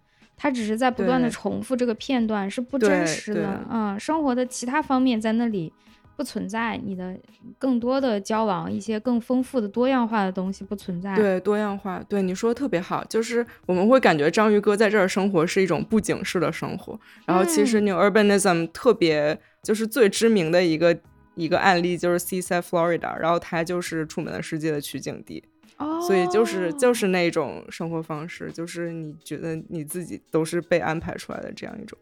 [0.42, 3.60] 他只是在不断的重复这个片段，是不真实的。
[3.70, 5.72] 嗯，生活的其他方面在那里。
[6.18, 7.18] 不存在你的
[7.58, 11.16] 更多的交往，一些更丰富的多样化的东西不存在。
[11.16, 17.00] 对多样化，对你说的特别好，就是我们会感觉章鱼哥在这儿生活是一种布景式的生活。
[17.26, 20.96] 然后其实 New Urbanism 特别就是最知名的一个
[21.34, 25.44] 一个案例就是 Seaside Florida，然后它就是《楚门的世界》的取景地。
[25.82, 31.98] 哦，所以就是就是那种生活方式，就是你觉得你自己都是被安排出来的这样一种。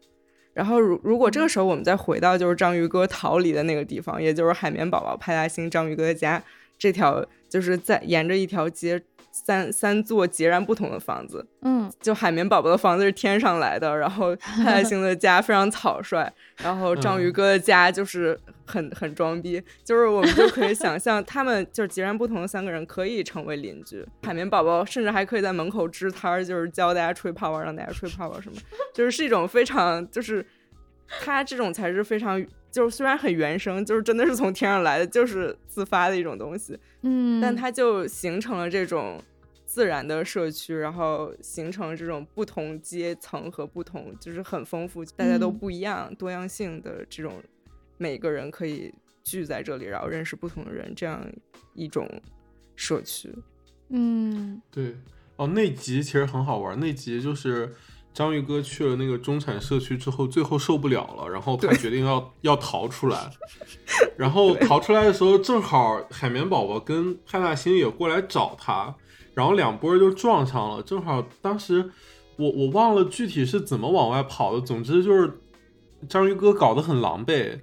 [0.52, 6.42] 然后，如如果这个时候我们再回到就是章鱼哥逃离的那个地方，也就是海绵宝宝、派大星、章鱼哥的家
[6.78, 9.02] 这条，就是在沿着一条街。
[9.30, 16.30] 三三座截然不同的房子，嗯，就海绵宝宝的房子是天上来的，然后派大星的家非常草率，
[16.62, 24.04] 然后章鱼哥的家就是很很装逼，就是我们就可以想象，他们就是截然不同的三个人可以成为邻居。
[24.22, 28.60] 海绵宝宝甚至还可以在门口支摊儿，就是教大家吹泡泡，让大家吹泡泡什么，
[28.92, 30.44] 就是是一种非常就是
[31.20, 32.44] 他这种才是非常。
[32.70, 39.20] 就是虽然很原生，就是真的是从天上来的，就是自发的一种东西，嗯，但它就形成了这种
[39.66, 47.42] 自然的社区，然后形成了这种不同阶层和不同，就是很丰富，大家都不一样，多样性的这种，
[47.98, 48.94] 每个人可以
[49.24, 51.24] 聚在这里，然后认识不同的人，这样
[51.74, 52.08] 一种
[52.76, 53.34] 社区。
[53.88, 54.96] 嗯，对，
[55.36, 57.74] 哦，那集其实很好玩，那集就是。
[58.12, 63.30] 章鱼哥去了那个中产社区之后，最后受不了了，然后他决定要要逃出来。
[64.18, 68.94] 然后逃出来的时候，正好海绵宝宝跟派大星也过来找他，
[69.32, 70.82] 然后两波就撞上了。
[70.82, 71.88] 正好当时
[72.36, 75.38] 我我忘了具体是怎么往外跑的，总之就是
[76.08, 77.60] 章鱼哥搞得很狼狈。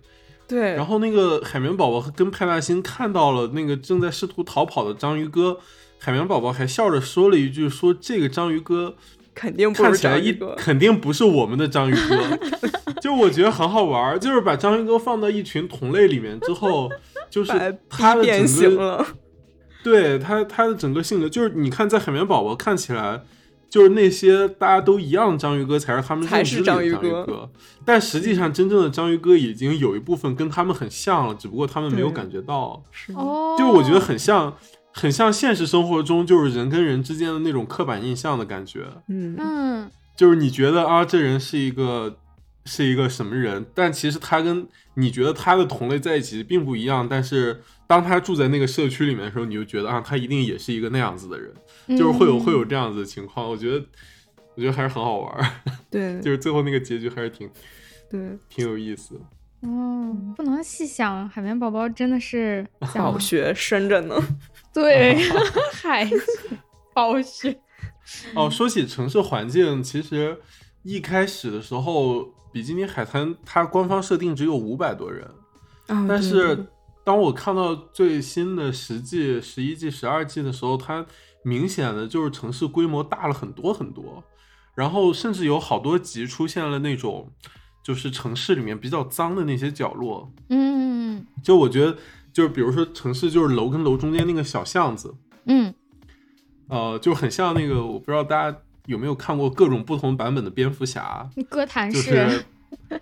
[0.47, 5.59] 对，然后那个海绵宝宝跟派大星看到了那个正在试图逃跑的章鱼哥，
[5.99, 8.95] 海绵宝宝还笑着说了一句：“说这个章鱼哥。”
[9.37, 12.39] 肯定看起来一肯定不是我们的章鱼哥，
[12.99, 16.89] 就我觉得很好玩，就是把章鱼哥放到一群同类里面之后，
[17.29, 17.51] 就是
[17.87, 19.05] 他的整个，
[19.85, 23.21] 对他他的整个性格，就是你看在海绵宝宝看起来，
[23.69, 27.47] 就是那些大家都一样的章鱼哥才是他们认知的章鱼哥，
[27.85, 32.83] 但实际上真正的章鱼哥已经有一部分跟他们很像了，只不过他们没有感觉到，
[33.13, 34.51] 哦，就我觉得很像。
[34.97, 38.87] 很像现实生活中，就是人跟人之间的那种刻板印象的感觉。
[39.07, 42.17] 嗯嗯，就是你觉得啊，这人是一个
[42.65, 47.07] 是一个什么人，但其实他跟你觉得他的同类在一起并不一样。
[47.07, 51.53] 但是当他住在那个社区里面的时候，你就觉得啊，他一定也是一个那样子的人，
[51.89, 53.47] 就是会有会有这样子的情况。
[53.47, 53.85] 我觉得，
[54.55, 55.61] 我觉得还是很好玩。
[55.91, 57.47] 对，就是最后那个结局还是挺
[58.09, 59.21] 对，挺有意思。
[59.61, 64.15] 嗯，不能细想，海绵宝宝真的是好学生着呢。
[64.73, 65.17] 对，
[65.73, 66.07] 海
[66.93, 67.59] 暴雪。
[68.35, 70.39] 哦，说起城市环境，其实
[70.83, 75.27] 一开始的时候，比基尼海滩它官方设定只有五百多人，
[76.07, 76.67] 但是
[77.03, 81.05] 当我看到最新的十季、十一季、十二季的时候，它
[81.43, 84.23] 明显的就是城市规模大了很多很多，
[84.75, 87.31] 然后甚至有好多集出现了那种
[87.87, 90.29] 就是城市里面比较脏的那些角落。
[90.49, 91.95] 嗯，就我觉得。
[92.33, 95.15] 就是比如说城市，就是楼跟楼中间那个小巷子，
[95.45, 95.73] 嗯，
[96.67, 101.27] 呃，就很像那个，我不知道大家有没有看过各种不同版本的蝙蝠侠。
[101.49, 102.45] 歌坛是，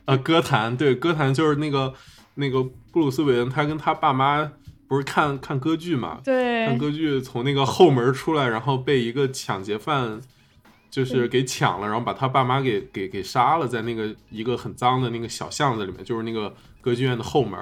[0.05, 1.93] 呃，歌坛对，歌坛就是那个
[2.36, 2.63] 那个
[2.93, 4.49] 布鲁斯韦恩，他跟他爸妈
[4.88, 6.21] 不是看看歌剧嘛？
[6.23, 10.21] 对，看歌剧从那个后门出来，然后被一个抢劫犯
[10.95, 17.59] 就是给抢了，然后把他爸妈给给给杀了，在那个一个很脏的那个小巷子里面，就是那个歌剧院的后门。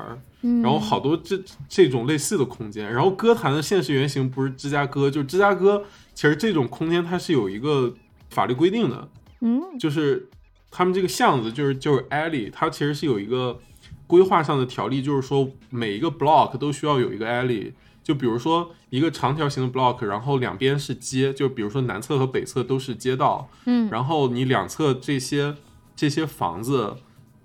[0.62, 2.94] 然后好多这这种类似的空间。
[2.94, 7.92] 然后歌坛的现实原型不是芝加哥，就芝加哥其实这种空间它是有一个
[8.30, 9.10] 法律规定的，
[9.42, 10.30] 嗯，就是
[10.70, 13.60] 他们这个巷子就是就是 alley，它其实是有一个
[14.06, 17.72] 规划上的条例，就是说每一个 block 都需要有一个 alley。
[18.04, 25.56] 就比如说一个长条形的 block，然后两边是街，就比如说南侧和北侧都是街道，嗯，然后你两侧这些
[25.96, 26.98] 这些房子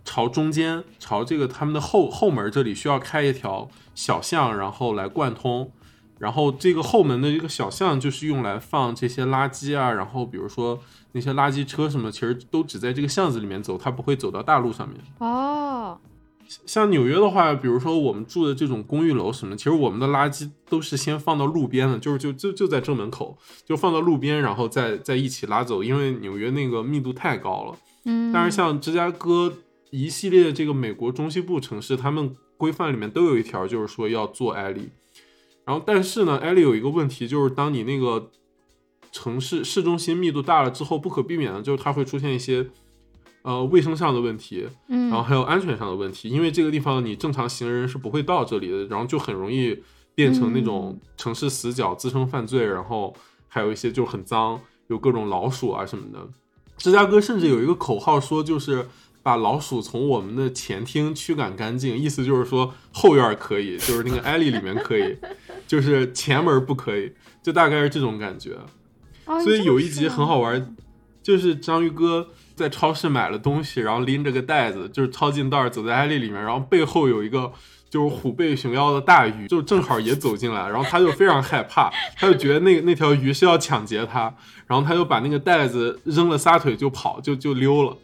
[0.05, 5.71] 朝中间，朝这个他们的后后门这里需要开一条小巷，然后来贯通，
[6.19, 10.81] 然后这个后门的一个小巷就是用来放这些垃圾啊，然后比如说
[11.13, 14.99] 那些垃圾车什么，其实都只在这个巷子里面走，它不会走到大路上面。
[15.19, 15.99] 哦。
[16.65, 23.37] 像纽约的话，比如说我们住的这种公寓楼什么，其实我们的垃圾都是先放到路边的，就是就就就在正门口，
[23.67, 27.79] 就放到路边，然后再再一起拉走，因为纽约那个密度太高了。
[28.05, 29.53] 嗯，但是像芝加哥
[29.91, 34.89] 一系列这个美国中西部城市，他们规范里面都有一条，就是说要做艾利。
[35.67, 38.31] 然后但是呢，艾利有一个问题，就是当你那个
[39.13, 42.67] 城市市中心密度大了之后，不可避免的就是它会出现一些。
[43.43, 49.79] 呃，卫生上的问题，嗯，然后还有安全上的问题，因为这个地方你正常行人是不会到这里的，然后就很容易
[50.15, 53.15] 变成那种城市死角，滋生犯罪，然后
[53.47, 56.19] 还有一些就很脏，有各种老鼠啊什么的。
[56.77, 58.87] 芝加哥甚至有一个口号说，就是
[59.23, 65.17] 把老鼠从我们的前厅驱赶干净，意思就是说后院可以，就是那个艾利里面可以，
[65.67, 67.13] 就是前门不可以，
[67.43, 68.59] 就大概是这种感觉。
[69.25, 70.77] 所以有一集很好玩，
[71.23, 72.29] 就是章鱼哥。
[72.59, 77.53] 在超市买了东西，然后拎着个袋子，就是抄近道走在艾丽里面，然后背后有一个
[77.89, 84.35] 就是虎背熊腰的大鱼，就正好也走进来，然后他就非常害怕，他就觉得那那条鱼是要抢劫他，
[84.67, 87.97] 然后他就把那个袋子扔了，撒腿就跑，就就溜了。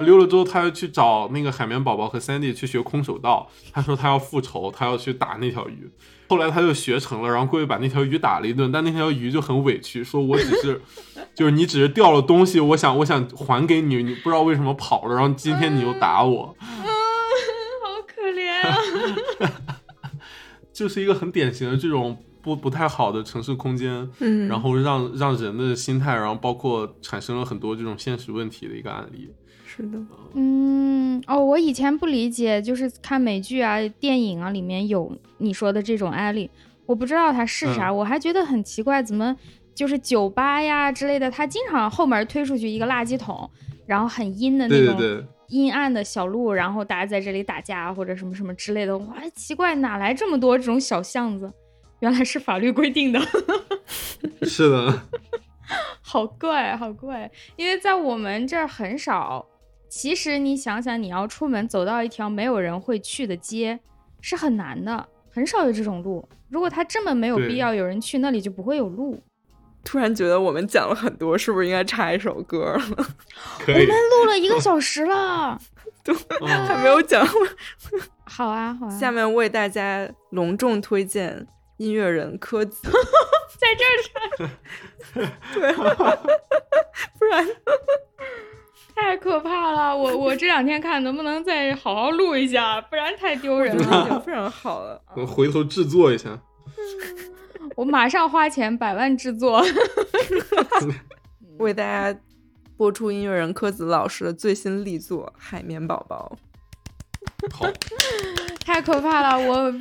[0.00, 5.90] 溜了之后，他又去找那个海绵宝宝和 Sandy 去学空手道，他说他要复仇，他要去打那条鱼。
[6.28, 10.80] 后来他就学成了，然后过去把那条鱼打了一顿，但那条鱼就很委屈，说我只是，
[11.34, 16.66] 就是你只是掉了东西，我想我想还给你，你不知道为什么跑了，然后今天你又打我，嗯，
[17.82, 18.62] 好可怜
[19.44, 19.52] 啊，
[20.72, 29.32] 就是一个很典型的这种不不太好的城市空间，嗯，然后让让人的心态，然后包括产生了很多这种现实问题的一个案例。
[29.80, 29.98] 是的，
[30.34, 36.50] 嗯，哦，我以前不理解，就是看美剧啊、电影啊，里面有你说的这种案例，
[36.84, 39.34] 我不知道它是啥，我还觉得很奇怪，怎么
[39.74, 43.48] 就是酒吧呀之类的，它经常后门推出去一个垃圾桶，
[43.86, 51.50] 然后很阴的那种阴暗的小路，然后大家在这里打架或者什么什么之类的，我还奇怪哪来这么多这种小巷子，
[52.00, 53.18] 原来是法律规定的，
[54.44, 55.02] 是的，
[56.02, 59.46] 好怪，好怪，因为在我们这儿很少。
[59.90, 63.80] 其实你想想，你要出门走到一条没有人会去的街，
[64.20, 66.26] 是很难的，很少有这种路。
[66.48, 69.20] 如果它这么没有必要有人去，那里就不会有路。
[69.82, 72.80] 突然觉得我们讲了很多，是不是应该插一首歌了？
[73.66, 75.58] 我们录了一个小时了，
[76.04, 76.14] 都
[76.46, 77.26] 还没有讲。
[78.24, 78.90] 好啊，好啊。
[78.90, 81.46] 下面为大家隆重推荐
[81.78, 82.88] 音乐人柯子，
[83.58, 83.92] 在这儿
[84.38, 84.50] 唱。
[85.54, 85.72] 对，
[87.18, 87.48] 不然。
[89.00, 89.96] 太可怕了！
[89.96, 93.82] 我我这两天看能不能再好好录一下，不然太丢人了。
[93.82, 96.38] 已经非常好了， 我回头制作一下。
[97.76, 99.62] 我马上花钱百万制作，
[101.58, 102.20] 为大家
[102.76, 106.36] 播出音乐人柯子老师的最新力作《海绵宝宝》。
[107.54, 107.66] 好，
[108.64, 109.38] 太可怕了！
[109.38, 109.72] 我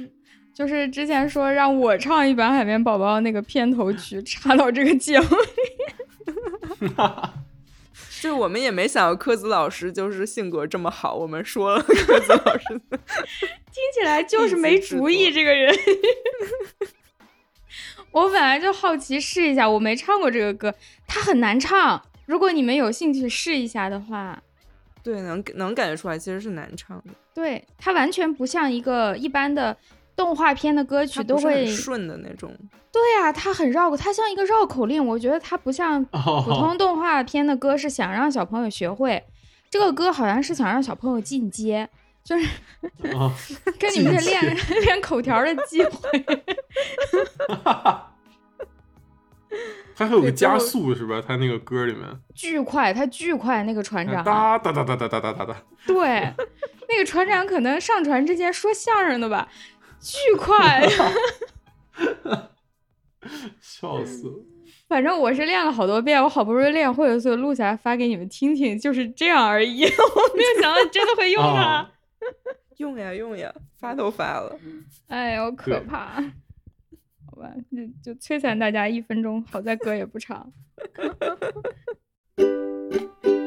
[0.54, 6.90] 就是之前说让我唱一版《海绵宝宝》那个片头曲，插到这个节目里。
[8.22, 15.74] 就我们也没想到柯子老师就是性格这么好，我们说了柯子老师， 听起来就是没主意这个人。
[18.12, 20.74] 我本来就好奇试一下，我没唱过这个歌，
[21.08, 22.02] 它很难唱。
[22.26, 24.42] 如果你们有兴趣试一下的话，
[25.04, 27.14] 对，能能感觉出来其实是难唱的。
[27.34, 29.78] 对，它完全不像一个一般的。
[30.20, 32.54] 动画片的歌曲都会顺的那种，
[32.92, 35.04] 对呀，它很绕口，它像一个绕口令。
[35.04, 39.24] 我觉得它不像普 通动画片的歌，是想让小朋友学会。
[39.70, 41.88] 这个歌好像是想让小朋友进阶，
[42.22, 42.46] 就是
[43.80, 46.26] 跟你们这练 练口条的机会。
[49.96, 51.24] 它还有个加速是吧？
[51.26, 52.04] 它那个歌里面
[52.36, 55.56] 巨快，它巨快，那个船长哒哒哒哒哒哒哒哒哒。
[55.88, 56.34] 对，
[56.90, 59.48] 那个船长可能上船之前说相声的吧。
[60.02, 60.88] 巨快，
[63.60, 64.45] 笑死！
[64.88, 69.84] 反正我是练了好多遍，我好不容易练会了，所以录下来发给你们听听，就是这样而已。
[69.86, 71.88] 我没有想到你真的会用它，
[72.78, 74.58] 用呀用呀，发都发了。
[75.08, 76.24] 哎呦，可怕！
[77.30, 80.52] 好吧，那就摧残大家一分钟，好在歌也不长。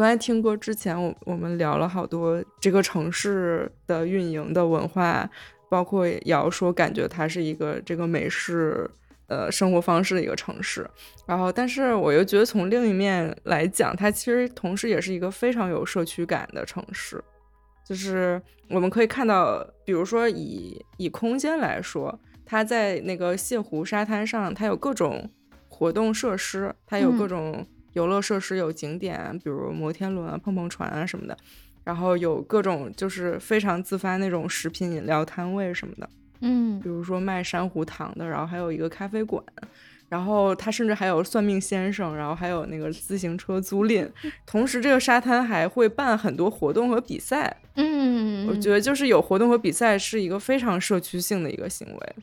[0.00, 5.28] 刚才听歌之前，我我们聊了好多这个城市的运营的文化，
[5.68, 8.90] 包括瑶说感觉它是一个这个美式
[9.26, 10.88] 呃生活方式的一个城市。
[11.26, 17.22] 然后，但是我又觉得从另一面来讲，它其实同时也是一个非常有社区感的城市。
[17.84, 18.40] 就是
[18.70, 25.30] 我们可以看到，比如说以以空间来说，它在那个泻湖沙滩上，它有各种
[25.68, 27.66] 活动设施，它有各种。
[27.94, 31.36] 游乐设施有景点，比如摩天轮啊、碰碰船啊什么的，
[31.84, 36.08] 然后有各种就是非常自发那种食品饮料摊位什么的，
[36.40, 39.42] 嗯，比如说卖珊瑚糖的，然后还有一个咖啡馆，
[40.08, 44.08] 然后它甚至还有算命先生，然后还有那个自行车租赁，
[44.46, 52.14] 同时这个沙滩还会办很多活动和比赛，嗯，我觉得就是有活动和比赛是一个非常社区性的一个行为。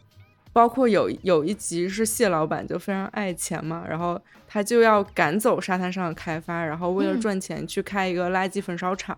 [0.57, 9.15] 包括有有一集是蟹老板就非常爱钱嘛，然后他就要赶走沙滩上的开发，然后为了赚钱去开一个垃圾焚烧厂，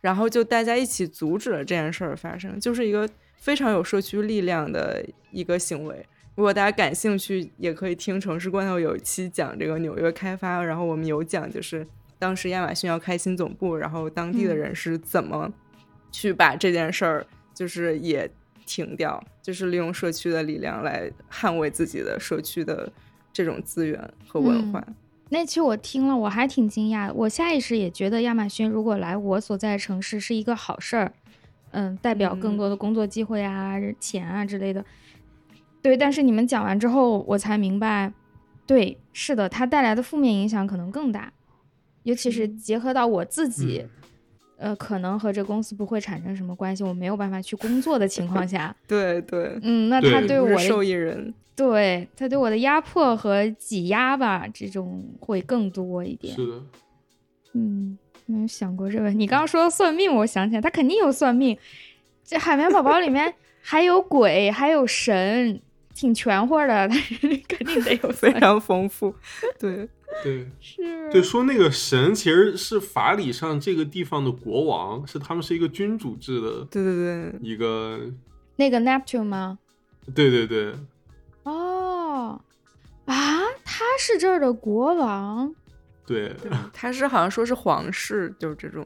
[0.00, 6.06] 然后就大家一起阻止了这件事儿发生，就是一个非常有社区力量的一个行为。
[6.36, 11.84] 如果大家感兴趣，也可以听城市罐头有一期讲这个纽约开发，然后我们有讲就是
[12.20, 15.52] 当时亚马逊要开新总部，然后当地的人是怎么
[16.12, 18.30] 去把这件事儿就是也。
[18.68, 22.92] 停掉，就是利用社区的力量来捍卫自己的社区的
[23.32, 24.84] 这种资源和文化。
[25.30, 27.10] 那期我听了，我还挺惊讶。
[27.12, 31.12] 我下意识也觉得亚马逊如果来我所在的城市是一个好事儿，
[31.70, 34.84] 嗯，代表更多的工作机会啊、钱啊之类的。
[35.80, 38.12] 对，但是你们讲完之后，我才明白，
[38.66, 41.32] 对，是的，它带来的负面影响可能更大，
[42.02, 43.86] 尤其是结合到我自己。
[44.58, 56.34] 呃，可能和这公司不会产生什么关系，我没有办法去工作的情况下， 对对，嗯，那他对我的受益人，对他对我的压迫和挤压吧，这种会更多一点。
[56.34, 56.62] 是的，
[57.52, 57.96] 嗯，
[58.26, 59.10] 没有想过这个。
[59.10, 61.56] 你刚刚说算命，我想起来，他肯定有算命。
[62.24, 63.32] 这海绵宝宝里面
[63.62, 65.60] 还有鬼，还有神，
[65.94, 69.14] 挺全乎的，但是肯定得有，非常丰富。
[69.58, 69.88] 对。
[70.24, 78.00] 对，是对说那个神其实是法理上这个地方的国王，是他们是一个君主制的，对对对，一个
[78.56, 79.58] 那个 Neptune 吗？
[80.14, 80.74] 对对对，
[81.44, 82.40] 哦，
[83.04, 85.54] 啊，他是这儿的国王，
[86.04, 86.34] 对，
[86.72, 88.84] 他是好像说是皇室，就是这种，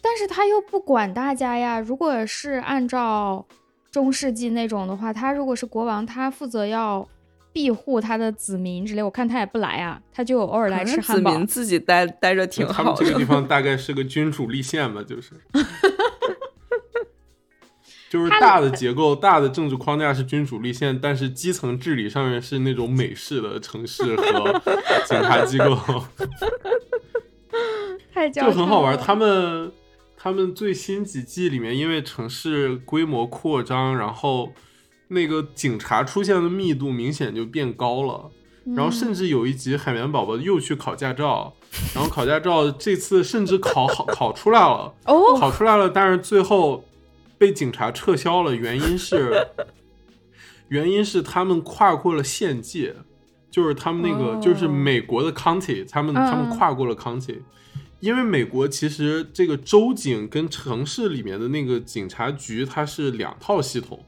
[0.00, 1.80] 但是他又不管大家呀。
[1.80, 3.46] 如果是按照
[3.90, 7.06] 中世纪那种的话，他如果是国王，他负责要。
[7.54, 11.30] 庇护他的子民之类，我看他也不来啊，他就偶尔来吃汉堡。
[11.30, 12.72] 子民自己待待着挺好。
[12.72, 15.30] 他们这个地 方大概是个君主立宪吧，就是，
[18.10, 24.60] 就是大的结构、大的政治框架是君主立宪，但是基层治理上面是那种美式的城市和
[25.06, 25.78] 警察机构。
[28.12, 29.70] 太就很好玩，他们
[30.16, 34.52] 他们最新几季里面，因为城市规模扩张，然后。
[35.08, 38.30] 那个警察出现的密度明显就变高了，
[38.74, 41.54] 然后甚至有一集海绵宝宝又去考驾照，
[41.94, 46.84] 然后考驾照这次甚至考好 考出来了，哦，考出来了，但是最后
[47.36, 49.46] 被警察撤销了，原因是
[50.68, 52.96] 原因是他们跨过了县界，
[53.50, 57.40] 就是他们那个就是美国的 county，他们他们跨过了 county，
[58.00, 64.02] 因为美国其实这个州警跟城市里面的那个警察局它是两套系统。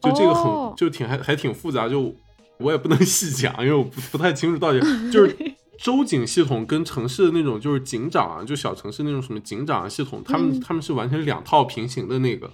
[0.00, 2.14] 就这个很就挺还还挺复杂，就
[2.58, 5.36] 我也不能 细讲，因为我不不太清楚到底 就是
[5.78, 12.50] 州警系统跟城市的那种就是警长啊，就小城市那种什么警长系统，他们他们是完全两套平行的那个。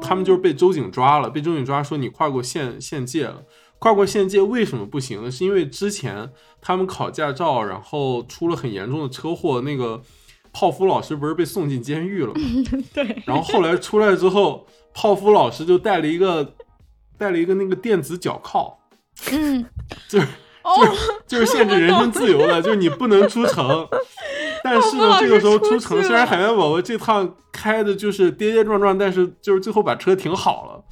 [0.00, 3.42] 他们就是被州警抓了，被州警抓说你跨过县县界了。
[3.80, 5.30] 跨过县界为什么不行呢？
[5.30, 10.00] 是因为之前他们考驾照，然后出了很严重的车祸，那个
[10.52, 12.40] 泡芙老师不是被送进监狱了吗？
[12.94, 13.22] 对。
[13.24, 16.54] 然后后来出来之后，泡芙老师就带了一个
[17.18, 18.78] 带了一个那个电子脚铐，
[19.32, 19.66] 嗯，
[20.08, 20.26] 就是
[20.76, 20.92] 就是
[21.26, 23.86] 就是限制人身自由的，就是你不能出城。
[24.62, 30.84] 但是呢，这个时候出城，虽然海绵宝宝这趟开的就是跌跌撞撞，但是就是最后把车停好了。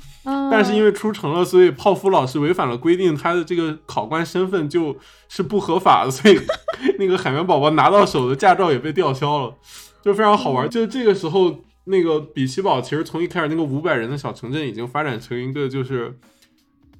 [0.50, 4.96] 但是因为出城了，所以泡芙老师违反了规定，他的这个考官身份就
[5.28, 6.38] 是不合法的，所以
[6.98, 9.54] 那个海绵宝宝拿到手的驾照也被吊销了，
[10.02, 10.68] 就非常好玩。
[10.68, 11.54] 就这个时候，
[11.86, 16.16] 那个比奇堡其实从一开始那个五百人的小城镇，已经发展成一个就是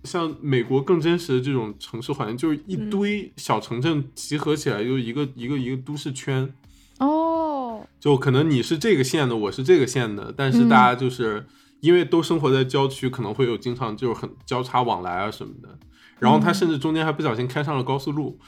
[0.03, 6.53] 像美国更真实的这种城市环境，就是一堆小城镇集合起来，就一个一个一个都市圈。
[6.99, 11.47] 哦，就可能你是这个县的，我是这个县的，但是大家就是。
[11.81, 15.79] 因为都生活在郊区，可能会有经常就是很交叉往来啊什么的。
[16.19, 18.41] 然后他甚至中间还不小心开上了高速路，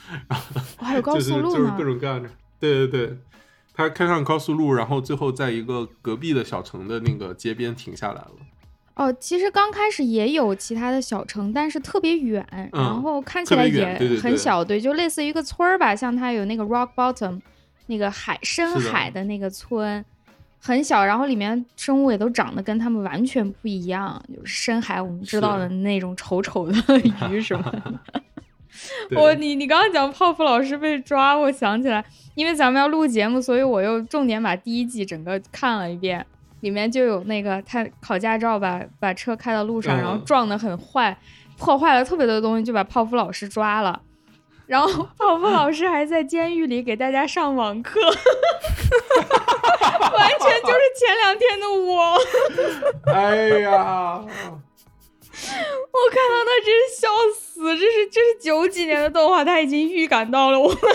[0.78, 2.28] 还有 高速路就是各种各样的。
[2.58, 3.18] 对对对，
[3.78, 8.32] 他开上高速路，然后最后在一个隔壁的小城的那个街边停下来了。
[8.94, 15.94] 哦，其实刚开始也有其他的小城，但是特别远，然后看起来也很小，对，就类似于一个村儿吧。
[15.94, 17.40] 像它有那个 Rock Bottom，
[17.86, 20.04] 那个海深海的那个村。
[20.60, 26.74] 很小，然后里面生物也都长得跟他们完全不一样，就是深海我们知道的那种丑丑的
[27.30, 27.94] 鱼什么的。
[29.16, 36.24] 我你你刚刚讲泡芙老师被抓，我想起来，因为咱们要录节目，所以我又重点把第一季整个看了一遍，
[36.60, 41.18] 里面就有那个他考驾照把把车开到路上，然后撞得很坏，
[41.56, 44.02] 破坏了特别多的东西，就把泡芙老师抓了。
[44.66, 47.98] 然后 泡芙老师还在监狱里给大家上网课，
[50.12, 52.14] 完全就是前两天的我。
[53.10, 54.28] 哎呀， 我
[56.10, 57.47] 看到他真是笑死！
[57.58, 60.78] 这是这是九几年的动画，他已经预感到了我们。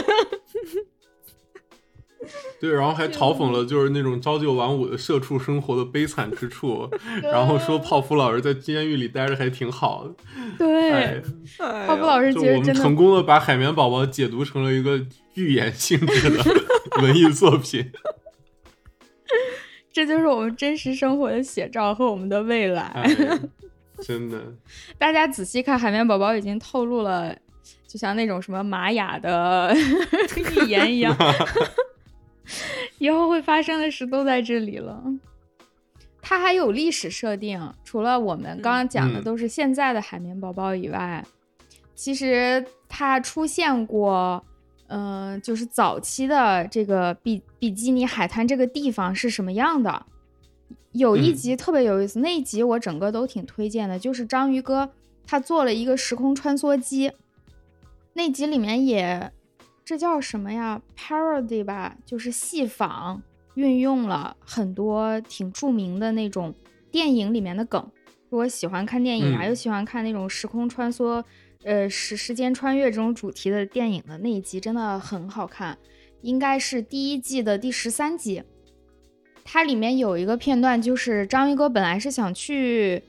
[2.57, 6.89] 对，然后还嘲讽了就是那种朝九晚五的社畜生活的悲惨之处，
[7.21, 10.15] 然后说泡芙老师在监狱里待着还挺好的。
[10.57, 11.21] 对，
[11.85, 16.41] 泡芙老师其实我们成功的把海绵宝宝解读成了一个寓言性质的
[17.03, 17.91] 文艺作品。
[19.91, 23.05] 这就是我们真实生活的写照和我们的未来。
[24.01, 24.41] 真的，
[24.97, 27.35] 大家仔细看，海绵宝宝已经透露了，
[27.87, 29.75] 就像那种什么玛雅的
[30.35, 31.15] 预言一样。
[32.99, 35.03] 以后会发生的事都在这里了。
[36.21, 41.23] 它还有历史设定，除了我们刚刚讲的都是现在的海绵宝宝以外，
[41.95, 44.43] 其实它出现过，
[44.87, 50.05] 嗯，就是早期的这个比比基尼海滩这个地方是什么样的。
[50.93, 54.89] 有一集特别有意思，那一集我整个都挺推荐的，就是章鱼哥
[55.27, 57.11] 他做了一个时空穿梭机，
[58.13, 59.31] 那集里面也。
[59.85, 63.21] 这叫什么呀？Parody 吧，就是戏仿，
[63.55, 66.55] 运用了很多挺著名的那种
[66.89, 67.85] 电影里面的梗。
[68.29, 71.21] 如果喜欢看电影啊，又喜欢看那种时空穿梭、
[71.65, 75.77] 呃时时间穿越这种主题的电影的那一集，真的很好看。
[76.21, 78.41] 应该是第一季的第十三集，
[79.43, 83.01] 它里面有一个片段，就是章鱼哥本来是想去，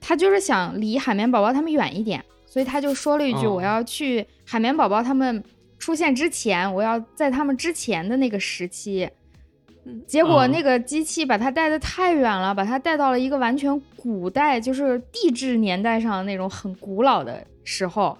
[0.00, 5.42] 他就是想离海绵宝宝他们远一点，所以他就说了一句：“我要去海绵宝宝他们。”
[5.76, 9.06] 出现之前，我要在他们之前的那个时期，
[10.06, 18.16] 结果那个机器把他带的太远了，把他带到了一个完全古代，就是地质年代上的那种很古老的时候。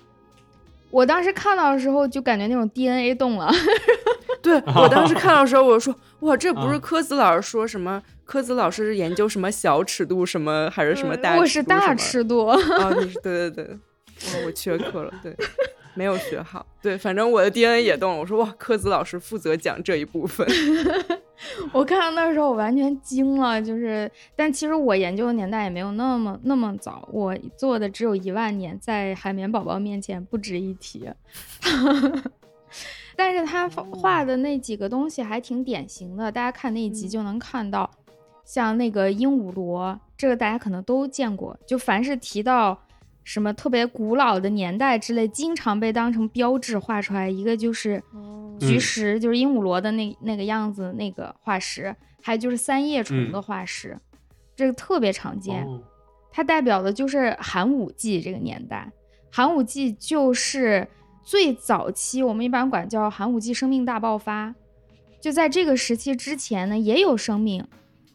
[0.91, 3.51] 我当时看到的时候，就感觉那种 DNA 动了。
[4.45, 8.01] 对 我当时看到的时候，我说哇，这不是科子老师说什么？
[8.25, 11.41] 科子老师是研究什么小尺度什么还是什么大尺度？
[11.41, 12.59] 我是大尺度啊！
[13.01, 15.35] 你是对对对，我缺课了，对。
[15.97, 18.19] 没有学好，对，反正我的 DNA 也动了。
[18.19, 20.45] 我说哇，科子老师负责讲这一部分。
[21.71, 31.09] 我看到那时候我完全惊了，就是，但其实我研究的年代也没有那么那么早，我做的只有一万年，在海绵宝宝面前不值一提。
[33.17, 37.91] 但是他画的那几个东西还挺典型的，大家看那一集就能看到，
[38.45, 42.79] 像那个鹦鹉螺，这个大家可能都见过，就凡是提到。
[43.27, 47.27] 什么特别古老的年代之类，经常被当成标志画出来。
[47.27, 48.03] 一个就是
[48.61, 53.99] 菊石，就是鹦鹉螺的那那个样子那个化石，还有就是三叶虫的化石，
[54.55, 55.67] 这个特别常见。
[56.31, 58.93] 它代表的就是寒武纪这个年代。
[59.33, 60.87] 寒武纪就是
[61.25, 64.55] 最早期，我们一般管叫寒武纪生命大爆发。
[65.21, 67.67] 就在这个时期之前呢，也有生命，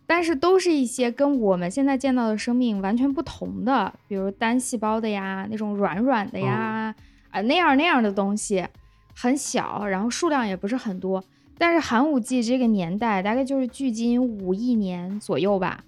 [0.05, 6.93] 但是都是一些跟我们现在见到的生命完全不同的，比如单细胞的呀，那种软软的呀，
[7.31, 8.67] 啊那样那样的东西，
[9.15, 11.23] 很小，然后数量也不是很多。
[11.57, 15.83] 但是寒武纪这个年代，大概就是距今五亿年左右吧。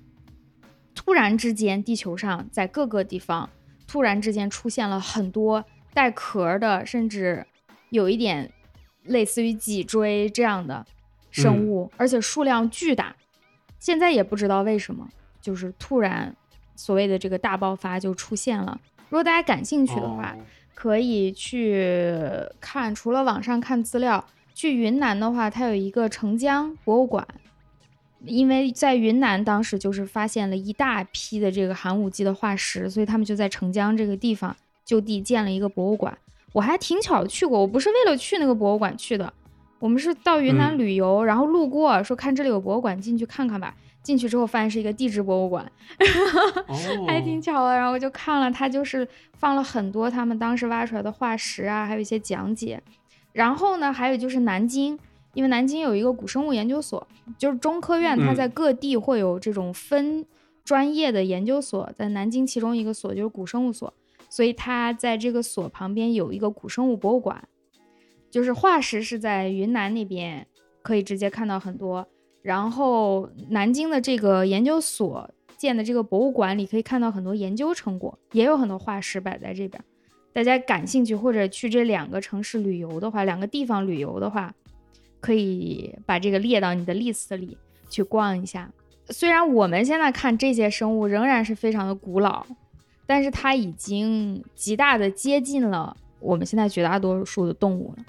[0.96, 3.50] 突然之间，地球上在各个地方
[3.88, 7.46] 突然之间出现了很多带壳的，甚至
[7.90, 8.52] 有一点
[9.04, 10.86] 类似于脊椎这样的
[11.30, 13.16] 生物，而且数量巨大。
[13.80, 15.08] 现在也不知道为什么，
[15.42, 16.36] 就是突然
[16.76, 18.80] 所谓的这个大爆发就出现了。
[19.10, 20.36] 如果大家感兴趣的话，
[20.74, 21.84] 可以去
[22.60, 22.94] 看。
[22.96, 27.28] 除了网上看资料，去云南的话，它有一个澄江博物馆。
[28.24, 34.56] 因为在云南当时就是发现了一大批的这个寒武纪的化石，所以他们就在澄江这个地方
[34.92, 36.18] 就地建了一个博物馆。
[36.52, 39.34] 我还挺巧去过，我不是为了去那个博物馆去的，
[39.80, 43.74] 我们是到云南旅游，然后路过说看这里有博物馆，进去看看吧。
[44.04, 45.72] 进去之后发现是一个地质博物馆，
[47.08, 47.76] 还挺巧的。
[47.76, 49.08] 然后我就看了，它就是
[49.38, 52.82] 放了很多他们当时挖出来的化石啊，还有一些讲解。
[53.32, 55.00] 然后呢，还有就是南京。
[55.34, 57.08] 因为南京有一个古生物研究所，
[57.38, 60.26] 就是中科院，它在各地会有这种分
[60.66, 63.94] 专业的研究所，在南京其中一个所就是古生物所，
[64.32, 67.44] 所以它在这个所旁边有一个古生物博物馆，
[68.32, 70.48] 就是化石是在云南那边
[70.82, 72.08] 可以直接看到很多，
[72.42, 79.84] 然后南京的这个研究所建的这个博物馆里可以看到很多研究成果，也有很多化石摆在这边，
[80.34, 84.52] 大家感兴趣或者去这两个城市旅游的话，两个地方旅游的话。
[85.24, 87.56] 可以把这个列到你的 list 里
[87.88, 88.72] 去逛一下。
[89.10, 92.44] 虽然我们现在看这些生物仍然是非常的古老，
[93.12, 98.06] 但是它已经极大的接近了我们现在绝大多数的动物了。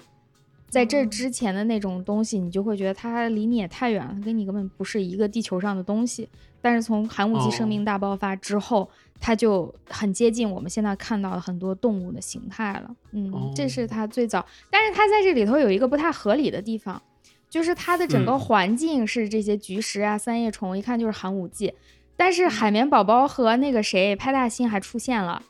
[0.70, 6.28] 在这之前的那种东西，你就会觉得它离你也太远了，跟你根本不是一个地球上的东西。
[6.60, 8.88] 但是从寒武纪生命大爆发之后，
[9.18, 12.94] 它就很接近我们现在看到的很多动物的形态了。
[13.10, 17.02] 嗯，这是它最早，但是它在这里头有一个不太合理的地方，
[17.50, 21.74] 就是它的整个环境是这些菊石啊、三叶虫，一看就是寒武纪。
[22.22, 25.42] 但是海绵宝宝和那个谁派大星还出现了，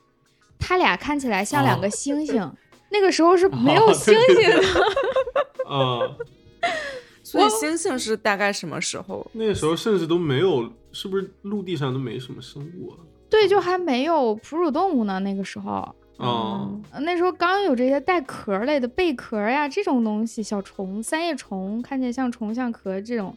[0.59, 2.51] 他俩看起来像两个星星。
[2.89, 5.69] 那个时候是没有星星的。
[5.69, 6.17] 啊，
[7.23, 9.31] 所以星星是大概什么时候？
[9.35, 12.97] 那个时候甚至都没有，是不是陆地上都没什么生物啊？
[13.29, 15.21] 对，就还没有哺乳动物呢。
[15.21, 23.37] 那个时候，嗯，那时候刚有这些带壳类的贝壳呀这种东西，小虫、三叶虫，看起来像虫像壳这种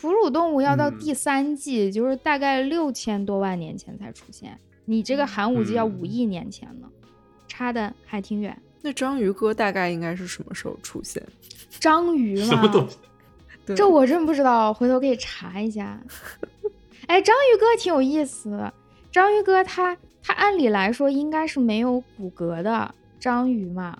[0.00, 4.58] 哺乳动物，要到第三纪，就是大概六千多万年前才出现。
[4.84, 6.88] 你这个寒武纪要五亿年前呢，
[7.46, 8.56] 差的还挺远。
[8.82, 11.22] 那章鱼哥大概应该是什么时候出现？
[11.78, 12.96] 章鱼什么东西？
[13.76, 16.00] 这我真不知道，回头可以查一下。
[17.06, 18.72] 哎，章鱼哥挺有意思。
[19.12, 23.98] 章鱼哥他他按理来说应该是没有骨骼的章鱼嘛，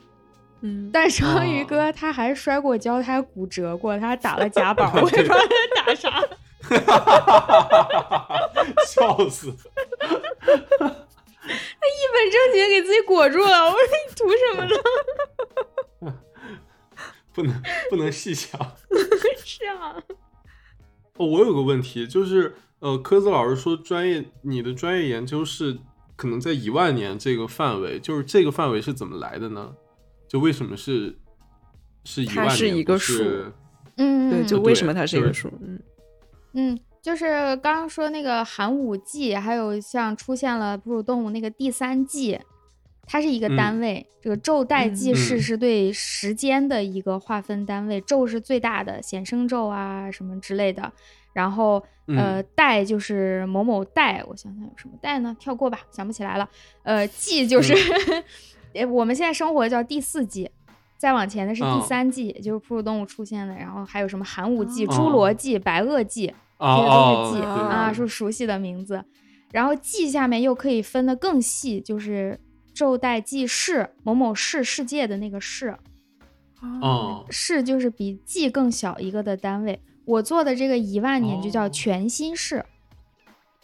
[0.62, 5.46] 嗯，但章鱼哥他还摔过跤，他还骨折过，他还打了夹板， 我也不知道他
[5.84, 6.22] 打啥。
[8.86, 9.52] 笑死！
[10.78, 10.86] 他
[11.48, 14.74] 一本正经给自己裹住了，我说你图什么呢？
[17.32, 18.60] 不能不能细想。
[19.44, 19.96] 是啊。
[21.16, 25.78] 哦，我有个问题，就是呃，科子老师说专业，你的专业研究是
[26.16, 29.74] 可能在一万年这个范围，就是这个范围是怎么来的呢？
[30.31, 31.19] 就为什么是
[32.05, 32.48] 是一万年？
[32.48, 33.24] 它是一个数。
[33.97, 35.52] 嗯，对，就为什么它是一个数？
[35.61, 35.82] 嗯
[36.52, 36.78] 嗯。
[37.02, 42.39] 就是刚刚说那个寒武纪，还有像出现了哺乳动物那个第三纪，
[43.07, 44.07] 它是一个单位。
[44.20, 50.93] 这个昼代纪事是对时间的一个划分单位，昼是最大的显生昼啊什么之类的。
[51.32, 55.35] 然后呃代就是某某代，我想想有什么代呢？
[55.40, 56.47] 跳过吧，想不起来了。
[56.82, 57.73] 呃纪就是
[58.90, 60.51] 我们现在生活叫第四纪，
[60.98, 63.55] 再往前的是第三纪，也就是哺乳动物出现的。
[63.55, 66.34] 然后还有什么寒武纪、侏罗纪、白垩纪。
[66.59, 69.02] 这些都是纪啊，是熟悉的名字。
[69.51, 72.38] 然后纪下面又可以分得更细，就是
[72.74, 75.74] 纣代纪世某某世世界的那个世。
[76.60, 79.80] 哦，世就是比纪更小一个的单位。
[80.05, 82.62] 我做的这个一万年就叫全新世，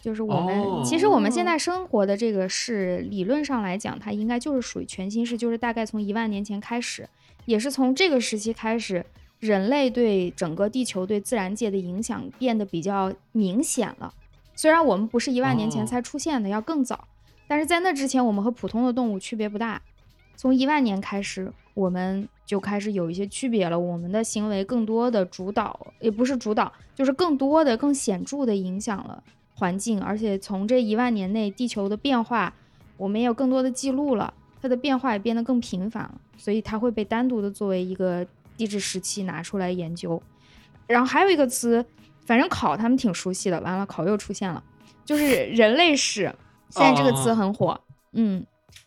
[0.07, 7.09] 就是我们其实我们现在生活的这个是，理论上来讲，它应该就是属于全新世，就是大概从一万年前开始，
[7.45, 9.05] 也是从这个时期开始。
[9.41, 14.15] 人类对整个地球、对自然界的影响变得比较明显了。
[14.55, 17.09] 虽然我们不是一万年前才出现的，要更早，
[17.49, 19.83] 但是在那之前，我们和普通的动物区别不大。
[20.37, 23.77] 从一万年开始，我们就开始有一些区别了。
[23.77, 29.23] 我们的行为更多的主导，也不是主导，就是更多的、更显著的影响了
[29.57, 30.01] 环境。
[30.01, 32.55] 而且从这一万年内地球的变化，
[32.97, 38.25] 我们也有更多的记录了，它的变化也变得更频繁了，所以它会被单独的作为一个
[38.57, 40.23] 地质时期拿出来研究。
[40.87, 41.85] 然后还有一个词，
[42.25, 43.61] 反正考他们挺熟悉的。
[43.61, 44.63] 完了，考又出现了，
[45.05, 46.33] 就是 人类史。
[46.69, 47.81] 现在这个词很火，
[48.13, 48.45] 嗯，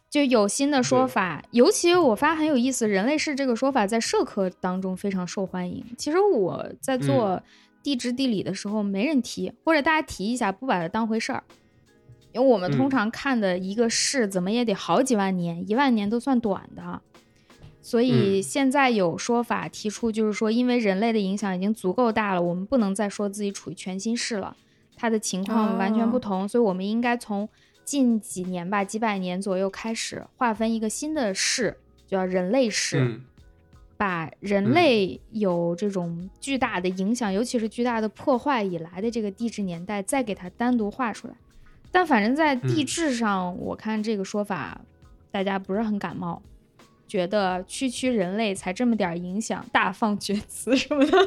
[0.09, 5.83] 就有新的说法，尤其我发现很有意思，人类是这个说法在社科当中非常受欢迎。
[5.97, 7.41] 其实我在做
[7.81, 11.43] 地质地理的时候没人提，或者大家提一下不把它当回事儿，
[12.31, 17.01] 因为我们通常看的一个市怎么也得好几万年，一万年都算短的。
[17.81, 24.55] 所以现在有说法提出，就是说因为人类的影响已经足够大了，我们不能再说自己处于全新世了，
[24.95, 27.47] 它的情况完全不同，所以我们应该从。
[27.85, 31.75] 近几年吧，几百年左右开始划分一个新的世，
[32.05, 33.19] 叫人类世，
[33.99, 41.33] 把人类有这种巨大的影响，尤其是巨大的破坏以来的这个地质年代，再给它单独画出来。
[41.91, 44.79] 但反正在地质上，我看这个说法
[45.31, 46.41] 大家不是很感冒，
[47.09, 51.17] 觉得区区人类才这么点影响，大放厥词什么的。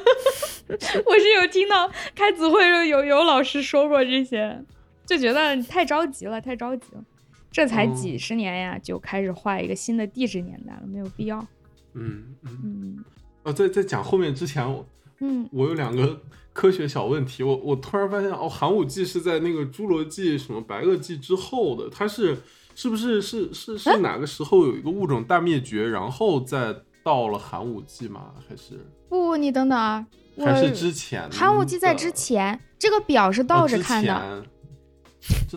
[0.70, 4.64] 我是有听到开子会时候有有老师说过这些。
[5.04, 7.04] 就觉得太着急了，太着急了，
[7.50, 11.46] 这才几十年呀，就开始画一个新的地质年代了，没有必要。
[11.94, 13.04] 嗯嗯嗯。
[13.44, 14.86] 呃，在在讲后面之前，我
[15.20, 16.20] 嗯，我有两个
[16.52, 17.42] 科学小问题。
[17.42, 22.38] 我我突然发现，哦，寒武纪是在那个侏罗纪、什么白垩纪之后的，它是
[22.74, 28.32] 是不是是是是哪个时候有一个物种大灭绝，然后再到了寒武纪吗？
[28.48, 28.78] 还是
[29.08, 29.36] 不？
[29.36, 30.06] 你等等啊，
[30.38, 31.28] 还是之前？
[31.30, 34.46] 寒武纪在之前，这个表是倒着看的。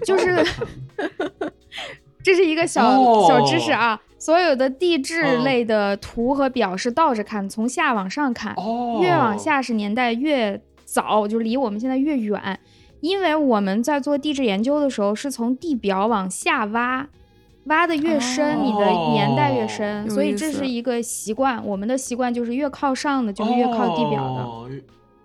[0.06, 0.45] 就是，
[2.26, 2.81] 这是一个小
[3.27, 4.02] 小知识啊！
[4.18, 8.56] 所有的地质类的图和表是倒着看，从下往上看，
[8.99, 12.60] 越往下是年代越早，就离我们现在越远。
[13.02, 17.07] 因为我们在做地质研究的时候，是从地表往下挖，
[17.65, 21.64] 挖的越深，你的年代越深，所以这是一个习惯。
[21.64, 24.41] 我们的习惯就是越靠上的，就是越靠地表的。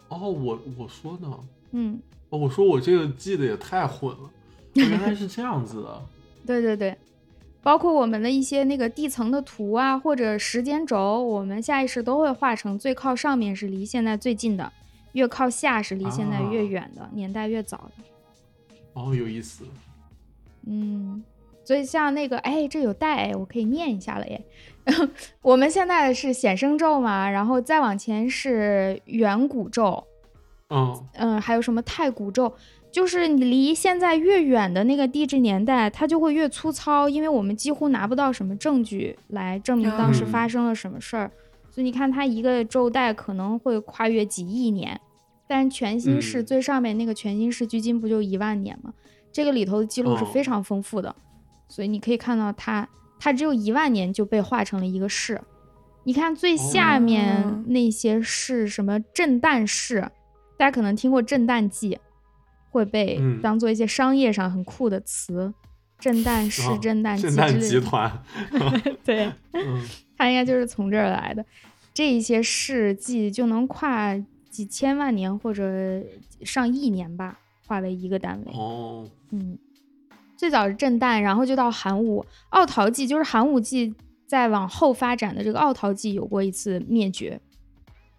[0.08, 1.28] 哦，我我说呢，
[1.70, 1.98] 嗯。
[2.28, 4.30] 哦，我说我这个记得也太混了，
[4.74, 6.02] 原来是这样子的。
[6.50, 6.96] 对对对，
[7.62, 14.72] 包括我们的一些那个地层的图啊，或者时间轴，我们下意识都会画成最靠上面是离现在最近的，
[15.12, 18.02] 越靠下是离现在越远的，年代越早的。
[18.94, 19.64] 哦，有意思。
[20.66, 21.22] 嗯，
[21.64, 24.42] 所以像那个，哎，这有带，我可以念一下了耶。
[25.42, 30.02] 我们现在是显生咒嘛，然后再往前是远古咒。
[30.70, 32.52] 嗯嗯，还有什么太古咒？
[32.92, 41.30] 就是你离现在越远的那个地质年代，它就会越粗糙，因为我们几乎拿不到什么证据来证明当时发生了什么事儿。
[41.70, 45.00] 所以你看，它一个周代可能会跨越几亿年，
[45.46, 48.92] 但是全新世最上面那个全新世距今不就一万年吗？
[49.32, 51.14] 这个里头的记录是非常丰富的，
[51.68, 52.88] 所以你可以看到它，
[53.20, 55.40] 它只有一万年就被画成了一个市。
[56.02, 60.00] 你看最下面那些是什么震旦市？
[60.58, 61.96] 大家可能听过震旦纪，
[62.70, 65.52] 会被当做一些商业上很酷的词，
[65.98, 68.10] 震旦市、震旦震旦集团，
[69.04, 69.30] 对，
[70.16, 71.44] 它应该就是从这儿来的。
[71.92, 74.16] 这一些事迹就能跨
[74.48, 75.62] 几千万年或者
[76.44, 78.52] 上亿年吧，化为一个单位。
[78.54, 79.58] 哦，嗯，
[80.36, 83.94] 最早是震旦，然后就到寒武、奥陶纪，就是寒武纪
[84.26, 87.40] 再往后发展的这个奥陶纪有过一次灭绝。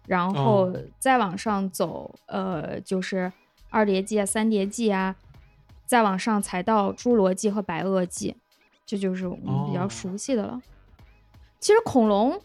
[0.06, 3.32] 然后再往上走，呃，就是
[3.72, 5.16] 二叠纪啊、三叠纪啊，
[5.86, 8.36] 再往上才到侏罗纪和白垩纪，
[8.84, 10.60] 这就是我们比较熟悉的了。
[11.58, 12.40] 其实恐龙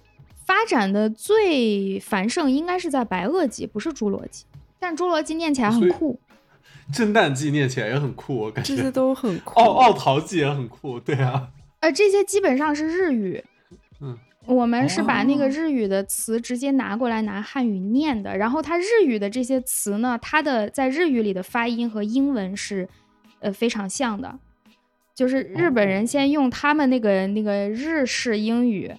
[0.45, 4.45] 发展的最繁盛应该是在白垩纪，不是侏罗纪。
[4.79, 6.19] 但侏罗纪念起来很酷，
[6.93, 9.59] 震旦纪念起来也很酷，我感觉这些都很酷。
[9.59, 11.49] 奥奥陶纪也很酷，对啊。
[11.81, 13.43] 呃，这些基本上是日语。
[13.99, 14.17] 嗯。
[14.47, 22.87] 我们是把那个日语的词直接拿过来拿汉语念的，然后它日语的这些词呢，它的在日语里的发音和英文是，
[23.39, 24.39] 呃非常像的，
[25.13, 28.91] 就是日本人先用他们那个那个日式英语，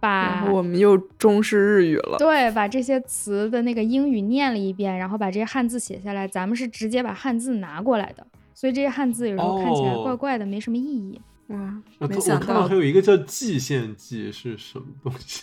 [0.00, 11.20] 把我们又中式日语了，对，把这些词的那个英语念了一遍，然后把这些汉字写下来，咱们是直接把汉字拿过来的，所以这些汉字有时候看起来怪怪的，没什么意义。
[11.48, 15.42] 哇，没想到还有一个叫蓟县蓟是什么东西？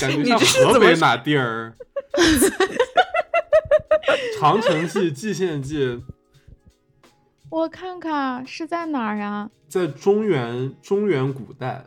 [0.00, 1.74] 感觉像河北哪地儿？
[4.38, 6.00] 长城记、蓟县记，
[7.50, 9.50] 我看看是在哪儿呀？
[9.68, 11.84] 在中原，中原古代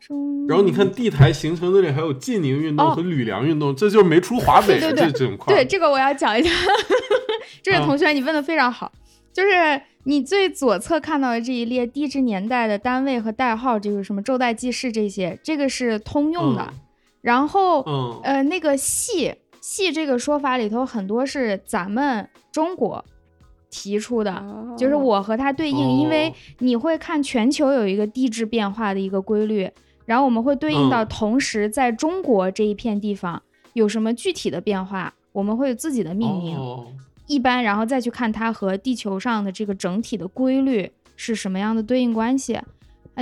[0.00, 0.46] 中。
[0.46, 5.54] 然后你看地台形成那里还有晋宁运动和吕梁运动，这就是没出华北这这整块。
[5.54, 6.50] 对这个我要讲一下，
[7.62, 8.92] 这位同学你问的非常好，
[9.36, 16.72] 就是你最左侧看到的这一列地质年代的单位和代号，就是什么周代记事这些，这个是通用的。
[17.20, 17.82] 然后，
[18.22, 23.04] 呃，那个系系这个说法里头很多是咱们中国。
[23.68, 24.42] 提出的
[24.78, 29.68] 就是我和它对应，因为你会看全球有一个地质变化的一个规律，
[30.06, 33.42] 然后我们会对应到同时在中国这一片地方
[33.74, 36.58] 有什么具体的变化，我们会有自己的命名，
[37.26, 42.64] 一般然后再去看它和地球上的这个整体的规律是什么样的对应关系啊？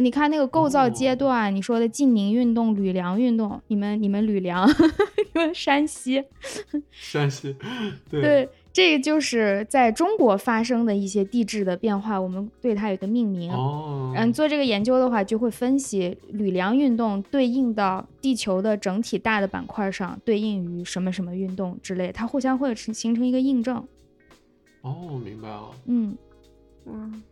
[0.01, 6.25] 你看那个构造阶段，你说的晋宁运动、吕梁运动，你们你们吕梁，你们山西，
[6.91, 7.57] 山西，
[8.11, 8.21] 对。
[8.21, 13.53] 对这个就是在中国发生的一些地质的变化，我们对它有个命名。
[13.53, 23.87] 哦，嗯，做这个研究的话，就会分析吕梁运动对应到地球的整体大的板块上，对应于什么什么运动之类，它互相会形形成一个印证。
[24.85, 25.71] 哦，明白了。
[25.87, 26.17] 嗯，
[26.85, 27.23] 嗯，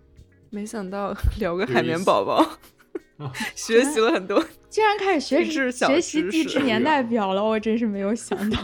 [0.50, 2.58] 没想到 聊个海绵宝宝，
[3.54, 8.58] 学习了很多， 竟然开始学习学习地质年代表了，我真是没有想到。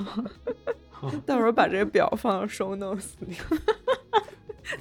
[1.26, 3.36] 到时候把这个表放到 show notes 里，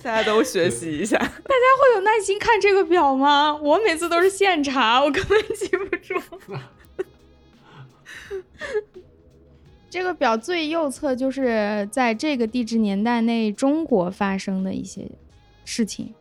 [0.01, 1.17] 大家都学习一下。
[1.17, 3.53] 大家会有耐心看这个表吗？
[3.61, 6.15] 我每次都是现查，我根本记不住。
[9.89, 15.09] 这个表最右侧就是在这个地质年代内中国发生的一些
[15.65, 16.13] 事情，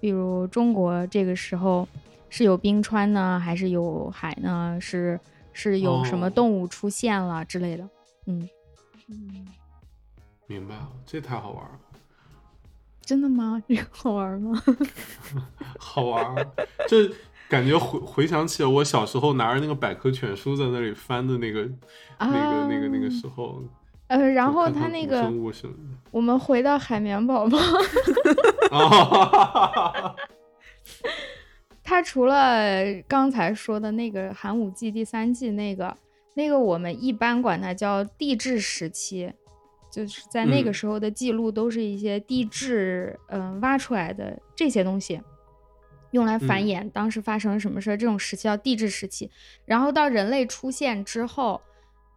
[0.00, 1.86] 比如中国这个时候
[2.28, 4.78] 是有冰川呢，还是有海呢？
[4.80, 5.18] 是
[5.52, 7.88] 是有什么动物出现了之类的？
[8.26, 8.48] 嗯。
[9.08, 9.46] 嗯，
[10.46, 11.78] 明白了，这太好玩了。
[13.02, 13.60] 真的吗？
[13.66, 14.62] 这 个好玩吗？
[15.80, 16.46] 好玩，
[16.86, 17.10] 这
[17.50, 21.68] 感觉回回想起我小时候拿着那个百科全书在那里翻的那个
[22.18, 23.60] 那个那个那个时候。
[24.06, 25.30] 呃，然后他那个，
[26.10, 27.58] 我们回到海绵宝宝。
[31.82, 35.96] 他除了刚才说的那个寒武纪第三季那个。
[36.34, 39.30] 那个我们一般管它叫地质时期，
[39.90, 45.20] 就是在那个时候的记录都是一些地质，嗯，挖出来的这些东西，
[46.12, 47.96] 用来繁衍当时发生了什么事儿。
[47.96, 49.30] 这种时期叫地质时期。
[49.64, 51.60] 然后到人类出现之后，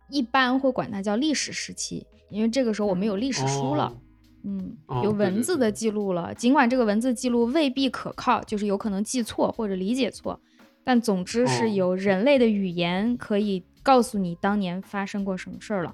[0.10, 3.96] 一般会管它叫历史时期，因为这个时候我们有历史书了，
[4.44, 6.34] 嗯，有文字的记录了。
[6.34, 10.40] 尽管这个文字记录未必可靠，就是有可能记错或者理解错，
[10.84, 13.64] 但总之是有人类的语言可以。
[13.86, 15.94] 告诉你当年发生过什么事儿了，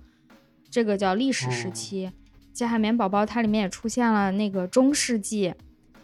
[0.70, 2.12] 这个叫历史时期。
[2.68, 5.56] 《海绵宝宝》它里面也出现了那个中世纪，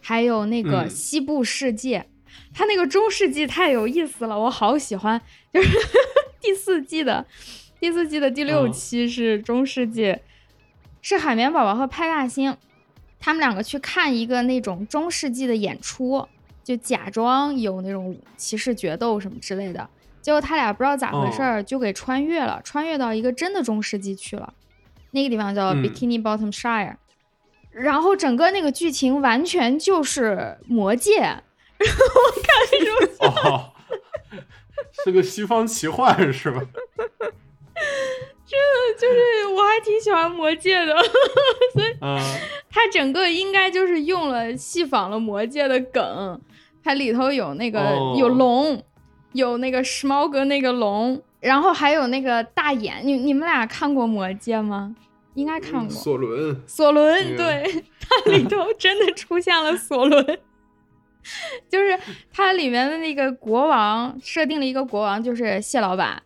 [0.07, 2.05] 还有那个西部世界。
[2.53, 5.19] 它那个中世纪太有意思了，我好喜欢。
[5.51, 5.75] 就是
[6.39, 7.25] 第四季的
[7.79, 10.15] 第四季的第六期是中世纪，
[11.01, 12.55] 是海绵宝宝和派大星
[13.19, 16.27] 他们两个去看一个那种中世纪的演出，
[16.63, 19.89] 就假装有那种骑士决斗什么之类的。
[20.21, 24.53] 结果他俩不知道咋回事儿，就给穿越了，穿越到一个真的中世纪去了。
[25.11, 26.95] 那个地方叫 Bikini Bottom Shire，
[27.75, 31.19] 然后整个那个剧情完全就是魔戒。
[31.19, 31.85] 我
[32.41, 33.73] 看着哦，
[35.03, 36.61] 是个西方奇幻是吧？
[38.47, 40.95] 真的就是我还挺喜欢魔戒的，
[41.73, 41.95] 所以
[42.69, 46.41] 它整个应该就是用了戏仿了魔戒的梗，
[46.83, 47.79] 它里头有那个
[48.17, 48.81] 有龙。
[49.33, 54.95] 有那个时髦哥那个龙，然后还有那个大眼，你你们俩看过《魔戒》吗？
[55.35, 55.89] 应该看过。
[55.89, 60.39] 索伦，索伦，对，它里头真的出现了索伦，
[61.69, 61.97] 就是
[62.33, 66.21] 它里面的那个国王设定了一个国王，就是蟹老板，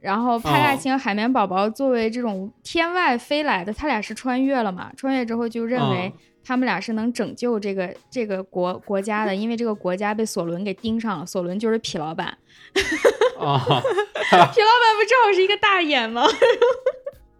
[0.00, 4.90] 然后派大星、海绵宝宝作为这种天外飞来的，他俩是穿越了嘛？
[4.96, 6.12] 穿越之后就认为。
[6.46, 11.24] 他们俩是能拯救这个这个国国家的，因为这个国家被索伦给盯上了。
[11.24, 12.26] 索伦就是痞老板，
[13.38, 16.26] 啊， 痞老板不正好是一个大眼吗？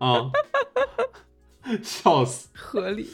[0.05, 0.31] 啊，
[1.83, 3.05] 笑死，合理，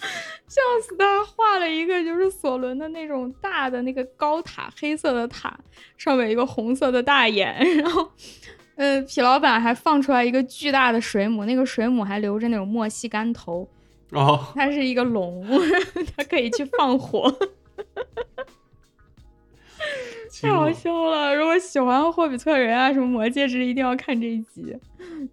[0.49, 1.25] 笑死他！
[1.25, 5.57] 画了一个就是索伦的那种大的那个高塔，黑色的塔，
[5.97, 8.11] 上面一个红色的大眼， 然后，
[8.75, 13.69] 呃，痞老板还放出来一个巨大的水母，那个水母还留着那种墨西干头。
[14.11, 15.47] 哦，它是一个龙，
[16.17, 17.33] 它可以去放火，
[20.43, 21.33] 太好笑了！
[21.33, 24.77] 如果喜欢霍比特人啊，什么魔戒之，一定要看这一集，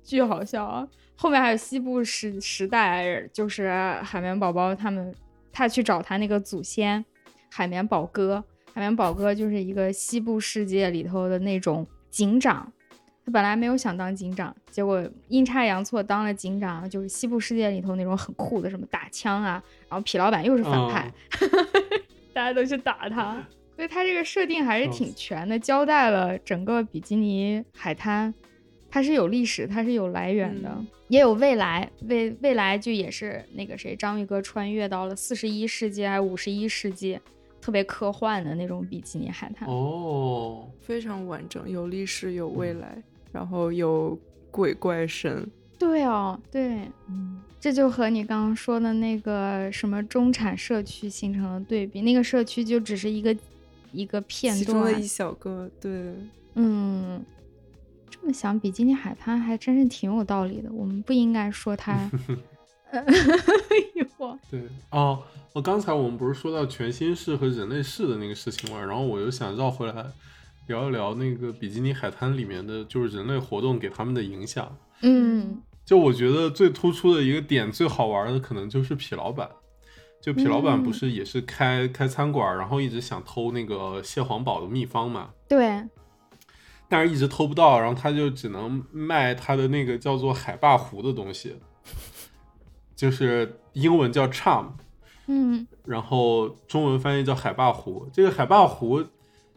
[0.03, 0.87] 巨好笑啊！
[1.19, 3.69] 后面还有西部时时代，就是
[4.03, 5.13] 海绵宝宝他们，
[5.51, 7.03] 他去找他那个祖先
[7.51, 12.71] 海绵宝哥，海绵宝哥就是一个西部世界里头的那种警长。
[13.25, 19.61] 他本来没有想当警长，结果阴差阳错当了警长，就是西部世界里头那种很酷的，什么打枪啊。
[19.89, 21.11] 然后痞老板又是反派，
[22.31, 23.43] 大家都去打他，
[23.75, 28.33] 所以他这个设定还是挺全的，交代了整个比基尼海滩，
[28.97, 30.75] 它是有历史，它是有来源的，
[31.07, 31.87] 也有未来。
[32.07, 37.19] 未未来就也是那个谁，章鱼哥穿越到了四十一世纪还是五十一世纪，
[37.61, 39.69] 特别科幻的那种比基尼海滩。
[39.69, 42.97] 哦，非常完整，有历史，有未来。
[43.31, 44.17] 然后有
[44.49, 45.47] 鬼怪神，
[45.77, 52.01] 对哦，对，嗯，这就和你刚刚说的那个什么中产社区形成了对比。
[52.01, 53.37] 那个社区就只是一个
[53.91, 56.15] 一个片段，其中的一小个，对，
[56.55, 57.23] 嗯，
[58.21, 60.71] 这么想，比基尼海滩还真是挺有道理的。
[60.71, 62.09] 我们不应该说它，
[64.49, 64.61] 对
[64.91, 65.21] 哦，
[65.53, 68.79] 我刚才我们不是说到全新世和人类世的那个事情吗？
[68.79, 70.05] 然后我又想绕回来。
[70.67, 74.77] 聊一聊那个比基尼海滩里面的就是人类活动给他们的影响。
[75.01, 79.49] 嗯，就我觉得最突出的一个点，最好玩的可能就是痞老板。
[80.21, 85.29] 就痞老板不是也是开开餐馆，然后一直想偷那个蟹黄堡的秘方嘛？
[85.47, 85.81] 对。
[86.87, 91.55] 但是一直偷不到，然后他就只能卖他的那个叫做海霸湖的东西，
[92.95, 94.67] 就是英文叫 charm，
[95.27, 98.07] 嗯，然后中文翻译叫海霸湖。
[98.11, 99.03] 这个海霸湖。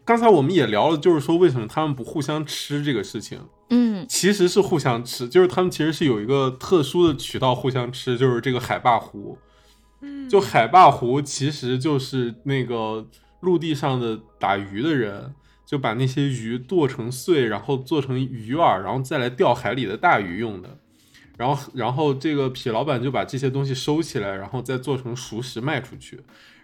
[0.03, 3.39] 刚才我们也聊了，就是说为什么他们不互相吃这个事情。
[3.69, 9.37] 嗯，其实是互相吃，就是他们其实是有一个特殊的渠道互相吃，就是这个海霸湖。
[10.01, 13.07] 嗯，就海霸湖其实就是那个
[13.41, 15.33] 陆地上的打鱼的人，
[15.71, 20.77] 就把那些鱼剁成碎，然后做成鱼饵，然后再来钓海里的大鱼用的。
[21.37, 26.19] 然后，然后这个痞老板就把这些东西收起来，然后再做成熟食卖出去。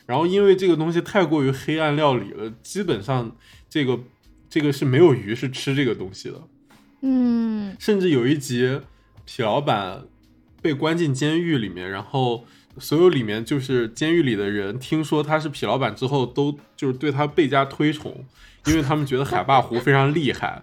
[0.05, 3.33] 然后，因为这个东西太过于黑暗料理了，基本上
[3.69, 3.97] 这个
[4.49, 6.41] 这个是没有鱼是吃这个东西的。
[6.99, 8.81] 嗯，甚至有一集，
[9.25, 10.03] 痞老板
[10.61, 12.43] 被关进监狱里面，然后
[12.77, 18.25] 所有里面就是监狱里的人听说他是痞老板之后，都就是对他倍加推崇，
[18.67, 20.61] 因为他们觉得海霸湖非常厉害。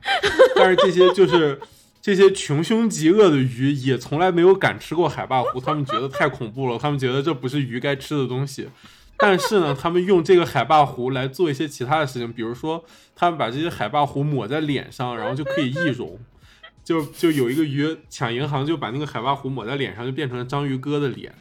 [0.57, 1.61] 但是这些就是
[2.01, 8.69] 这些穷凶极恶的鱼也从来没有敢吃过海霸湖，他们觉得太恐怖了，他们觉得这不是鱼该吃的东西。
[9.17, 16.19] 但是呢，他们用这个海霸湖来做一些其他的事情，比如说，他们把这些海霸湖抹在脸上，然后就可以易容。
[16.83, 21.33] 就就有一个鱼抢银行，就把那个海霸湖抹在脸上，就变成了章鱼哥的脸。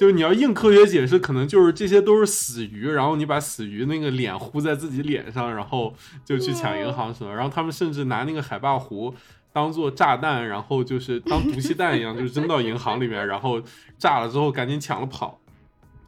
[0.00, 5.94] 就是你要硬科学解释，可能就是这些都是死鱼，然后你把死鱼那个脸糊在自己脸上，然后
[6.24, 7.30] 就去抢银行什么。
[7.36, 9.14] 然后他们甚至拿那个海霸湖
[9.52, 13.60] 当做炸弹，然后就是当毒气弹一样，就是扔到银行里面，然后
[13.98, 15.38] 炸了之后赶紧抢了跑。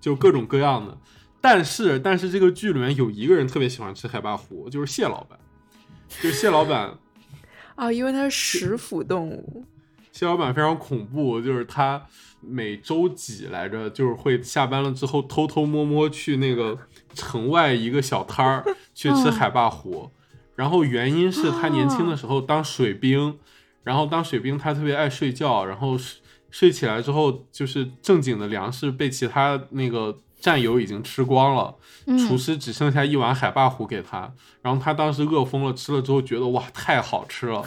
[0.01, 0.97] 就各种各样的，
[1.43, 5.39] 但是但是这个剧里面有一个人特别喜欢吃海霸湖，就是蟹老板。
[6.09, 6.94] 就是蟹老板
[7.74, 9.66] 啊，因为他是食腐动物。
[10.12, 12.02] 蟹老板非常恐怖，就是他
[12.43, 16.77] 每周几来着，就是会下班了之后偷偷摸摸去那个
[17.14, 18.64] 城外一个小摊儿
[18.94, 20.10] 去吃海霸糊。
[20.55, 23.39] 然后原因是他年轻的时候当水兵，
[23.85, 25.98] 然后当水兵他特别爱睡觉，然后。
[26.55, 31.74] 睡起来之后，就是正经的粮食被其他那个战友已经吃光了，
[32.28, 37.64] 厨师只剩下一碗海霸糊给他，然后他当时饿疯了，吃了之后觉得哇太好吃了，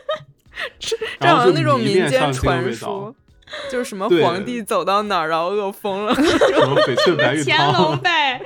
[0.80, 0.96] 这
[1.28, 3.14] 好像那种民间传说，
[3.70, 8.44] 就是什么皇帝走到哪儿然后饿疯了，什么翡翠白玉汤，乾隆呗，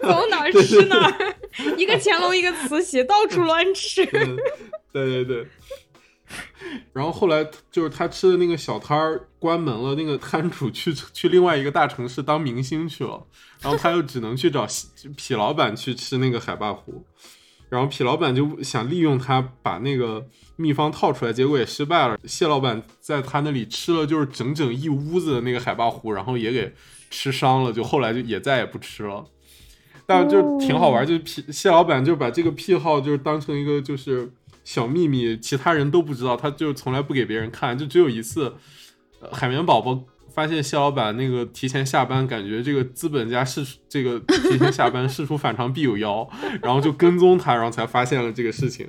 [0.00, 1.34] 走哪儿吃哪儿，
[1.76, 4.04] 一个乾隆一个慈禧，到处乱吃，
[4.92, 5.46] 对对对。
[6.92, 13.24] 然后后来就是他吃的那个小摊儿关门了，那个摊主去去另外一个大城市当明星去了，
[13.60, 17.04] 然后他又只能去找痞老板去吃那个海霸湖，
[17.68, 20.26] 然后痞老板就想利用他把那个
[20.56, 22.18] 秘方套出来，结果也失败了。
[22.24, 26.72] 蟹老板在他那里吃了就是整整一屋子的那个海霸糊，然后也给
[27.10, 29.24] 吃伤了，就后来就也再也不吃了。
[30.06, 34.32] 但就挺好玩，就痞蟹老板就把这个癖好就是当成一个就是。
[34.66, 38.52] 小秘密，其他人都不知道，他就从来不给别人看，就只有一次，
[39.30, 40.02] 海绵宝宝
[40.36, 46.28] 发现谢老板那个提前下班，感觉这个资本家事这个提前下班，事出反常必有妖，
[46.62, 48.86] 然后就跟踪他，然后才发现了这个事情。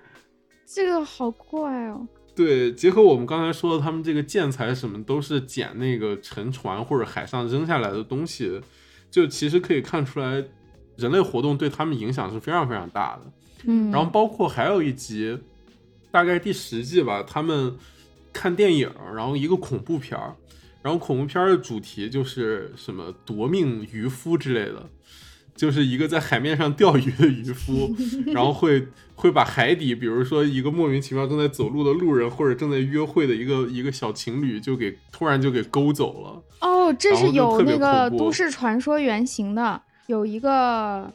[0.64, 2.08] 这个好怪哦。
[2.34, 8.58] 对，结合我们刚才说的，他们这个建材什么都是捡那个沉船或者海上扔下来的东西，
[9.10, 10.42] 就其实可以看出来，
[10.96, 13.30] 人类活动对他们影响是非常非常大的。
[13.64, 15.38] 嗯，然后包括还有一集，
[16.10, 17.76] 大概第十季吧，他们
[18.32, 20.34] 看电影，然后一个恐怖片儿，
[20.82, 24.88] 然后恐怖片儿的主题就是什么夺命渔夫之类的，
[25.54, 27.94] 就是一个在海面上钓鱼的渔夫，
[28.32, 36.42] 然后会会把海底，比如说一个莫名其妙正在走路的路人，或者正在约会的一个一个小情侣，就给突然就给勾走了。
[36.60, 41.12] 哦，这是有那个都市传说原型的，有一个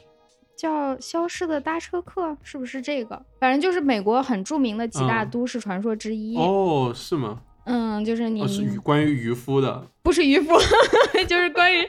[0.56, 3.20] 叫《消失的搭车客》，是不是这个？
[3.40, 6.38] 反正就是美国很著名的几大都市传说之一。
[6.38, 7.42] 哦，是吗？
[7.66, 10.54] 嗯，就是你是关于渔夫的，不是渔夫，
[11.28, 11.88] 就是关于。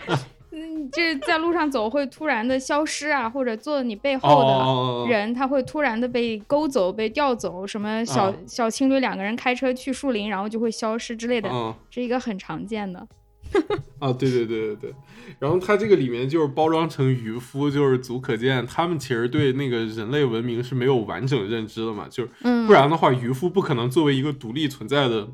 [0.58, 7.66] 嗯，就是在路上走会突然的消失啊，或者坐你背后的人，他会突然的被勾走、被调走。
[7.66, 11.50] 什么小小情侣两个人开车去树林，然后就会消失之类的，
[11.90, 13.06] 是一个很常见的。
[14.00, 14.94] 啊，对对对对对。
[15.38, 22.30] 然后他这个里面就是包装成渔夫，就是足可见他们其实对那个人类文明是没有完整认知的嘛，就是
[22.66, 25.28] 不然的话，渔夫不可能作为一个独立存在的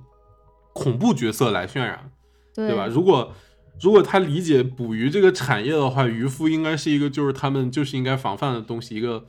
[0.72, 2.10] 恐怖角色来渲染，
[2.54, 2.86] 对吧？
[2.86, 3.32] 如果
[3.82, 9.26] 如果他理解捕鱼这个产业的话，渔夫应该是一个就是他们就是应该防范的东西，一个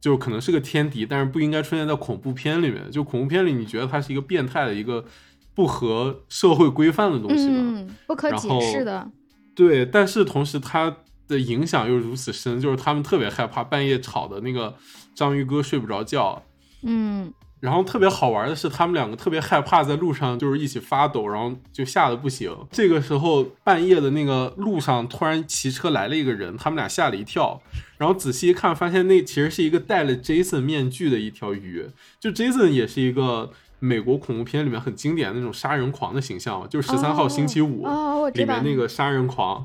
[0.00, 2.90] 就可能是个天敌，但是不应该出现在恐怖片里面。
[2.90, 5.04] 就恐怖片里，你觉得他是一个变态的一个
[5.54, 7.86] 不合社会规范的东西吗？
[8.06, 9.10] 不可解释的。
[9.54, 10.96] 对，但是同时他
[11.28, 14.74] 的影响又如此深，就是他们特别害怕半夜吵的那个
[15.14, 16.42] 章鱼哥睡不着觉。
[16.82, 17.32] 嗯。
[17.64, 22.54] 然后特别好玩的是，他们两个特别害怕在路上就是一起发抖，然后就吓得不行。
[22.70, 27.62] 这个时候半夜的那个路上突然骑车来了一个人，他们俩吓了一跳。
[27.96, 31.86] 然后仔细一看，发现那其实是一个戴了 Jason 面具的一条鱼。
[32.20, 37.86] 就 Jason 也是一个美国恐怖片里面很经典的那种杀人狂的形象，就是十三号星期五
[38.34, 39.64] 里面那个杀人狂。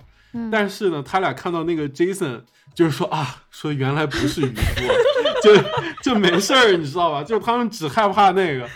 [0.50, 2.44] 但是呢，他俩看到那个 Jason，
[2.74, 5.19] 就是说啊，说原来不是渔夫。
[6.04, 7.24] 就就没事儿，你知道吧？
[7.24, 8.68] 就他们只害怕那个。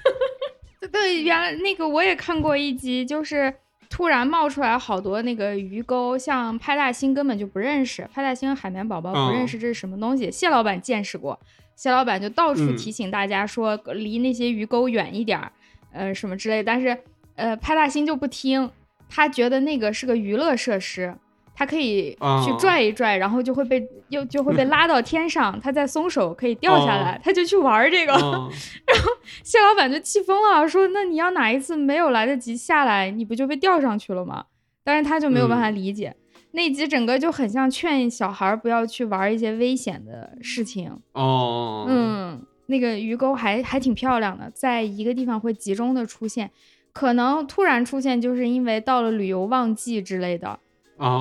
[0.92, 3.52] 对，原来那个我也看过一集，就是
[3.88, 10.30] 突然冒出来好多那个鱼钩，像派大星根本就不认识，派大星海绵宝宝不认识这是什么东西。
[10.30, 11.38] 谢老板见识过，
[11.76, 15.52] 谢老板就到处提醒大家说离那些鱼钩远一点儿，
[15.92, 16.62] 呃，什么之类。
[16.62, 16.96] 但是
[17.36, 18.70] 呃，派大星就不听，
[19.08, 21.14] 他觉得那个是个娱乐设施。
[21.54, 28.12] 他可以去拽一拽，然后就会被又就会被拉到天上， 他再松手可以掉下来，他就去玩这个，
[28.86, 29.10] 然后
[29.42, 34.44] 谢老板就气疯了，说：“那你要哪一次没有来得及下来，你不就被吊上去了吗？”
[34.82, 36.16] 但是他就没有办法理解，
[36.52, 40.98] 那集整个就很像劝小孩不要去玩一些危险的事情。
[41.12, 46.50] 哦，嗯，那个鱼钩还还挺漂亮的，在一个地方会集中的出现，
[46.92, 50.58] 可能突然出现，就是因为到了旅游旺季之类的。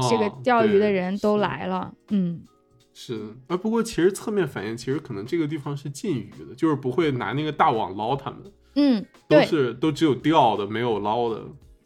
[0.09, 2.41] 这个钓鱼的人都来了，嗯，
[2.93, 3.55] 是啊。
[3.55, 8.39] 不过其实侧面反映，其实可能这个地方是禁渔的，就是不会拿那个大网捞他们，
[8.75, 11.43] 嗯，都是都只有钓的，没有捞的。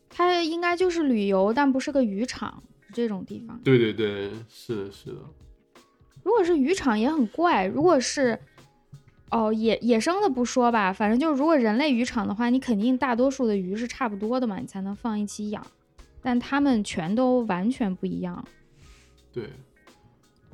[0.10, 2.62] 它应该就是旅游，但不是个渔场，
[2.94, 3.60] 这种地方。
[3.64, 5.18] 对对对，是的，是的。
[6.24, 8.40] 如果是渔场也很怪，如果是
[9.30, 15.66] 哦野野生的不说吧，反正就是如果人类渔场的话，你肯定大多数的鱼是差不多的嘛，你才能放一起养。
[16.24, 18.44] 但他们全都完全不一样，
[19.32, 19.50] 对。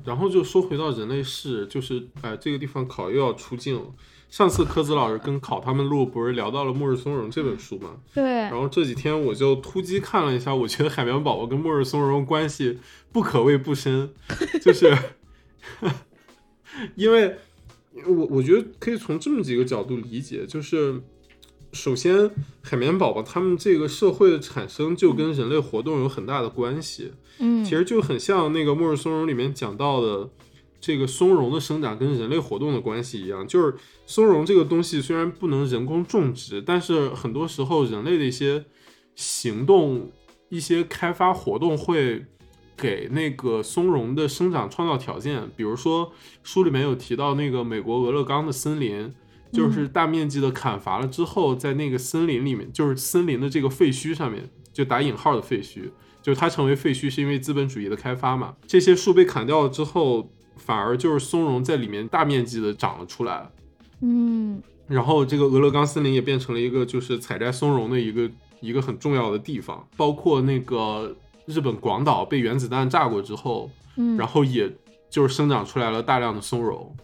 [0.04, 3.82] 然后就说回到人类世，就是哎，这个地方考又要出镜了。
[4.30, 7.96] 上次科子老师跟考他们录，不是聊到了《末日松茸》这本书吗？
[8.14, 8.22] 对。
[8.24, 12.78] 然后这几天我就突击看了一下，我觉得海绵宝宝跟末日松茸关系
[13.12, 14.10] 不可谓不深，
[14.62, 14.96] 就是
[16.96, 17.36] 因为
[18.06, 21.02] 我我觉得可以从这么几个角度理解，就是。
[21.72, 22.28] 首先，
[22.62, 27.12] 海绵宝宝他们这个社会的产生就跟人类活动有很大的关系。
[27.38, 30.28] 嗯，其实就很像那个《末日松茸》里面讲到的
[30.80, 33.46] 这个松茸的生长跟人类活动的关系一样。
[33.46, 33.74] 就是
[34.04, 38.64] 松茸这个东西虽然不能人工种植，但是很多时候人类的一些
[39.14, 40.10] 行动、
[40.48, 42.26] 一些开发活动会
[42.76, 45.48] 给那个松茸的生长创造条件。
[45.56, 49.14] 比如说书里面有提到那个美国俄勒冈的森林。
[49.52, 55.90] 就是大面积的砍伐了之后，在那个森林里面，就是森林的这个废墟上面，就打引号的废墟，
[56.22, 58.54] 就是它成为废墟是因为资本主义的开发嘛。
[58.66, 63.50] 这些树被砍掉了之后，反而就是松茸在里面大面积的长了出来。
[64.02, 69.86] 嗯，然后这个俄勒冈森林也变成了一个就是采摘松茸的一个一个很重要的地方。
[69.96, 71.16] 包括那个
[71.46, 74.72] 日本广岛被原子弹炸过之后，嗯，然后也
[75.10, 76.94] 就是生长出来了大量的松茸。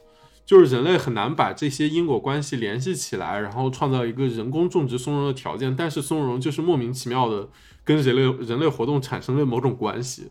[0.46, 5.74] 就是人类很难把这些因果关系联系起来，然后创造一个人工种植松茸的条件。
[5.74, 7.48] 但是松茸就是莫名其妙的
[7.84, 10.30] 跟人类人类活动产生了某种关系，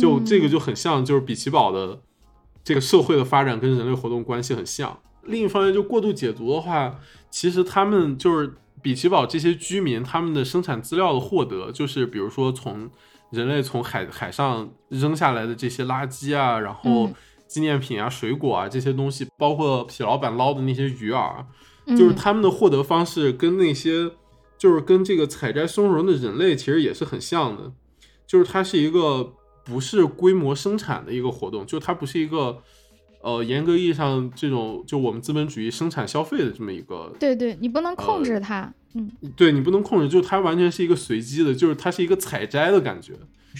[0.00, 2.00] 就这个就很像，就是比奇堡的
[2.62, 4.96] 这个社会的发展跟人类活动关系很像。
[5.24, 12.88] 另一方面，就过度解读的话，其实他们就是比奇堡这些居民他们的生产资料的获得，就是比如说从
[13.30, 17.10] 人类从海海上扔下来的这些垃圾啊，然后
[17.46, 21.44] 纪念品啊、水果啊这些东西，包括痞老板捞的那些鱼饵，
[21.96, 24.10] 就是他们的获得方式跟那些
[24.58, 27.72] 就是跟这个采摘松茸的人类其实也是很像的，
[28.26, 29.32] 就是它是一个
[29.64, 32.62] 不是规模生产的一个活动，就它不是一个。
[33.22, 43.14] 呃，严格意义上，这种就我们资本主义生产消费的这么一个，对对，你不能控制它，嗯，对你不能控制，就是它完全是一个随机的，就是它是一个采摘的感觉，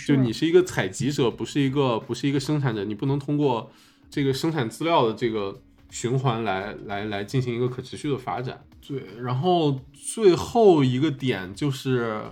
[0.06, 3.70] 就你是一个采集者，不是一个不是一个生产者，你不能通过
[4.10, 5.60] 这个生产资料的这个
[5.90, 8.64] 循环来来来进行一个可持续的发展。
[8.86, 12.22] 对，然后最后一个点就是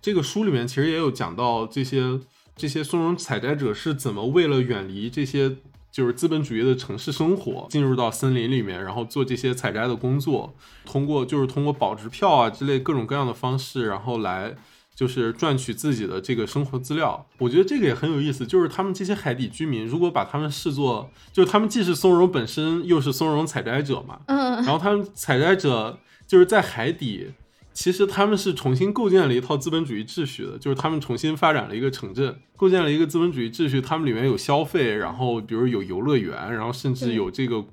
[0.00, 2.20] 这个书里面其实也有讲到这些
[2.56, 5.56] 这些松茸采摘者是怎么为了远离这些。
[5.92, 10.54] 就是资本主义的城市生活，进入到森林里面，然后做这些采摘的工作，
[10.84, 14.54] 通过就是通过保值票啊之类各种各样的方式，然后来
[15.00, 17.26] 就是赚取自己的这个生活资料。
[17.38, 27.30] 我觉得这个也很有意思，就是他们这些海底居民，如果把他们视作，就是他们既是松茸本身，又是松茸采摘者嘛，嗯，然后他们采摘者就是在海底。
[27.72, 33.80] 其实他们是重新构建了一套资本主义秩序的，就是他们重新发展了一个城镇，构建了一个资本主义秩序。
[33.80, 37.64] 他们里面有消费，然后比如有游乐园，然后甚至有这个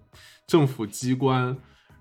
[0.45, 1.57] 政府机关，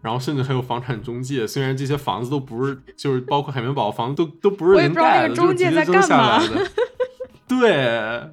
[0.07, 1.47] 然后甚至还有房产中介。
[1.47, 6.71] 虽然这些房子都不是，就是包括海绵宝宝房子都都不是人盖的，就是直接扔下来的。
[7.47, 8.31] 对，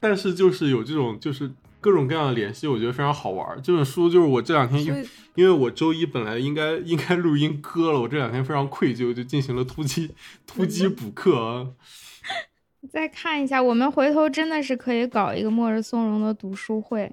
[0.00, 1.52] 但是就是有这种就是。
[1.80, 3.62] 各种各样的联系，我觉得非常好玩。
[3.62, 10.10] 这本书就是我这两天，因因为我周一本来应该应该录音搁了，我这两天非常愧疚，就进行了突击
[10.44, 11.74] 突击补课。
[12.90, 17.12] 再看一下，我们回头真的是可以搞一个末日松茸的读书会，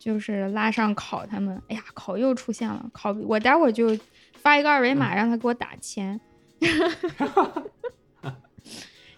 [0.00, 1.62] 就是拉上考他们。
[1.68, 3.96] 哎呀，考又出现了，考我待会儿就
[4.32, 6.18] 发一个二维码，让他给我打钱。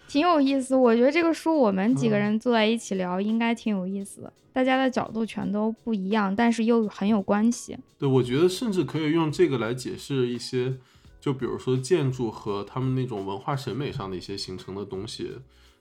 [0.08, 4.32] 挺有意思，我觉得这个书我们几个人坐在一起聊应该挺有意思的。
[4.52, 7.78] 大家的角度全都不一样，但是又很有关系。
[7.98, 10.74] 对，我觉得甚至可以用这个来解释一些，
[11.18, 15.38] 就比如说建筑和他们那种文化审美上的一些形成的东西，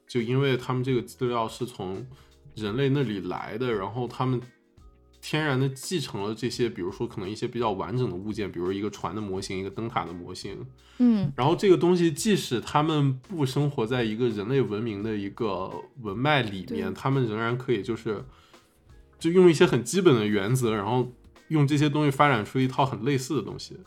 [0.08, 2.08] 就因为他们这个资料是从
[2.56, 4.40] 人类那里来的，然后他们。
[5.22, 10.66] 天然的继承了这些，比如说可能一些比较完整的物件，比如一个船的模型，一个灯塔的模型，
[10.98, 15.72] 嗯，然后这个东西即使他们不生活在一个人类文明的一个
[16.02, 18.26] 文脉里面，他们仍然可以就是
[19.20, 21.12] 就用一些很基本的原则，然后
[21.50, 23.78] 用这些东西发展出一套很类似的东西，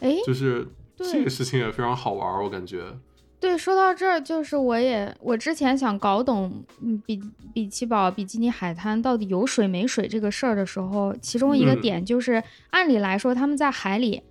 [0.00, 0.66] 哎，就是
[0.96, 2.98] 这个事情也非常好玩，我感觉。
[3.38, 7.20] 对，说到这儿，就是我也我之前想搞懂，嗯，比
[7.52, 14.22] 比奇堡、比基尼海滩到底有水没水这个事儿的时候，其中一个点就是，按理来说他们在海里，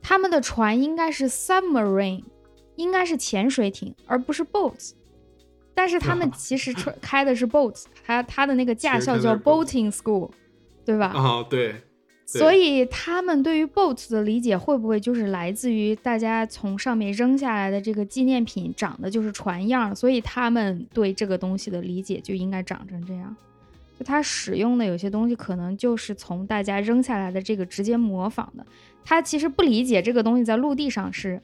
[0.00, 2.24] 他们的船应该是 submarine，
[2.76, 4.92] 应该是潜水艇，而不是 boats，
[5.74, 6.72] 但是他们 其实
[7.02, 10.30] 开的是 boats，他他的那个驾校叫 boating school，
[10.84, 11.08] 对吧？
[11.08, 11.82] 啊，对。
[12.26, 23.36] 所以他们对于 boat 的理解会不会就是来自于大家从上面扔下来的这个纪念品长得就是船样，所以他们对这个东西的理解就应该长成这样。
[23.98, 28.66] 就他使用的有些东西可能就是从大家扔下来的这个直接模仿的。
[29.04, 31.40] 他其实不理解这个东西在陆地上是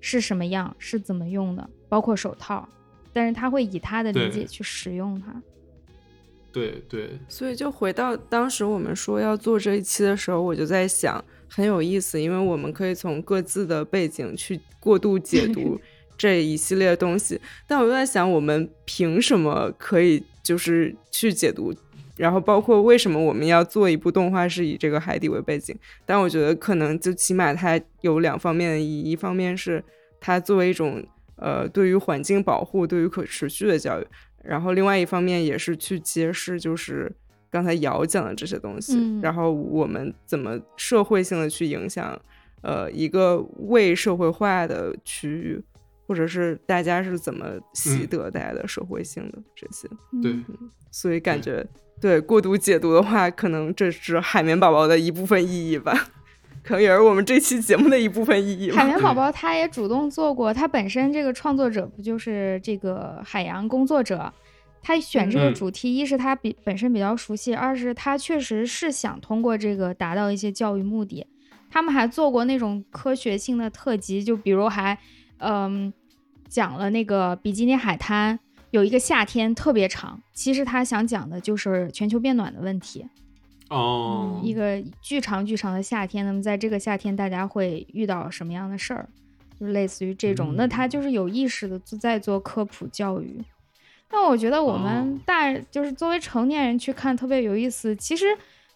[0.00, 2.68] 是什么样，是怎么用的，包括手套，
[3.12, 5.40] 但是他会以他的理解去使用它。
[6.56, 15.78] 对对，所以就回到当时我们说要做这一期的时候，我就在想很有意思，因为我们可以从各自的背景去过度解读
[16.16, 17.38] 这一系列东西。
[17.66, 21.74] 但我又在想，我们凭什么可以就是去解读？
[22.16, 25.76] 然后包括为什么我们要做一部动画是以这个海底为背景？
[26.06, 29.84] 但我觉得可能就起码它有两方面的意义，一方面是
[30.18, 31.06] 它作为一种
[31.36, 34.06] 呃对于环境保护、对于可持续的教育。
[34.46, 37.10] 然后另外一方面也是去揭示，就是
[37.50, 42.20] 刚才姚讲的这些东西，然后我们怎么社会性的去影响，
[42.62, 45.62] 呃，一个未社会化的区域，
[46.06, 49.88] 或者是大家是怎么习得大家的社会性的这些。
[50.22, 50.36] 对，
[50.90, 51.66] 所以感觉
[52.00, 56.08] 对过度解读的话，可能这是海绵宝宝的一部分意义吧。
[56.62, 58.70] 可能也是我们这期节目的一部分意义。
[58.70, 64.32] 海绵宝宝他也主动做过，他本身这个创作者不就是这个海洋工作者？
[64.82, 71.26] 他选这个主题，一是他比本身比较熟悉，二是他确实是想通过这个达到一些教育目的。
[71.68, 74.96] 他们还做过那种科学性的特辑，就比如还
[75.38, 75.92] 嗯
[76.48, 78.38] 讲了那个比基尼海滩
[78.70, 83.04] 有一个夏天特别长，其实他想讲的就是全球变暖的问题。
[83.68, 89.08] 哦，一个巨长巨长的夏天，那么在这个夏天，大家会遇到什么样的事儿？
[89.58, 93.42] 就类似于这种，那他就是有意识的在做科普教育。
[94.10, 97.96] 那我觉得我们大就是作为成年人去看特别有意思。
[97.96, 98.26] 其实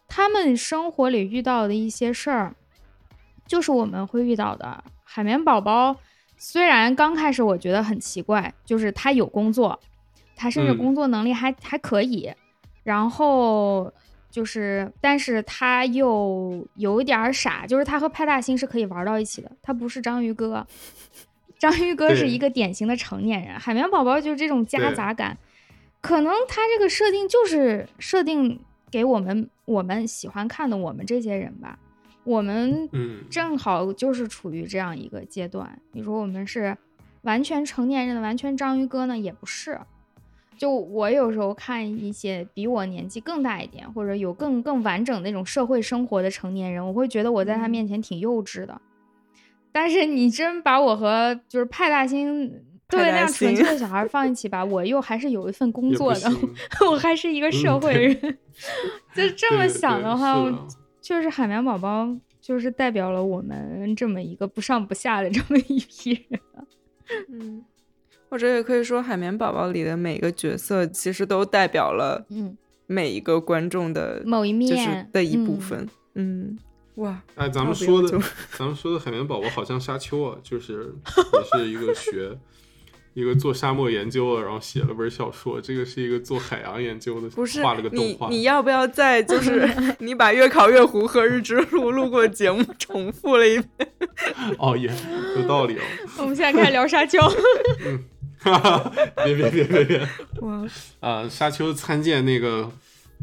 [0.08, 2.54] 他们生活里遇到的一些事儿，
[3.46, 4.82] 就是我们会遇到的。
[5.04, 5.96] 海绵宝宝
[6.36, 9.78] 虽然刚开始我觉得很奇怪，就是他有工作，
[10.34, 12.32] 他甚至工作能力还还可以，
[12.82, 13.92] 然后
[14.30, 20.66] 就是，但是他又有一点傻，就是他和派大星是可以玩到一起的，他不是章鱼哥。
[21.58, 25.36] 章鱼哥是一个典型的成年人，海绵宝宝就是这种夹杂感，
[26.00, 28.58] 可能他这个设定就是设定
[28.90, 31.78] 给我们我们喜欢看的我们这些人吧，
[32.24, 32.88] 我们
[33.28, 35.78] 正好就是处于这样一个阶段。
[35.92, 36.74] 你说我们是
[37.22, 39.78] 完全成年人的完全章鱼哥呢，也不是。
[40.60, 48.78] 就我有时候看一些比我年纪更大一点，或者有更更完整那种社会生活的成年人，我会觉得我在他面前挺幼稚的。
[49.72, 52.46] 但是你真把我和就是派大星
[52.90, 56.30] 对那样纯粹的小孩放一起吧，我又还是有一份工作的，
[56.90, 58.38] 我还是一个社会人。
[59.16, 60.34] 就这么想的话，
[61.00, 62.06] 就是海绵宝宝
[62.38, 66.38] 就是代表了我们这么一个不上不下的这么一批人。
[67.32, 67.64] 嗯，
[68.30, 75.88] 或者也可以说，海绵宝宝里的每个角色其实都代表了嗯每一个观众的某一面的一部分。
[76.14, 76.58] 嗯。
[76.96, 78.18] 哇，哎，咱们说的，
[78.58, 82.36] 咱们说的海绵宝宝好像沙丘啊，就是也是一个学
[83.14, 85.58] 一个做沙漠研究的，然后写了本小说。
[85.60, 88.28] 这个是一个做海洋研究的，不是画了个动画。
[88.28, 89.66] 你要不要再就 是
[90.00, 93.92] 你把月考月湖和日之路录过节目重复了一遍？
[94.58, 94.92] 哦，也
[95.36, 95.82] 有道理哦。
[96.18, 97.18] 我们现在开始聊沙丘。
[97.86, 98.04] 嗯，
[99.24, 100.08] 别别别别别！
[100.40, 100.64] 哇
[101.00, 102.70] 啊，沙丘参见那个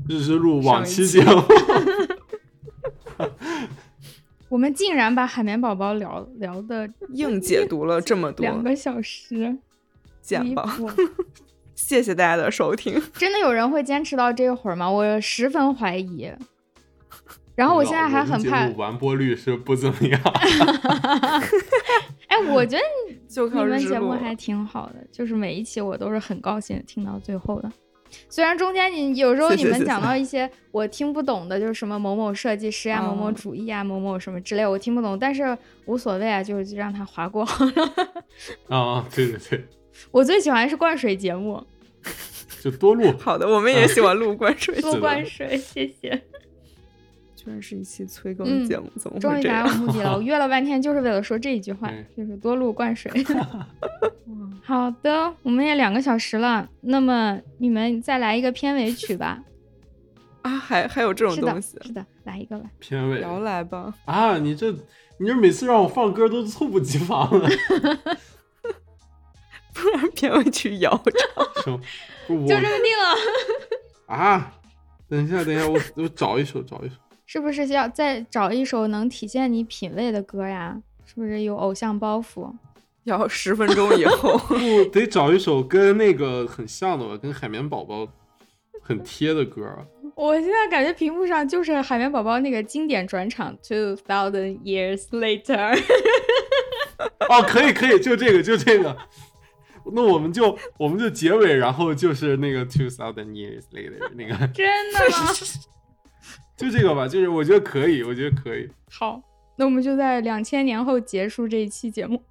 [0.08, 1.44] 日之路往期节目。
[4.50, 9.58] 我们竟然把海绵宝宝聊聊的硬解读了这么多两个小时，
[10.22, 10.78] 简吧！
[11.76, 13.02] 谢谢大家的收听。
[13.14, 14.90] 真的有人会坚持到这会儿吗？
[14.90, 16.32] 我十分怀疑。
[17.58, 20.22] 然后我现在还很怕完播率是不怎么样。
[22.28, 22.84] 哎，我觉得
[23.28, 27.72] 你们节目还挺好的，就是每一期我都是很高兴听到最后的。
[28.30, 37.44] 虽然中间你有时候你们讲到一些我听不懂的，就是什么某某设计师啊、某某主义啊、某某什么之类，我听不懂，但是无所谓啊，就是让它划过。
[38.70, 39.66] 啊，对对对，
[40.12, 41.66] 我最喜欢是灌水节目，
[42.62, 43.12] 就多录。
[43.20, 46.22] 好的，我们也喜欢录灌水，多灌水，谢谢。
[47.48, 50.14] 居然是一期催更节目，怎么终于达到目的了？
[50.14, 53.10] 我约了半天就是为了说这一句话，就是多录灌水。
[54.62, 59.42] 好的，我们也两个小时了，那么你们再来一个片尾曲吧。
[60.44, 61.78] 啊，还还有这种东西？
[61.84, 62.70] 是的，来一个吧。
[62.80, 63.94] 片尾摇来吧。
[64.04, 64.70] 啊，你这
[65.18, 67.48] 你这每次让我放歌都猝不及防了，
[69.74, 71.50] 不然片尾曲摇唱。
[71.66, 71.80] 就
[72.28, 74.14] 这么定了。
[74.14, 74.52] 啊，
[75.08, 76.96] 等一下，等一下，我我找一首，找一首。
[77.28, 80.82] 是不是要再找一首能体现你品味的歌呀？
[81.06, 82.52] 是不是有偶像包袱？
[83.04, 87.16] 要十分钟以后， 不得找一首跟那个很像的吧？
[87.18, 88.08] 跟海绵宝宝
[88.82, 89.64] 很贴的歌。
[90.16, 95.78] 我现在感觉屏幕上就是海绵宝宝那个经典转场，Two Thousand Years Later。
[97.30, 98.98] 哦，可以可以，就这个就这个。
[99.94, 104.48] 那我们就我们就结尾，然后就是那个 Two Thousand Years Later 那个。
[104.48, 105.34] 真的吗？
[106.60, 108.68] 就这个吧，就是我觉得可以，我觉得可以。
[108.90, 109.22] 好，
[109.56, 112.22] 那我们就在两千年后结束这一期节目。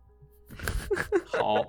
[1.24, 1.64] 好，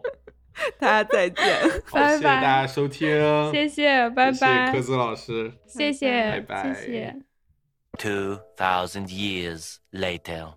[0.80, 1.46] 大家再见，
[1.92, 7.16] 拜拜，谢谢大家收听，谢谢，拜拜，谢谢科子老师，谢谢，拜拜，谢谢。
[8.00, 10.54] Two thousand years later.